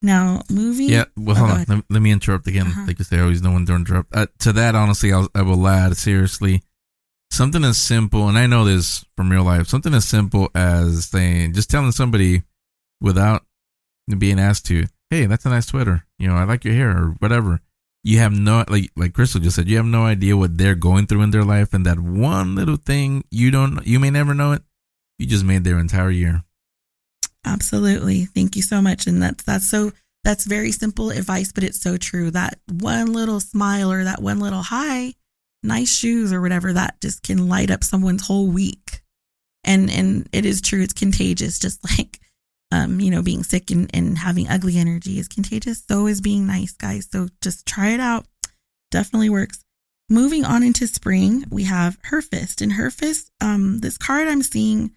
[0.01, 0.89] Now, moving.
[0.89, 1.65] Yeah, well, oh, hold on.
[1.69, 2.69] Let, let, me interrupt again.
[2.69, 2.85] Uh-huh.
[2.87, 4.17] Like say, I always know when to interrupt.
[4.17, 6.63] Uh, to that, honestly, I'll, I will add seriously
[7.31, 11.53] something as simple, and I know this from real life, something as simple as saying,
[11.53, 12.45] just telling somebody
[13.03, 13.45] without
[14.17, 16.07] being asked to, hey, that's a nice sweater.
[16.19, 17.61] You know, I like your hair or whatever.
[18.05, 21.07] You have no, like, like Crystal just said, you have no idea what they're going
[21.07, 21.75] through in their life.
[21.75, 24.63] And that one little thing, you don't, you may never know it.
[25.19, 26.45] You just made their entire year.
[27.45, 28.25] Absolutely.
[28.25, 29.07] Thank you so much.
[29.07, 29.93] And that's, that's so,
[30.25, 32.31] that's very simple advice, but it's so true.
[32.31, 35.15] That one little smile or that one little hi,
[35.63, 39.03] nice shoes or whatever, that just can light up someone's whole week.
[39.65, 40.83] And, and it is true.
[40.83, 41.59] It's contagious.
[41.69, 42.21] Just like,
[42.71, 45.83] um, you know, being sick and, and having ugly energy is contagious.
[45.89, 47.09] So is being nice, guys.
[47.11, 48.27] So just try it out.
[48.91, 49.65] Definitely works.
[50.11, 52.63] Moving on into spring, we have Harvest.
[52.63, 54.93] And Harvest, um, this card I'm seeing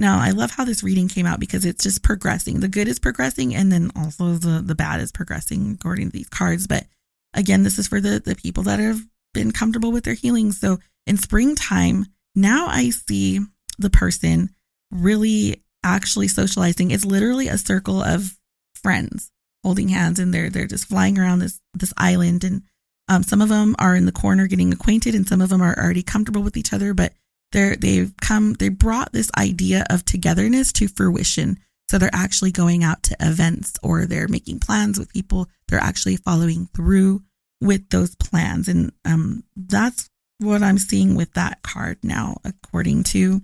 [0.00, 2.60] now, I love how this reading came out because it's just progressing.
[2.60, 6.28] The good is progressing, and then also the, the bad is progressing according to these
[6.30, 6.66] cards.
[6.66, 6.86] But
[7.34, 8.98] again, this is for the, the people that have
[9.34, 10.52] been comfortable with their healing.
[10.52, 13.40] So in springtime, now I see
[13.78, 14.48] the person
[14.90, 16.90] really actually socializing.
[16.90, 18.36] It's literally a circle of
[18.74, 19.30] friends
[19.62, 22.62] holding hands and they're they're just flying around this this island and
[23.08, 25.76] um, some of them are in the corner getting acquainted and some of them are
[25.76, 27.12] already comfortable with each other but
[27.52, 31.58] they're they've come they brought this idea of togetherness to fruition.
[31.90, 35.48] So they're actually going out to events or they're making plans with people.
[35.66, 37.22] They're actually following through
[37.60, 40.08] with those plans and um, that's
[40.38, 43.42] what i'm seeing with that card now according to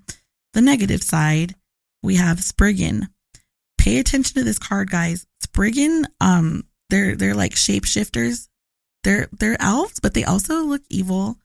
[0.55, 1.55] the negative side
[2.07, 3.09] we have Spriggan.
[3.77, 5.27] Pay attention to this card, guys.
[5.43, 8.49] Spriggan, um, they're they're like shapeshifters.
[9.05, 11.37] They're they're elves, but they also look evil.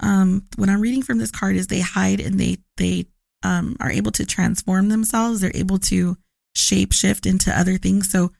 [0.00, 3.06] Um, what I'm reading from this card is they hide and they they
[3.42, 5.40] um are able to transform themselves.
[5.40, 6.16] They're able to
[6.56, 8.10] shapeshift into other things.
[8.10, 8.32] So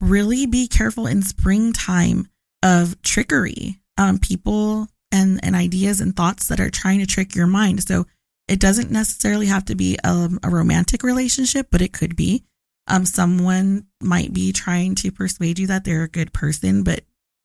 [0.00, 2.28] really be careful in springtime
[2.62, 3.80] of trickery.
[3.98, 7.82] Um, people and and ideas and thoughts that are trying to trick your mind.
[7.82, 8.06] So
[8.52, 12.44] it doesn't necessarily have to be um, a romantic relationship, but it could be.
[12.86, 17.00] Um, someone might be trying to persuade you that they're a good person, but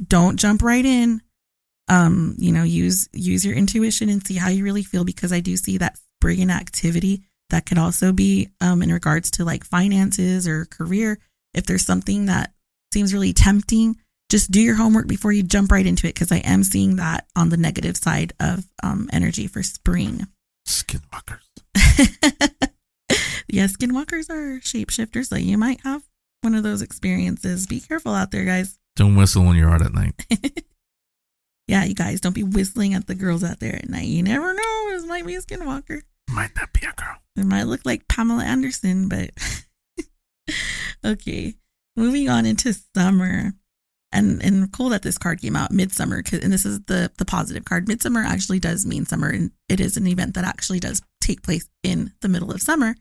[0.06, 1.22] don't jump right in.
[1.88, 5.40] Um, you know, use use your intuition and see how you really feel because I
[5.40, 10.46] do see that Spriggan activity that could also be um, in regards to like finances
[10.46, 11.20] or career.
[11.54, 12.52] If there's something that
[12.94, 13.96] seems really tempting,
[14.30, 17.28] just do your homework before you jump right into it because I am seeing that
[17.34, 20.28] on the negative side of um, energy for spring.
[20.68, 21.48] Skinwalkers.
[23.48, 26.04] yeah, skinwalkers are shapeshifters, so you might have
[26.42, 27.66] one of those experiences.
[27.66, 28.78] Be careful out there, guys.
[28.98, 30.14] Don't whistle when you're out at night.
[31.68, 34.08] yeah, you guys, don't be whistling at the girls out there at night.
[34.08, 34.90] You never know.
[34.90, 36.02] This might be a skinwalker.
[36.32, 37.18] Might not be a girl.
[37.36, 39.30] It might look like Pamela Anderson, but
[41.06, 41.54] okay.
[41.96, 43.54] Moving on into summer
[44.12, 47.66] and and cool that this card came out midsummer and this is the the positive
[47.66, 47.88] card.
[47.88, 51.68] Midsummer actually does mean summer and it is an event that actually does take place
[51.84, 52.96] in the middle of summer.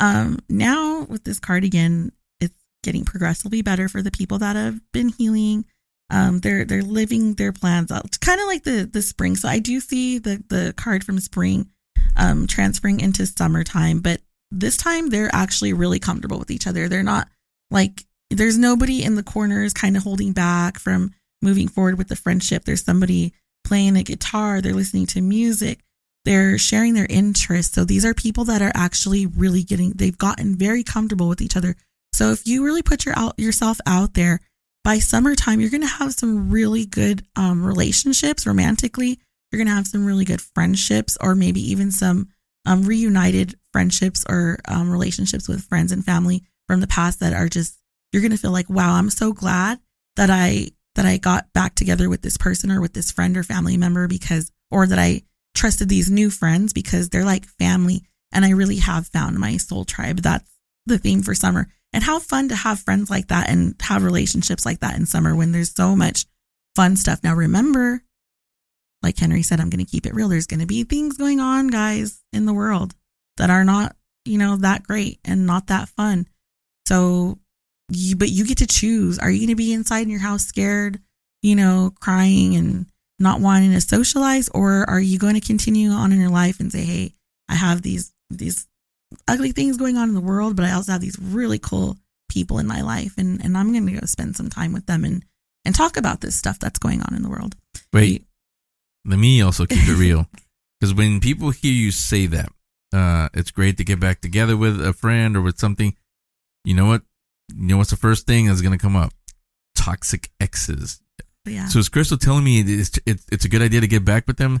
[0.00, 4.80] Um now with this card again it's getting progressively better for the people that have
[4.92, 5.64] been healing.
[6.10, 8.06] Um they're they're living their plans out.
[8.06, 9.36] It's kind of like the the spring.
[9.36, 11.70] So i do see the the card from spring
[12.16, 16.88] um transferring into summertime but this time they're actually really comfortable with each other.
[16.88, 17.28] They're not
[17.70, 22.16] like there's nobody in the corners kind of holding back from moving forward with the
[22.16, 22.64] friendship.
[22.64, 23.32] There's somebody
[23.64, 25.80] playing a guitar, they're listening to music,
[26.24, 27.74] they're sharing their interests.
[27.74, 31.56] So these are people that are actually really getting, they've gotten very comfortable with each
[31.56, 31.76] other.
[32.12, 34.40] So if you really put your out, yourself out there,
[34.84, 39.18] by summertime, you're going to have some really good um, relationships romantically.
[39.50, 42.28] You're going to have some really good friendships, or maybe even some
[42.64, 47.48] um, reunited friendships or um, relationships with friends and family from the past that are
[47.48, 47.78] just
[48.12, 49.78] you're going to feel like, wow, I'm so glad
[50.16, 53.42] that I that I got back together with this person or with this friend or
[53.42, 55.22] family member because or that I
[55.54, 58.02] trusted these new friends because they're like family
[58.32, 60.18] And I really have found my soul tribe.
[60.18, 60.48] That's
[60.86, 61.68] the theme for summer.
[61.92, 65.34] And how fun to have friends like that and have relationships like that in summer
[65.34, 66.26] when there's so much
[66.76, 67.24] fun stuff.
[67.24, 68.02] Now, remember,
[69.02, 70.28] like Henry said, I'm going to keep it real.
[70.28, 72.94] There's going to be things going on, guys, in the world
[73.38, 76.26] that are not, you know, that great and not that fun.
[76.86, 77.38] So,
[77.90, 79.18] you, but you get to choose.
[79.18, 81.00] Are you going to be inside in your house scared,
[81.42, 82.86] you know, crying and
[83.18, 84.48] not wanting to socialize?
[84.50, 87.12] Or are you going to continue on in your life and say, hey,
[87.48, 88.66] I have these, these
[89.26, 91.96] ugly things going on in the world, but I also have these really cool
[92.28, 95.04] people in my life and, and I'm going to go spend some time with them
[95.04, 95.24] and,
[95.64, 97.56] and talk about this stuff that's going on in the world.
[97.92, 98.26] Wait,
[99.06, 100.26] let me also keep it real.
[100.80, 102.52] Because when people hear you say that,
[102.92, 105.96] uh, it's great to get back together with a friend or with something.
[106.64, 107.02] You know what?
[107.54, 109.12] You know what's the first thing that's going to come up?
[109.74, 111.00] Toxic exes.
[111.44, 111.66] Yeah.
[111.66, 114.36] So is Crystal telling me it's, it's, it's a good idea to get back with
[114.36, 114.60] them?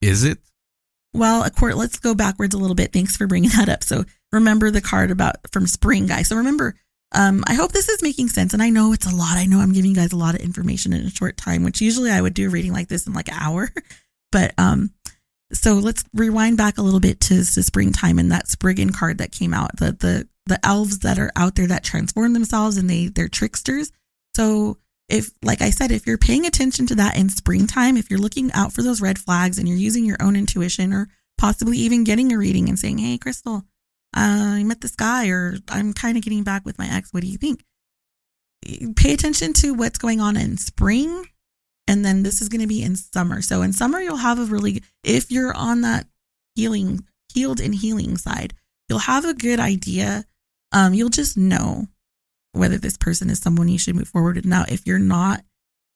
[0.00, 0.38] Is it?
[1.12, 2.92] Well, a court, let's go backwards a little bit.
[2.92, 3.82] Thanks for bringing that up.
[3.82, 6.28] So remember the card about from spring, guys.
[6.28, 6.76] So remember,
[7.12, 8.54] um, I hope this is making sense.
[8.54, 9.36] And I know it's a lot.
[9.36, 11.80] I know I'm giving you guys a lot of information in a short time, which
[11.80, 13.68] usually I would do a reading like this in like an hour.
[14.32, 14.92] But um,
[15.52, 19.32] so let's rewind back a little bit to, to springtime and that Spriggan card that
[19.32, 19.76] came out.
[19.76, 23.90] The the the elves that are out there that transform themselves and they they're tricksters.
[24.34, 24.78] So
[25.08, 28.52] if like I said, if you're paying attention to that in springtime, if you're looking
[28.52, 32.32] out for those red flags and you're using your own intuition or possibly even getting
[32.32, 33.64] a reading and saying, Hey, Crystal,
[34.16, 37.12] uh, I met this guy or I'm kind of getting back with my ex.
[37.12, 37.64] What do you think?
[38.96, 41.26] Pay attention to what's going on in spring.
[41.90, 43.42] And then this is going to be in summer.
[43.42, 46.06] So in summer, you'll have a really, if you're on that
[46.54, 47.04] healing,
[47.34, 48.54] healed and healing side,
[48.88, 50.24] you'll have a good idea.
[50.70, 51.88] Um, you'll just know
[52.52, 54.44] whether this person is someone you should move forward with.
[54.44, 55.42] Now, if you're not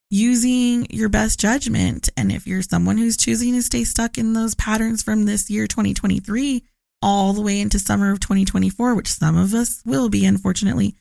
[0.09, 4.53] using your best judgment, and if you're someone who's choosing to stay stuck in those
[4.53, 6.61] patterns from this year, 2023,
[7.01, 10.93] all the way into summer of 2024, which some of us will be, unfortunately,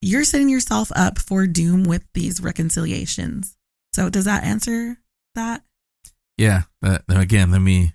[0.00, 3.58] you're setting yourself up for doom with these reconciliations.
[3.92, 4.98] So, does that answer
[5.34, 5.62] that?
[6.38, 6.62] Yeah.
[6.80, 7.92] But again, let me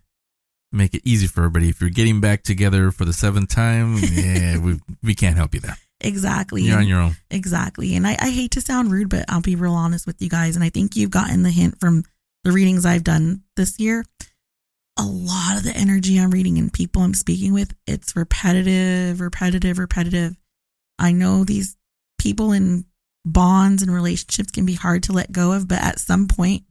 [0.71, 1.69] make it easy for everybody.
[1.69, 5.59] If you're getting back together for the seventh time, yeah, we we can't help you
[5.59, 5.77] there.
[6.01, 6.61] Exactly.
[6.61, 7.15] You're on your own.
[7.31, 7.95] Exactly.
[7.95, 10.55] And I, I hate to sound rude, but I'll be real honest with you guys.
[10.55, 12.03] And I think you've gotten the hint from
[12.43, 14.05] the readings I've done this year.
[14.99, 19.79] A lot of the energy I'm reading and people I'm speaking with, it's repetitive, repetitive,
[19.79, 20.35] repetitive.
[20.99, 21.75] I know these
[22.19, 22.85] people in
[23.33, 26.63] bonds and relationships can be hard to let go of, but at some point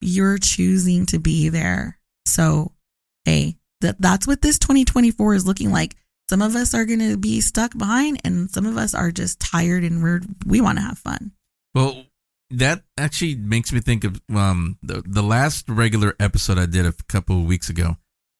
[0.00, 1.98] you're choosing to be there.
[2.26, 2.72] So,
[3.24, 5.96] hey, that that's what this 2024 is looking like.
[6.28, 9.38] Some of us are going to be stuck behind and some of us are just
[9.40, 11.32] tired and we're we want to have fun.
[11.74, 12.04] Well,
[12.50, 16.94] that actually makes me think of um the the last regular episode I did a
[17.08, 17.96] couple of weeks ago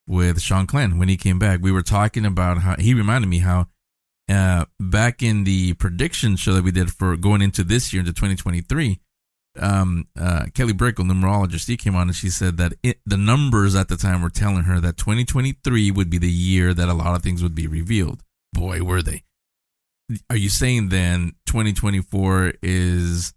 [0.07, 1.61] with Sean Clan when he came back.
[1.63, 3.69] We were talking about how he reminded me how
[4.29, 8.13] uh, back in the prediction show that we did for going into this year into
[8.13, 8.99] 2023,
[9.59, 13.75] um, uh, Kelly Brickle, numerologist, he came on and she said that it, the numbers
[13.75, 17.15] at the time were telling her that 2023 would be the year that a lot
[17.15, 18.23] of things would be revealed.
[18.53, 19.23] Boy, were they.
[20.31, 23.35] Are you saying then 2024 is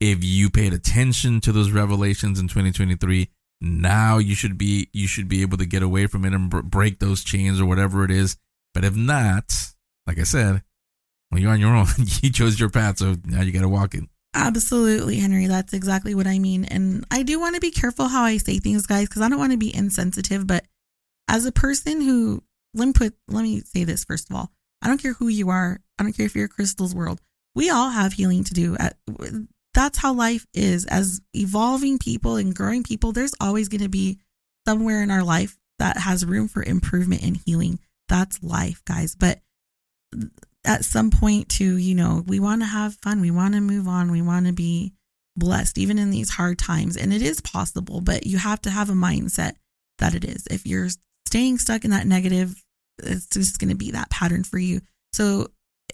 [0.00, 3.28] if you paid attention to those revelations in 2023,
[3.60, 6.98] now you should be you should be able to get away from it and break
[6.98, 8.36] those chains or whatever it is.
[8.74, 9.74] But if not,
[10.06, 10.62] like I said,
[11.30, 11.86] when you're on your own.
[12.22, 14.04] you chose your path, so now you got to walk it.
[14.34, 15.46] Absolutely, Henry.
[15.46, 16.64] That's exactly what I mean.
[16.64, 19.38] And I do want to be careful how I say things, guys, because I don't
[19.38, 20.46] want to be insensitive.
[20.46, 20.66] But
[21.28, 22.42] as a person who,
[22.74, 24.52] let me put, let me say this first of all.
[24.82, 25.80] I don't care who you are.
[25.98, 27.20] I don't care if you're Crystal's world.
[27.54, 28.76] We all have healing to do.
[29.72, 30.84] That's how life is.
[30.84, 34.18] As evolving people and growing people, there's always going to be
[34.66, 37.78] somewhere in our life that has room for improvement and healing.
[38.08, 39.14] That's life, guys.
[39.14, 39.40] But
[40.64, 43.20] at some point to you know we want to have fun.
[43.20, 44.10] We want to move on.
[44.10, 44.92] We want to be
[45.36, 46.96] blessed even in these hard times.
[46.96, 49.54] And it is possible but you have to have a mindset
[49.98, 50.46] that it is.
[50.50, 50.88] If you're
[51.26, 52.62] staying stuck in that negative
[53.02, 54.80] it's just going to be that pattern for you.
[55.12, 55.48] So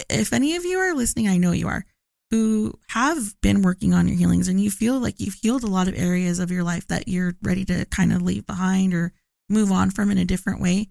[0.08, 1.84] if any of you are listening i know you are
[2.30, 5.86] who have been working on your healings and you feel like you've healed a lot
[5.86, 9.12] of areas of your life that you're ready to kind of leave behind or
[9.50, 10.88] move on from in a different way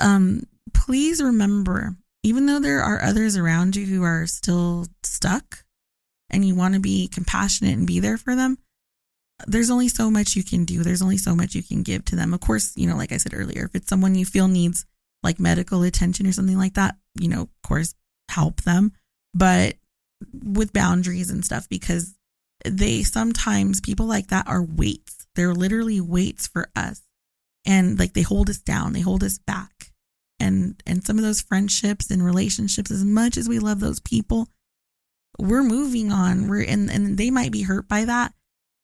[0.00, 0.42] um
[0.72, 5.64] please remember even though there are others around you who are still stuck
[6.30, 8.56] and you want to be compassionate and be there for them,
[9.46, 10.82] there's only so much you can do.
[10.82, 12.32] There's only so much you can give to them.
[12.32, 14.86] Of course, you know, like I said earlier, if it's someone you feel needs
[15.22, 17.94] like medical attention or something like that, you know, of course,
[18.30, 18.92] help them,
[19.34, 19.74] but
[20.32, 22.14] with boundaries and stuff because
[22.64, 25.26] they sometimes people like that are weights.
[25.34, 27.02] They're literally weights for us.
[27.66, 29.90] And like they hold us down, they hold us back.
[30.40, 34.48] And and some of those friendships and relationships as much as we love those people
[35.38, 38.32] we're moving on we're and and they might be hurt by that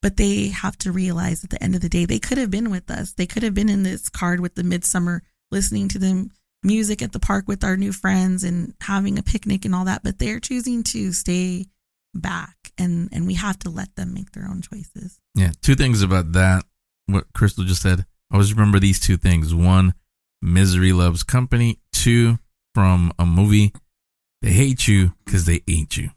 [0.03, 2.71] but they have to realize at the end of the day they could have been
[2.71, 6.29] with us they could have been in this card with the midsummer listening to the
[6.63, 10.03] music at the park with our new friends and having a picnic and all that
[10.03, 11.67] but they're choosing to stay
[12.15, 16.03] back and and we have to let them make their own choices Yeah, two things
[16.03, 16.65] about that.
[17.07, 18.05] What Crystal just said.
[18.31, 19.55] I always remember these two things.
[19.55, 19.95] One,
[20.43, 21.79] misery loves company.
[21.93, 22.39] Two,
[22.75, 23.73] from a movie,
[24.43, 26.11] they hate you because they ain't you.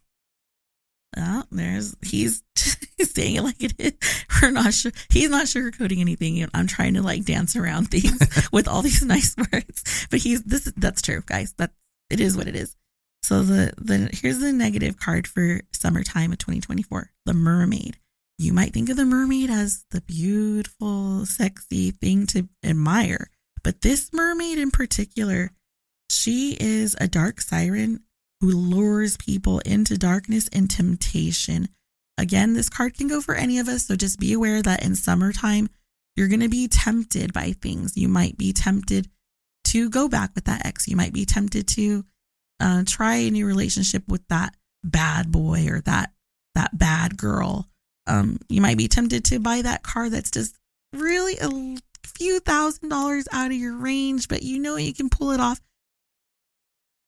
[1.15, 2.41] Oh, there's he's
[2.97, 3.93] he's saying it like it is.
[4.41, 4.91] We're not sure.
[5.09, 6.47] He's not sugarcoating anything.
[6.53, 8.19] I'm trying to like dance around things
[8.51, 10.71] with all these nice words, but he's this.
[10.75, 11.53] That's true, guys.
[11.57, 11.71] That
[12.09, 12.75] it is what it is.
[13.21, 17.11] So the the here's the negative card for summertime of 2024.
[17.25, 17.97] The mermaid.
[18.39, 23.29] You might think of the mermaid as the beautiful, sexy thing to admire,
[23.64, 25.52] but this mermaid in particular,
[26.10, 28.03] she is a dark siren
[28.41, 31.69] who lures people into darkness and temptation.
[32.18, 34.95] Again, this card can go for any of us, so just be aware that in
[34.95, 35.69] summertime,
[36.15, 37.98] you're going to be tempted by things.
[37.98, 39.10] You might be tempted
[39.65, 40.88] to go back with that ex.
[40.88, 42.06] You might be tempted to
[42.60, 46.11] uh, try a new relationship with that bad boy or that
[46.56, 47.68] that bad girl.
[48.06, 50.56] Um, you might be tempted to buy that car that's just
[50.94, 55.31] really a few thousand dollars out of your range, but you know you can pull
[55.31, 55.61] it off.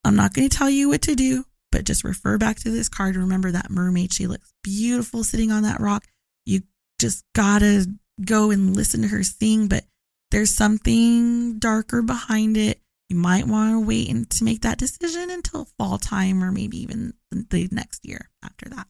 [0.03, 2.89] I'm not going to tell you what to do, but just refer back to this
[2.89, 3.15] card.
[3.15, 4.13] Remember that mermaid.
[4.13, 6.05] She looks beautiful sitting on that rock.
[6.45, 6.61] You
[6.99, 7.87] just gotta
[8.23, 9.83] go and listen to her sing, but
[10.31, 12.79] there's something darker behind it.
[13.09, 16.77] You might want to wait and to make that decision until fall time or maybe
[16.81, 18.87] even the next year after that.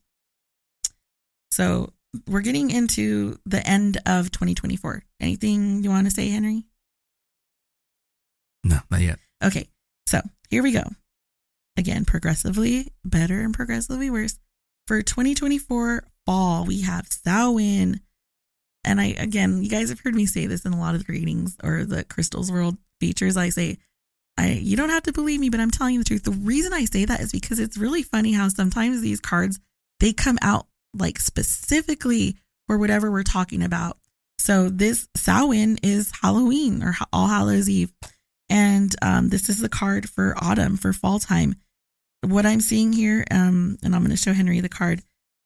[1.52, 1.92] So
[2.28, 5.04] we're getting into the end of 2024.
[5.20, 6.66] Anything you want to say, Henry?
[8.64, 9.20] No, not yet.
[9.44, 9.68] Okay,
[10.08, 10.84] so here we go.
[11.78, 14.40] Again, progressively better and progressively worse.
[14.88, 18.02] For 2024 fall, we have Samhain.
[18.84, 21.12] And I, again, you guys have heard me say this in a lot of the
[21.12, 23.36] readings or the Crystals World features.
[23.36, 23.78] I say,
[24.38, 26.24] I, you don't have to believe me, but I'm telling you the truth.
[26.24, 29.60] The reason I say that is because it's really funny how sometimes these cards,
[30.00, 33.98] they come out like specifically for whatever we're talking about.
[34.38, 37.92] So this Samhain is Halloween or All Hallows Eve.
[38.50, 41.56] And um, this is the card for autumn, for fall time.
[42.22, 45.02] What I'm seeing here, um, and I'm going to show Henry the card,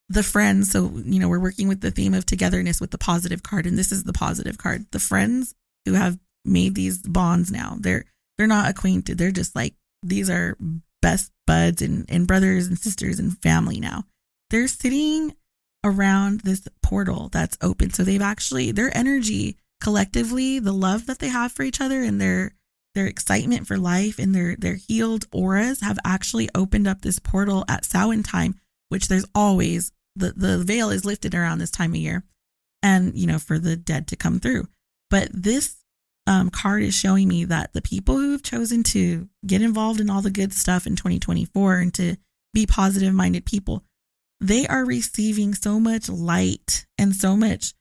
[0.09, 0.71] the friends.
[0.71, 3.77] So, you know, we're working with the theme of togetherness with the positive card, and
[3.77, 4.85] this is the positive card.
[4.91, 5.55] The friends
[5.85, 8.05] who have made these bonds now, they're
[8.38, 9.17] they're not acquainted.
[9.17, 10.57] They're just like these are
[11.01, 14.03] best buds and, and brothers and sisters and family now.
[14.49, 15.35] They're sitting
[15.84, 17.91] around this portal that's open.
[17.91, 22.19] So they've actually their energy collectively, the love that they have for each other and
[22.19, 22.53] their
[22.95, 27.64] their excitement for life and their their healed auras have actually opened up this portal
[27.68, 31.97] at Samhain time, which there's always the the veil is lifted around this time of
[31.97, 32.23] year,
[32.84, 34.68] and you know for the dead to come through.
[35.10, 35.77] But this
[36.27, 40.10] um, card is showing me that the people who have chosen to get involved in
[40.10, 42.18] all the good stuff in 2024 and to
[42.53, 43.84] be positive minded people,
[44.41, 47.74] they are receiving so much light and so much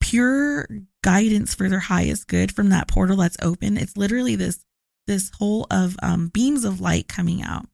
[0.00, 0.68] pure
[1.02, 3.76] guidance for their highest good from that portal that's open.
[3.76, 4.64] It's literally this
[5.06, 7.66] this hole of um, beams of light coming out,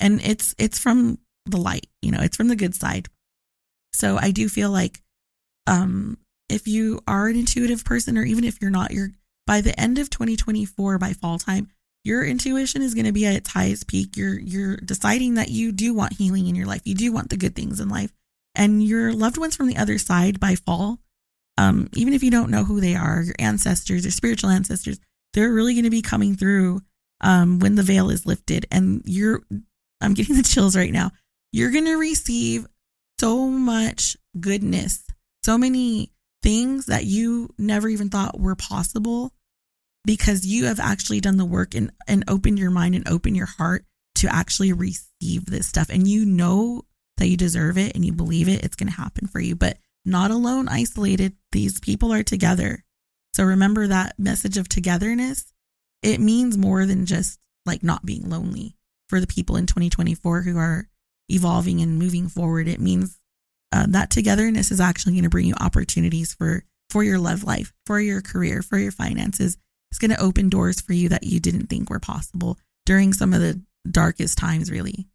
[0.00, 1.86] and it's it's from the light.
[2.02, 3.08] You know, it's from the good side.
[3.92, 5.00] So I do feel like,
[5.66, 9.10] um, if you are an intuitive person, or even if you're not, you're
[9.46, 11.68] by the end of 2024, by fall time,
[12.04, 14.16] your intuition is going to be at its highest peak.
[14.16, 16.82] You're you're deciding that you do want healing in your life.
[16.84, 18.12] You do want the good things in life,
[18.54, 21.00] and your loved ones from the other side by fall
[21.56, 24.98] um, even if you don't know who they are, your ancestors, your spiritual ancestors,
[25.32, 26.80] they're really going to be coming through
[27.20, 28.66] um, when the veil is lifted.
[28.70, 29.42] And you're,
[30.00, 31.10] I'm getting the chills right now.
[31.52, 32.66] You're going to receive
[33.20, 35.04] so much goodness,
[35.44, 36.10] so many
[36.42, 39.32] things that you never even thought were possible
[40.04, 43.46] because you have actually done the work and, and opened your mind and opened your
[43.46, 43.84] heart
[44.16, 45.88] to actually receive this stuff.
[45.90, 46.82] And you know
[47.16, 49.56] that you deserve it and you believe it, it's going to happen for you.
[49.56, 51.34] But not alone, isolated.
[51.52, 52.84] These people are together.
[53.32, 55.52] So remember that message of togetherness.
[56.02, 58.76] It means more than just like not being lonely
[59.08, 60.88] for the people in 2024 who are
[61.28, 62.68] evolving and moving forward.
[62.68, 63.18] It means
[63.72, 67.72] uh, that togetherness is actually going to bring you opportunities for for your love life,
[67.86, 69.56] for your career, for your finances.
[69.94, 73.32] It's going to open doors for you that you didn't think were possible during some
[73.32, 75.06] of the darkest times, really.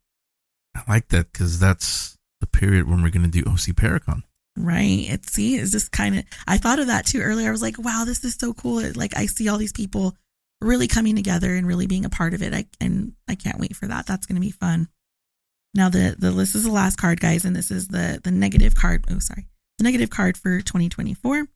[0.73, 4.23] I like that because that's the period when we're going to do OC Paracon.
[4.56, 5.06] Right.
[5.10, 7.49] It see, it's just kind of I thought of that too earlier.
[7.49, 8.80] I was like, wow, this is so cool.
[8.80, 10.15] It, like I see all these people
[10.61, 12.53] really coming together and really being a part of it.
[12.53, 14.06] I and I can't wait for that.
[14.06, 14.88] That's going to be fun.
[15.73, 18.76] Now the the list is the last card, guys, and this is the the negative
[18.76, 19.03] card.
[19.11, 19.45] Oh, sorry,
[19.77, 21.47] the negative card for 2024.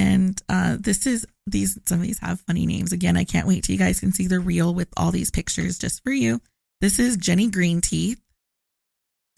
[0.00, 2.90] And uh, this is these some of these have funny names.
[2.90, 5.78] Again, I can't wait till you guys can see the reel with all these pictures
[5.78, 6.40] just for you.
[6.80, 8.18] This is Jenny Green Teeth.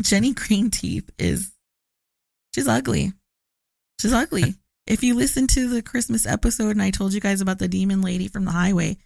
[0.03, 1.51] Jenny Green Teeth is
[2.55, 3.13] she's ugly.
[4.01, 4.55] She's ugly.
[4.87, 8.01] if you listen to the Christmas episode and I told you guys about the demon
[8.01, 8.99] lady from the highway,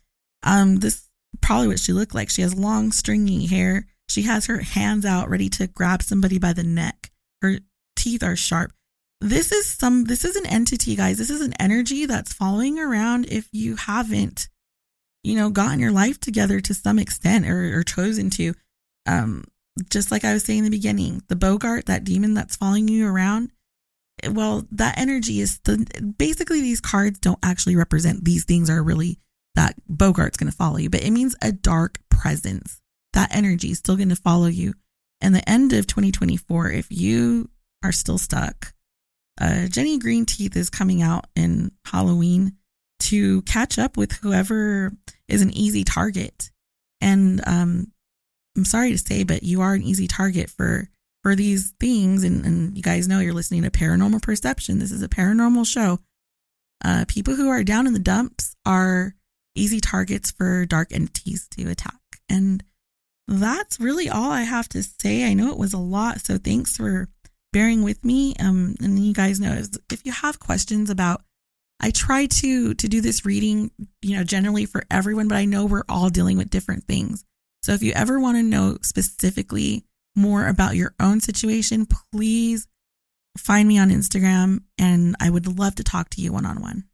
[0.43, 1.09] um, this
[1.41, 2.29] probably what she looked like.
[2.29, 3.87] She has long, stringy hair.
[4.11, 7.11] She has her hands out ready to grab somebody by the neck.
[7.41, 7.61] Her
[7.97, 8.73] teeth are sharp.
[9.27, 11.19] This is some this is an entity, guys.
[11.19, 14.49] This is an energy that's following around if you haven't,
[15.25, 18.55] you know, gotten your life together to some extent or, or chosen to.
[19.05, 19.45] Um,
[19.91, 23.09] just like I was saying in the beginning, the Boggart, that demon that's following you
[23.09, 23.51] around,
[24.31, 29.19] well, that energy is the basically these cards don't actually represent these things are really
[29.57, 32.81] that Boggart's going to follow you, but it means a dark presence.
[33.13, 34.75] That energy is still going to follow you.
[35.21, 37.51] And the end of 2024, if you
[37.83, 38.73] are still stuck,
[39.41, 42.57] uh, Jenny Green Teeth is coming out in Halloween
[42.99, 44.93] to catch up with whoever
[45.29, 46.51] is an easy target.
[47.01, 47.93] And um,
[48.57, 50.89] I'm sorry to say, but you are an easy target for
[51.23, 52.25] for these things.
[52.25, 54.79] And, and you guys know you're listening to Paranormal Perception.
[54.79, 55.99] This is a paranormal show.
[56.85, 59.15] Uh, people who are down in the dumps are
[59.55, 61.99] easy targets for dark entities to attack.
[62.29, 62.63] And
[63.27, 65.25] that's really all I have to say.
[65.25, 67.09] I know it was a lot, so thanks for
[67.57, 68.35] bearing with me.
[68.39, 71.23] Um, and you guys know if you have questions about,
[71.81, 73.71] I try to to do this reading,
[74.03, 77.25] you know, generally for everyone, but I know we're all dealing with different things.
[77.63, 82.69] So if you ever want to know specifically more about your own situation, please
[83.39, 86.85] find me on Instagram and I would love to talk to you one on one.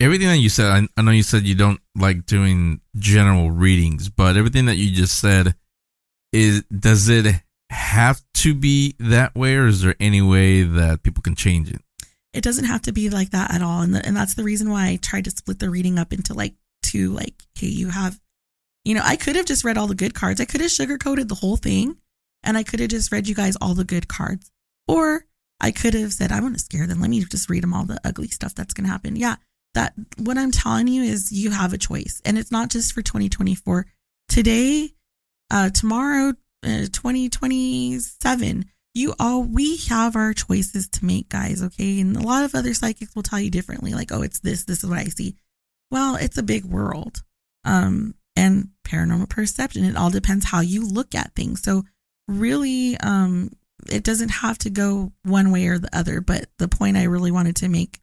[0.00, 4.08] Everything that you said, I, I know you said you don't like doing general readings,
[4.08, 5.54] but everything that you just said
[6.32, 11.22] is does it have to be that way or is there any way that people
[11.22, 11.80] can change it?
[12.32, 13.80] It doesn't have to be like that at all.
[13.80, 16.34] And, the, and that's the reason why I tried to split the reading up into
[16.34, 18.20] like two, like, hey, you have,
[18.84, 20.40] you know, I could have just read all the good cards.
[20.40, 21.96] I could have sugarcoated the whole thing
[22.42, 24.50] and I could have just read you guys all the good cards.
[24.86, 25.24] Or
[25.60, 27.00] I could have said, I want to scare them.
[27.00, 29.16] Let me just read them all the ugly stuff that's going to happen.
[29.16, 29.36] Yeah.
[29.74, 32.22] That what I'm telling you is you have a choice.
[32.24, 33.86] And it's not just for 2024.
[34.28, 34.90] Today,
[35.50, 36.34] uh, tomorrow,
[36.66, 38.64] uh, 2027,
[38.94, 41.62] you all, we have our choices to make, guys.
[41.62, 42.00] Okay.
[42.00, 43.94] And a lot of other psychics will tell you differently.
[43.94, 45.36] Like, oh, it's this, this is what I see.
[45.90, 47.22] Well, it's a big world.
[47.64, 49.84] Um, and paranormal perception.
[49.84, 51.62] It all depends how you look at things.
[51.62, 51.84] So
[52.28, 53.50] really um
[53.88, 57.30] it doesn't have to go one way or the other but the point i really
[57.30, 58.00] wanted to make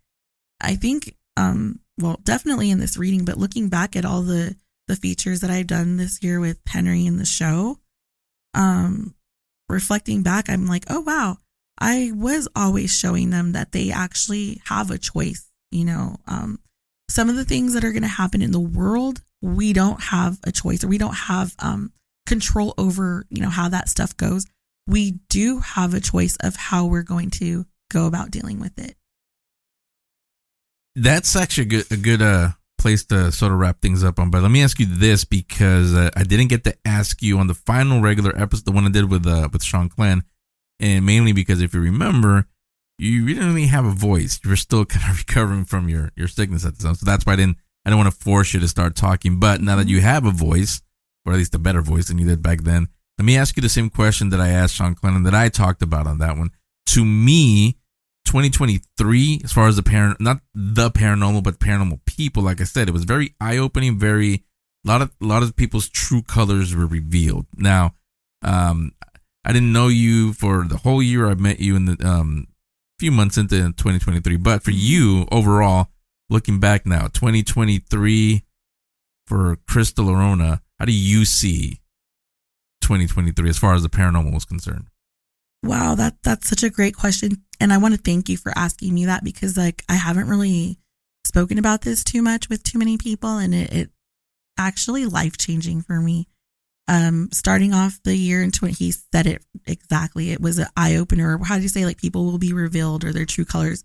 [0.62, 4.56] i think um well definitely in this reading but looking back at all the
[4.88, 7.78] the features that i've done this year with henry in the show
[8.54, 9.14] um
[9.70, 11.38] reflecting back i'm like oh wow
[11.80, 16.60] i was always showing them that they actually have a choice you know um
[17.10, 20.40] some of the things that are going to happen in the world we don't have
[20.44, 21.92] a choice or we don't have um
[22.26, 24.46] control over, you know, how that stuff goes,
[24.88, 28.96] we do have a choice of how we're going to go about dealing with it.
[30.96, 32.50] That's actually a good, a good uh,
[32.84, 34.30] place to sort of wrap things up on.
[34.30, 37.48] But let me ask you this because uh, I didn't get to ask you on
[37.48, 40.24] the final regular episode, the one I did with uh, with Sean Clan,
[40.80, 42.46] and mainly because if you remember,
[43.00, 44.40] you didn't really have a voice.
[44.44, 47.26] You were still kind of recovering from your your sickness at the time, so that's
[47.26, 49.40] why I didn't I didn't want to force you to start talking.
[49.40, 50.82] But now that you have a voice,
[51.26, 52.90] or at least a better voice than you did back then.
[53.18, 55.82] Let me ask you the same question that I asked Sean Clennon that I talked
[55.82, 56.50] about on that one.
[56.88, 57.78] To me,
[58.34, 62.88] 2023, as far as the parent, not the paranormal, but paranormal people, like I said,
[62.88, 64.00] it was very eye opening.
[64.00, 64.44] Very,
[64.84, 67.46] a lot of, a lot of people's true colors were revealed.
[67.56, 67.94] Now,
[68.42, 68.94] um,
[69.46, 71.30] I didn't know you for the whole year.
[71.30, 72.48] I met you in the, um,
[72.98, 75.90] few months into 2023, but for you overall,
[76.32, 78.42] looking back now, 2023
[79.28, 81.82] for Crystal Orona, how do you see
[82.82, 84.88] 2023 as far as the paranormal is concerned?
[85.64, 88.94] Wow, that that's such a great question, and I want to thank you for asking
[88.94, 90.78] me that because like I haven't really
[91.26, 93.90] spoken about this too much with too many people, and it, it
[94.58, 96.28] actually life changing for me.
[96.90, 100.32] Um, starting off the year in 20, he said it exactly.
[100.32, 101.40] It was an eye opener.
[101.42, 103.84] How do you say like people will be revealed or their true colors?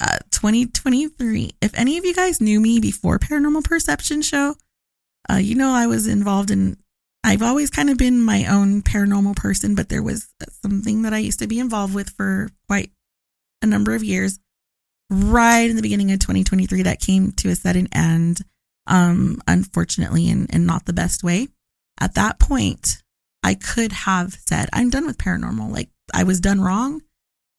[0.00, 1.50] Uh, 2023.
[1.60, 4.54] If any of you guys knew me before Paranormal Perception Show,
[5.28, 6.76] uh, you know, I was involved in,
[7.22, 10.28] I've always kind of been my own paranormal person, but there was
[10.62, 12.90] something that I used to be involved with for quite
[13.62, 14.38] a number of years.
[15.10, 18.40] Right in the beginning of 2023, that came to a sudden end.
[18.86, 21.48] um, unfortunately, and, not the best way.
[22.00, 23.02] At that point,
[23.42, 25.70] I could have said, I'm done with paranormal.
[25.70, 27.02] Like I was done wrong.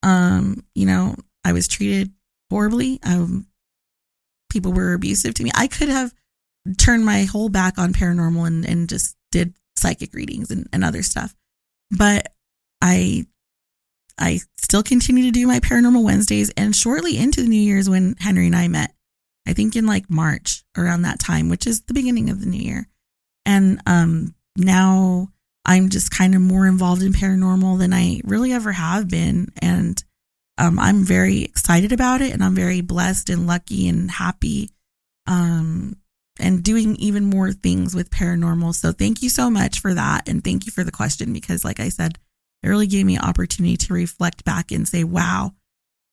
[0.03, 1.15] Um, you know,
[1.45, 2.11] I was treated
[2.49, 2.99] horribly.
[3.03, 3.47] Um,
[4.49, 5.51] people were abusive to me.
[5.55, 6.13] I could have
[6.77, 11.03] turned my whole back on paranormal and, and just did psychic readings and, and other
[11.03, 11.35] stuff.
[11.89, 12.33] But
[12.81, 13.25] I
[14.17, 18.15] I still continue to do my paranormal Wednesdays and shortly into the New Year's when
[18.19, 18.93] Henry and I met.
[19.47, 22.61] I think in like March around that time, which is the beginning of the new
[22.61, 22.87] year.
[23.45, 25.29] And um now
[25.65, 30.03] I'm just kind of more involved in paranormal than I really ever have been and
[30.57, 34.69] um, I'm very excited about it and I'm very blessed and lucky and happy
[35.25, 35.95] um,
[36.41, 38.73] and doing even more things with paranormal.
[38.75, 40.27] So thank you so much for that.
[40.27, 42.17] And thank you for the question because, like I said,
[42.63, 45.51] it really gave me an opportunity to reflect back and say, wow,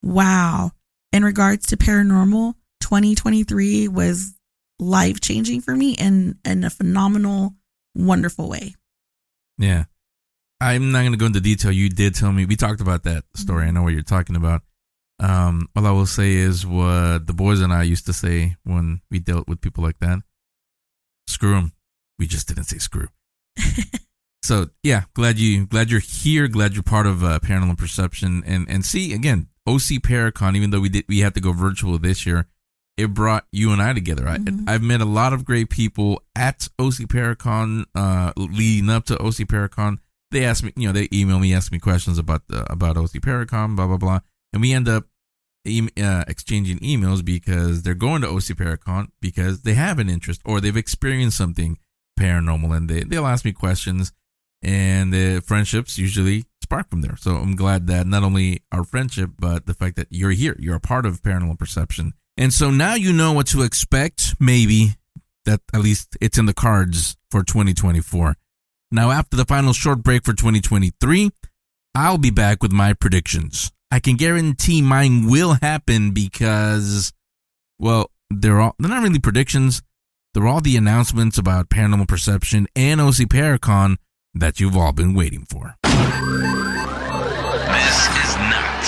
[0.03, 0.73] wow.
[1.13, 4.35] In regards to paranormal, 2023 was
[4.79, 7.55] life changing for me in, in a phenomenal,
[7.95, 8.75] wonderful way.
[9.59, 9.85] Yeah.
[10.61, 11.71] I'm not going to go into detail.
[11.71, 12.45] You did tell me.
[12.45, 13.63] We talked about that story.
[13.63, 13.69] Mm-hmm.
[13.69, 14.63] I know what you're talking about.
[15.21, 19.01] Um, all I will say is what the boys and I used to say when
[19.11, 20.21] we dealt with people like that.
[21.27, 21.73] Screw them.
[22.19, 23.09] We just didn't say screw.
[24.43, 26.49] so yeah, glad you glad you're here.
[26.49, 28.43] Glad you're part of uh, Paranormal Perception.
[28.47, 30.57] And and see again, OC Paracon.
[30.57, 32.47] Even though we did we had to go virtual this year,
[32.97, 34.25] it brought you and I together.
[34.25, 34.69] Mm-hmm.
[34.69, 39.15] I, I've met a lot of great people at OC Paracon, uh, leading up to
[39.21, 39.99] OC Paracon
[40.31, 43.13] they ask me, you know, they email me, ask me questions about the, about OC
[43.23, 44.21] Paracon, blah blah blah,
[44.53, 45.05] and we end up
[45.65, 50.41] e- uh, exchanging emails because they're going to OC Paracon because they have an interest
[50.45, 51.79] or they've experienced something
[52.19, 54.13] paranormal, and they they'll ask me questions,
[54.63, 57.17] and the friendships usually spark from there.
[57.17, 60.77] So I'm glad that not only our friendship, but the fact that you're here, you're
[60.77, 64.35] a part of Paranormal Perception, and so now you know what to expect.
[64.41, 64.95] Maybe
[65.45, 68.37] that at least it's in the cards for 2024.
[68.91, 71.31] Now, after the final short break for 2023,
[71.95, 73.71] I'll be back with my predictions.
[73.91, 77.13] I can guarantee mine will happen because,
[77.79, 79.83] well, they're all they're not really predictions.
[80.35, 83.97] They're all the announcements about paranormal perception and OC Paracon
[84.35, 85.75] that you've all been waiting for.
[85.85, 85.97] This
[88.25, 88.83] is not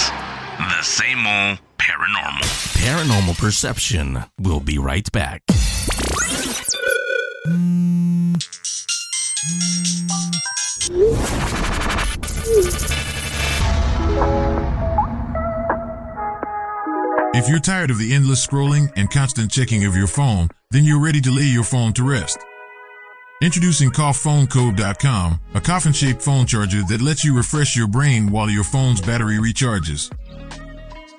[0.58, 2.44] the same old paranormal.
[2.76, 4.22] Paranormal perception.
[4.38, 5.42] We'll be right back.
[17.32, 21.00] If you're tired of the endless scrolling and constant checking of your phone, then you're
[21.00, 22.38] ready to lay your phone to rest.
[23.40, 29.00] Introducing CoughPhoneCode.com, a coffin-shaped phone charger that lets you refresh your brain while your phone's
[29.00, 30.12] battery recharges.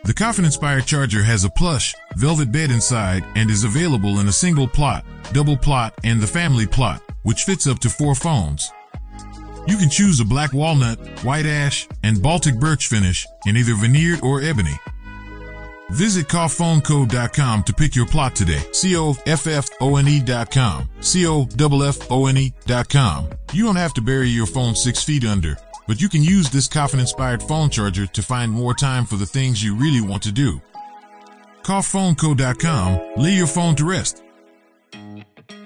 [0.03, 4.67] The coffin-inspired charger has a plush, velvet bed inside and is available in a single
[4.67, 8.69] plot, double plot, and the family plot, which fits up to four phones.
[9.65, 14.21] You can choose a black walnut, white ash, and Baltic birch finish in either veneered
[14.23, 14.77] or ebony.
[15.91, 18.63] Visit CoughPhoneCode.com to pick your plot today.
[18.71, 19.29] C-O-F-F-O-N-E.com.
[21.01, 22.09] C-O-F-F-O-N-E.com.
[23.53, 25.57] You don't have to bury your phone six feet under,
[25.87, 29.63] but you can use this coffin-inspired phone charger to find more time for the things
[29.63, 30.61] you really want to do.
[31.63, 33.17] CoughPhoneCode.com.
[33.17, 34.23] Lay your phone to rest.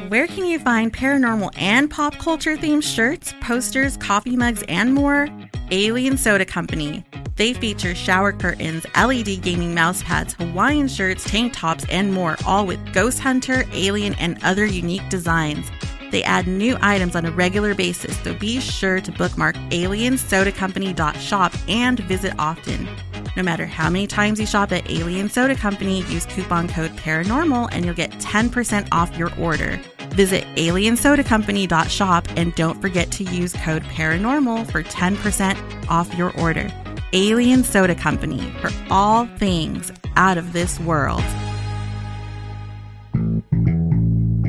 [0.07, 5.29] Where can you find paranormal and pop culture themed shirts, posters, coffee mugs, and more?
[5.71, 7.03] Alien Soda Company.
[7.35, 12.65] They feature shower curtains, LED gaming mouse pads, Hawaiian shirts, tank tops, and more, all
[12.65, 15.69] with Ghost Hunter, Alien, and other unique designs.
[16.11, 21.99] They add new items on a regular basis, so be sure to bookmark aliensodacompany.shop and
[22.01, 22.87] visit often.
[23.35, 27.67] No matter how many times you shop at Alien Soda Company, use coupon code PARANORMAL
[27.73, 29.77] and you'll get 10% off your order.
[30.11, 36.71] Visit aliensodacompany.shop and don't forget to use code PARANORMAL for 10% off your order.
[37.15, 41.23] Alien Soda Company for all things out of this world.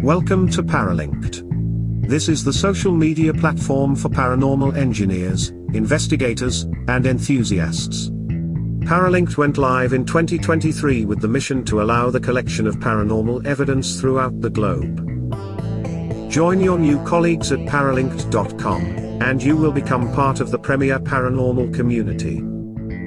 [0.02, 1.44] Welcome to Paralinked.
[2.08, 8.10] This is the social media platform for paranormal engineers, investigators, and enthusiasts.
[8.80, 14.00] Paralinked went live in 2023 with the mission to allow the collection of paranormal evidence
[14.00, 15.04] throughout the globe.
[16.28, 18.82] Join your new colleagues at paralinked.com,
[19.22, 22.42] and you will become part of the premier paranormal community.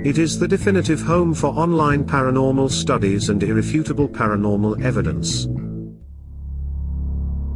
[0.02, 5.46] It is the definitive home for online paranormal studies and irrefutable paranormal evidence.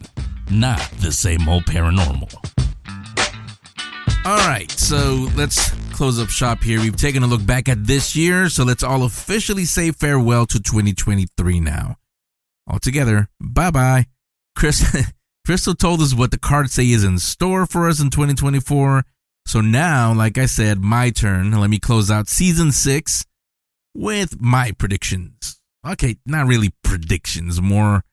[0.51, 2.33] not the same old paranormal.
[4.23, 6.79] All right, so let's close up shop here.
[6.79, 10.61] We've taken a look back at this year, so let's all officially say farewell to
[10.61, 11.95] 2023 now.
[12.67, 14.05] All together, bye bye.
[14.55, 14.85] Chris,
[15.45, 19.03] Crystal told us what the cards say is in store for us in 2024.
[19.47, 21.51] So now, like I said, my turn.
[21.51, 23.25] Let me close out season six
[23.95, 25.59] with my predictions.
[25.85, 28.03] Okay, not really predictions, more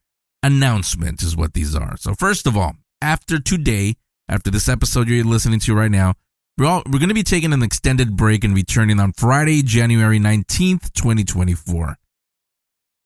[0.42, 1.96] announcement is what these are.
[1.96, 3.94] So first of all, after today,
[4.28, 6.14] after this episode you're listening to right now,
[6.56, 10.18] we're all, we're going to be taking an extended break and returning on Friday, January
[10.18, 11.96] 19th, 2024.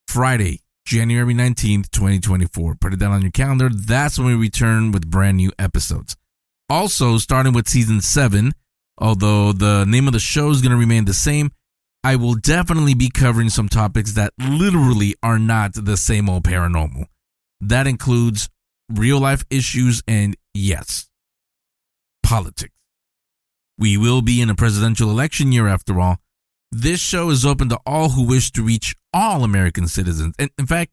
[0.08, 2.76] Friday, January 19th, 2024.
[2.76, 3.68] Put it down on your calendar.
[3.68, 6.16] That's when we return with brand new episodes.
[6.68, 8.52] Also, starting with season 7,
[8.96, 11.50] although the name of the show is going to remain the same,
[12.02, 17.04] I will definitely be covering some topics that literally are not the same old paranormal.
[17.62, 18.48] That includes
[18.90, 21.08] real life issues and, yes,
[22.22, 22.74] politics.
[23.78, 26.18] We will be in a presidential election year after all.
[26.72, 30.34] This show is open to all who wish to reach all American citizens.
[30.38, 30.90] And in fact,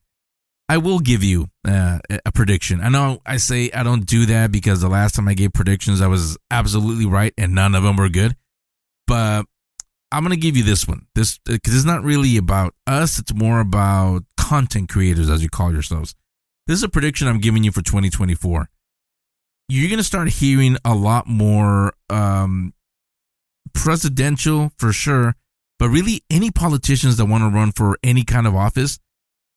[0.67, 2.81] I will give you uh, a prediction.
[2.81, 6.01] I know I say I don't do that because the last time I gave predictions,
[6.01, 8.35] I was absolutely right and none of them were good.
[9.07, 9.45] But
[10.11, 11.07] I'm going to give you this one.
[11.15, 13.17] This because it's not really about us.
[13.17, 16.13] It's more about content creators, as you call yourselves.
[16.69, 18.69] This is a prediction I'm giving you for 2024.
[19.69, 22.75] You're going to start hearing a lot more um,
[23.73, 25.33] presidential for sure,
[25.79, 28.99] but really any politicians that want to run for any kind of office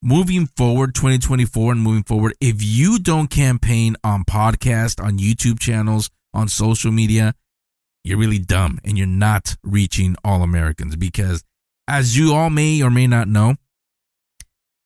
[0.02, 6.10] moving forward 2024 and moving forward if you don't campaign on podcast on youtube channels
[6.34, 7.36] on social media
[8.02, 11.44] you're really dumb and you're not reaching all americans because
[11.86, 13.55] as you all may or may not know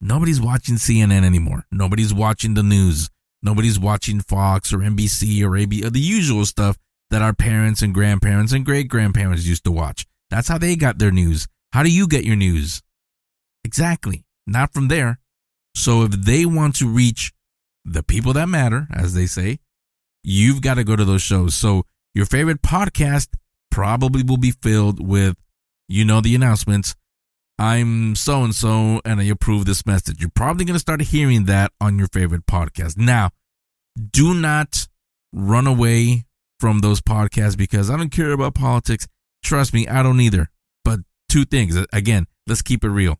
[0.01, 3.09] nobody's watching cnn anymore nobody's watching the news
[3.41, 6.77] nobody's watching fox or nbc or ab or the usual stuff
[7.09, 10.99] that our parents and grandparents and great grandparents used to watch that's how they got
[10.99, 12.81] their news how do you get your news
[13.63, 15.19] exactly not from there.
[15.75, 17.33] So if they want to reach
[17.85, 19.59] the people that matter, as they say,
[20.23, 21.53] you've got to go to those shows.
[21.53, 21.83] So
[22.15, 23.27] your favorite podcast
[23.69, 25.35] probably will be filled with,
[25.87, 26.95] you know, the announcements.
[27.59, 30.19] I'm so and so, and I approve this message.
[30.19, 32.97] You're probably going to start hearing that on your favorite podcast.
[32.97, 33.31] Now,
[34.11, 34.87] do not
[35.33, 36.25] run away
[36.59, 39.07] from those podcasts because I don't care about politics.
[39.43, 40.49] Trust me, I don't either.
[40.85, 41.75] But two things.
[41.91, 43.19] Again, let's keep it real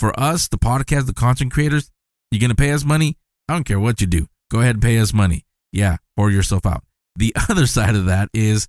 [0.00, 1.90] for us, the podcast, the content creators,
[2.30, 3.18] you're going to pay us money?
[3.48, 4.26] I don't care what you do.
[4.50, 5.44] Go ahead and pay us money.
[5.72, 6.82] Yeah, or yourself out.
[7.16, 8.66] The other side of that is,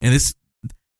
[0.00, 0.34] and this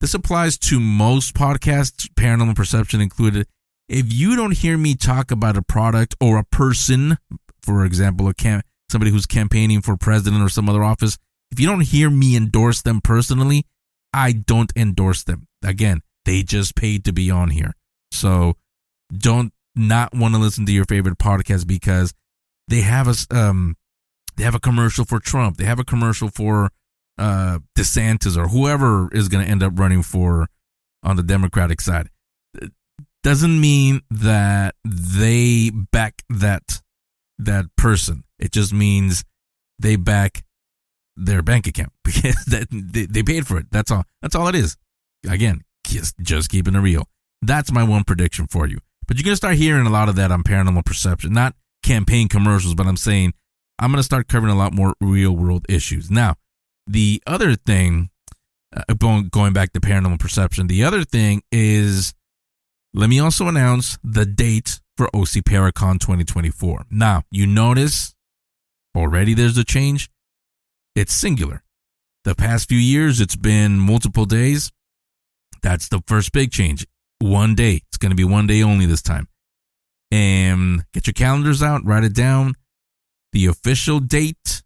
[0.00, 3.46] this applies to most podcasts, paranormal perception included.
[3.88, 7.18] If you don't hear me talk about a product or a person,
[7.62, 11.18] for example, a cam- somebody who's campaigning for president or some other office,
[11.50, 13.66] if you don't hear me endorse them personally,
[14.12, 15.46] I don't endorse them.
[15.64, 17.74] Again, they just paid to be on here.
[18.12, 18.54] So
[19.12, 22.14] don't not want to listen to your favorite podcast because
[22.68, 23.76] they have a um
[24.36, 26.70] they have a commercial for Trump, they have a commercial for
[27.20, 30.48] uh DeSantis or whoever is going to end up running for
[31.02, 32.08] on the Democratic side.
[33.22, 36.80] Doesn't mean that they back that
[37.38, 38.24] that person.
[38.38, 39.24] It just means
[39.78, 40.42] they back
[41.16, 43.66] their bank account because that they, they paid for it.
[43.70, 44.04] That's all.
[44.22, 44.76] That's all it is.
[45.28, 47.06] Again, just just keeping it real.
[47.42, 48.78] That's my one prediction for you.
[49.06, 52.74] But you're to start hearing a lot of that on paranormal perception, not campaign commercials,
[52.74, 53.34] but I'm saying
[53.78, 56.10] I'm to start covering a lot more real world issues.
[56.10, 56.36] Now,
[56.90, 58.10] the other thing,
[58.74, 62.14] uh, going back to paranormal perception, the other thing is
[62.92, 66.86] let me also announce the date for OC Paracon 2024.
[66.90, 68.14] Now, you notice
[68.96, 70.10] already there's a change.
[70.96, 71.62] It's singular.
[72.24, 74.72] The past few years, it's been multiple days.
[75.62, 76.86] That's the first big change
[77.20, 77.82] one day.
[77.88, 79.28] It's going to be one day only this time.
[80.10, 82.54] And get your calendars out, write it down.
[83.32, 84.62] The official date,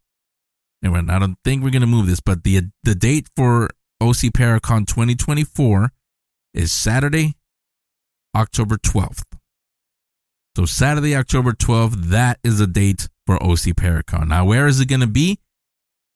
[0.84, 3.70] and I don't think we're going to move this, but the the date for
[4.00, 5.90] OC Paracon 2024
[6.52, 7.34] is Saturday,
[8.36, 9.24] October 12th.
[10.56, 14.28] So Saturday, October 12th, that is a date for OC Paracon.
[14.28, 15.40] Now, where is it going to be?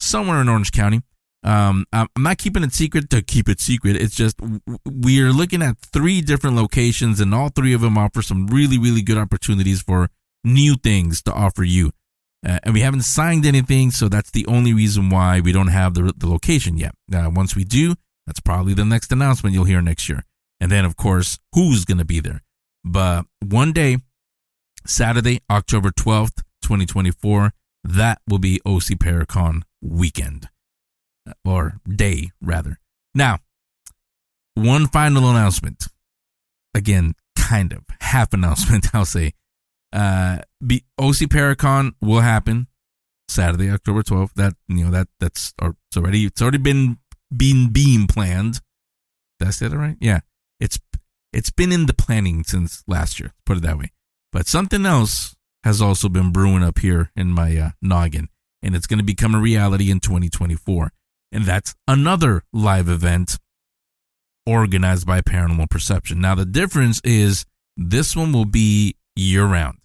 [0.00, 1.00] Somewhere in Orange County.
[1.42, 3.96] Um, I'm not keeping it secret to keep it secret.
[3.96, 4.36] It's just
[4.84, 9.02] we're looking at three different locations, and all three of them offer some really, really
[9.02, 10.08] good opportunities for
[10.44, 11.92] new things to offer you.
[12.46, 15.94] Uh, and we haven't signed anything, so that's the only reason why we don't have
[15.94, 16.94] the, the location yet.
[17.08, 17.94] Now, once we do,
[18.26, 20.22] that's probably the next announcement you'll hear next year.
[20.60, 22.42] And then, of course, who's going to be there.
[22.84, 23.98] But one day,
[24.86, 27.52] Saturday, October 12th, 2024,
[27.84, 30.48] that will be OC Paracon weekend
[31.44, 32.78] or day, rather.
[33.14, 33.38] Now,
[34.54, 35.86] one final announcement.
[36.74, 39.32] Again, kind of half announcement, I'll say.
[39.92, 42.66] Uh, be, OC Paracon will happen
[43.28, 44.34] Saturday, October 12th.
[44.34, 46.98] That, you know, that, that's, it's already, it's already been,
[47.34, 48.60] been being planned.
[49.38, 49.96] Did I say that right?
[50.00, 50.20] Yeah.
[50.60, 50.78] It's,
[51.32, 53.92] it's been in the planning since last year, put it that way.
[54.32, 58.28] But something else has also been brewing up here in my uh, noggin,
[58.62, 60.92] and it's going to become a reality in 2024.
[61.32, 63.38] And that's another live event
[64.46, 66.20] organized by Paranormal Perception.
[66.20, 67.44] Now, the difference is
[67.76, 69.78] this one will be year round.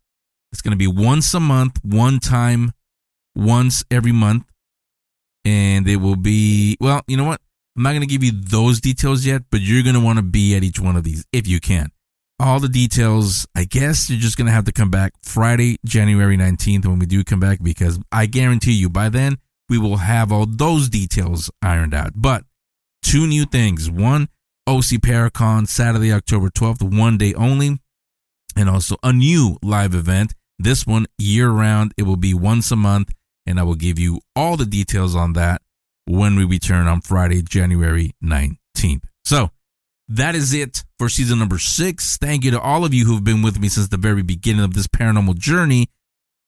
[0.51, 2.73] It's going to be once a month, one time,
[3.35, 4.45] once every month.
[5.45, 7.41] And it will be, well, you know what?
[7.75, 10.23] I'm not going to give you those details yet, but you're going to want to
[10.23, 11.89] be at each one of these if you can.
[12.39, 16.37] All the details, I guess you're just going to have to come back Friday, January
[16.37, 19.37] 19th when we do come back because I guarantee you by then
[19.69, 22.11] we will have all those details ironed out.
[22.15, 22.43] But
[23.01, 23.89] two new things.
[23.89, 24.27] One,
[24.67, 27.79] OC Paracon, Saturday, October 12th, one day only.
[28.55, 30.33] And also a new live event.
[30.59, 31.93] This one year round.
[31.97, 33.11] It will be once a month.
[33.45, 35.61] And I will give you all the details on that
[36.05, 39.03] when we return on Friday, January 19th.
[39.25, 39.49] So
[40.07, 42.17] that is it for season number six.
[42.17, 44.73] Thank you to all of you who've been with me since the very beginning of
[44.73, 45.87] this paranormal journey.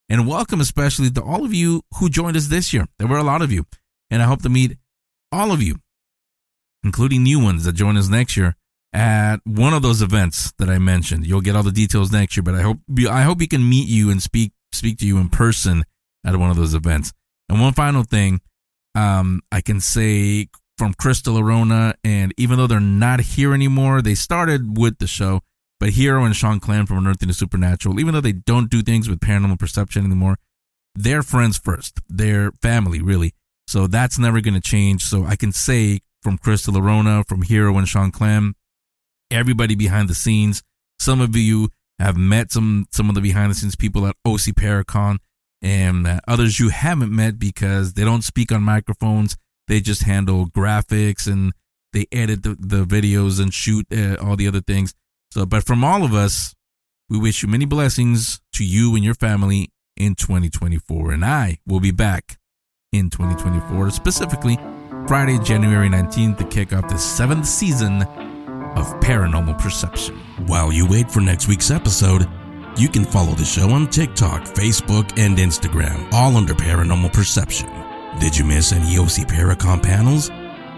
[0.07, 2.85] And welcome especially to all of you who joined us this year.
[2.99, 3.65] There were a lot of you.
[4.11, 4.77] And I hope to meet
[5.31, 5.77] all of you,
[6.83, 8.55] including new ones that join us next year
[8.95, 11.27] at one of those events that I mentioned.
[11.27, 13.89] You'll get all the details next year, but I hope I hope we can meet
[13.89, 15.83] you and speak speak to you in person
[16.25, 17.11] at one of those events.
[17.49, 18.39] And one final thing,
[18.95, 20.47] um, I can say
[20.77, 25.41] from Crystal Orona, and even though they're not here anymore, they started with the show.
[25.77, 29.09] But Hero and Sean Clem from Unearthing the Supernatural, even though they don't do things
[29.09, 30.37] with paranormal perception anymore,
[30.95, 31.99] they're friends first.
[32.07, 33.33] They're family, really.
[33.67, 35.03] So that's never going to change.
[35.03, 38.55] So I can say from Crystal Orona, from Hero and Sean Clem,
[39.31, 40.63] everybody behind the scenes.
[40.99, 41.69] Some of you
[41.99, 45.17] have met some some of the behind the scenes people at OC Paracon,
[45.61, 49.35] and uh, others you haven't met because they don't speak on microphones.
[49.67, 51.53] They just handle graphics and
[51.93, 54.93] they edit the, the videos and shoot uh, all the other things.
[55.31, 56.53] So, but from all of us,
[57.09, 61.11] we wish you many blessings to you and your family in 2024.
[61.11, 62.37] And I will be back
[62.91, 64.59] in 2024, specifically
[65.07, 68.05] Friday, January 19th, to kick off the seventh season
[68.75, 70.15] of Paranormal Perception.
[70.47, 72.27] While you wait for next week's episode,
[72.77, 77.69] you can follow the show on TikTok, Facebook, and Instagram, all under Paranormal Perception.
[78.19, 80.29] Did you miss any OC Paracon panels?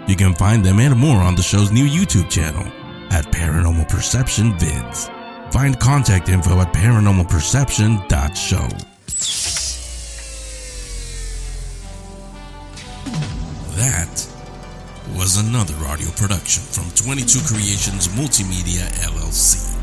[0.08, 2.64] You can find them and more on the show's new YouTube channel
[3.10, 5.10] at Paranormal Perception Vids.
[5.52, 8.68] Find contact info at paranormalperception.show.
[13.76, 14.37] That
[15.16, 19.78] was another audio production from 22 Creations Multimedia LLC.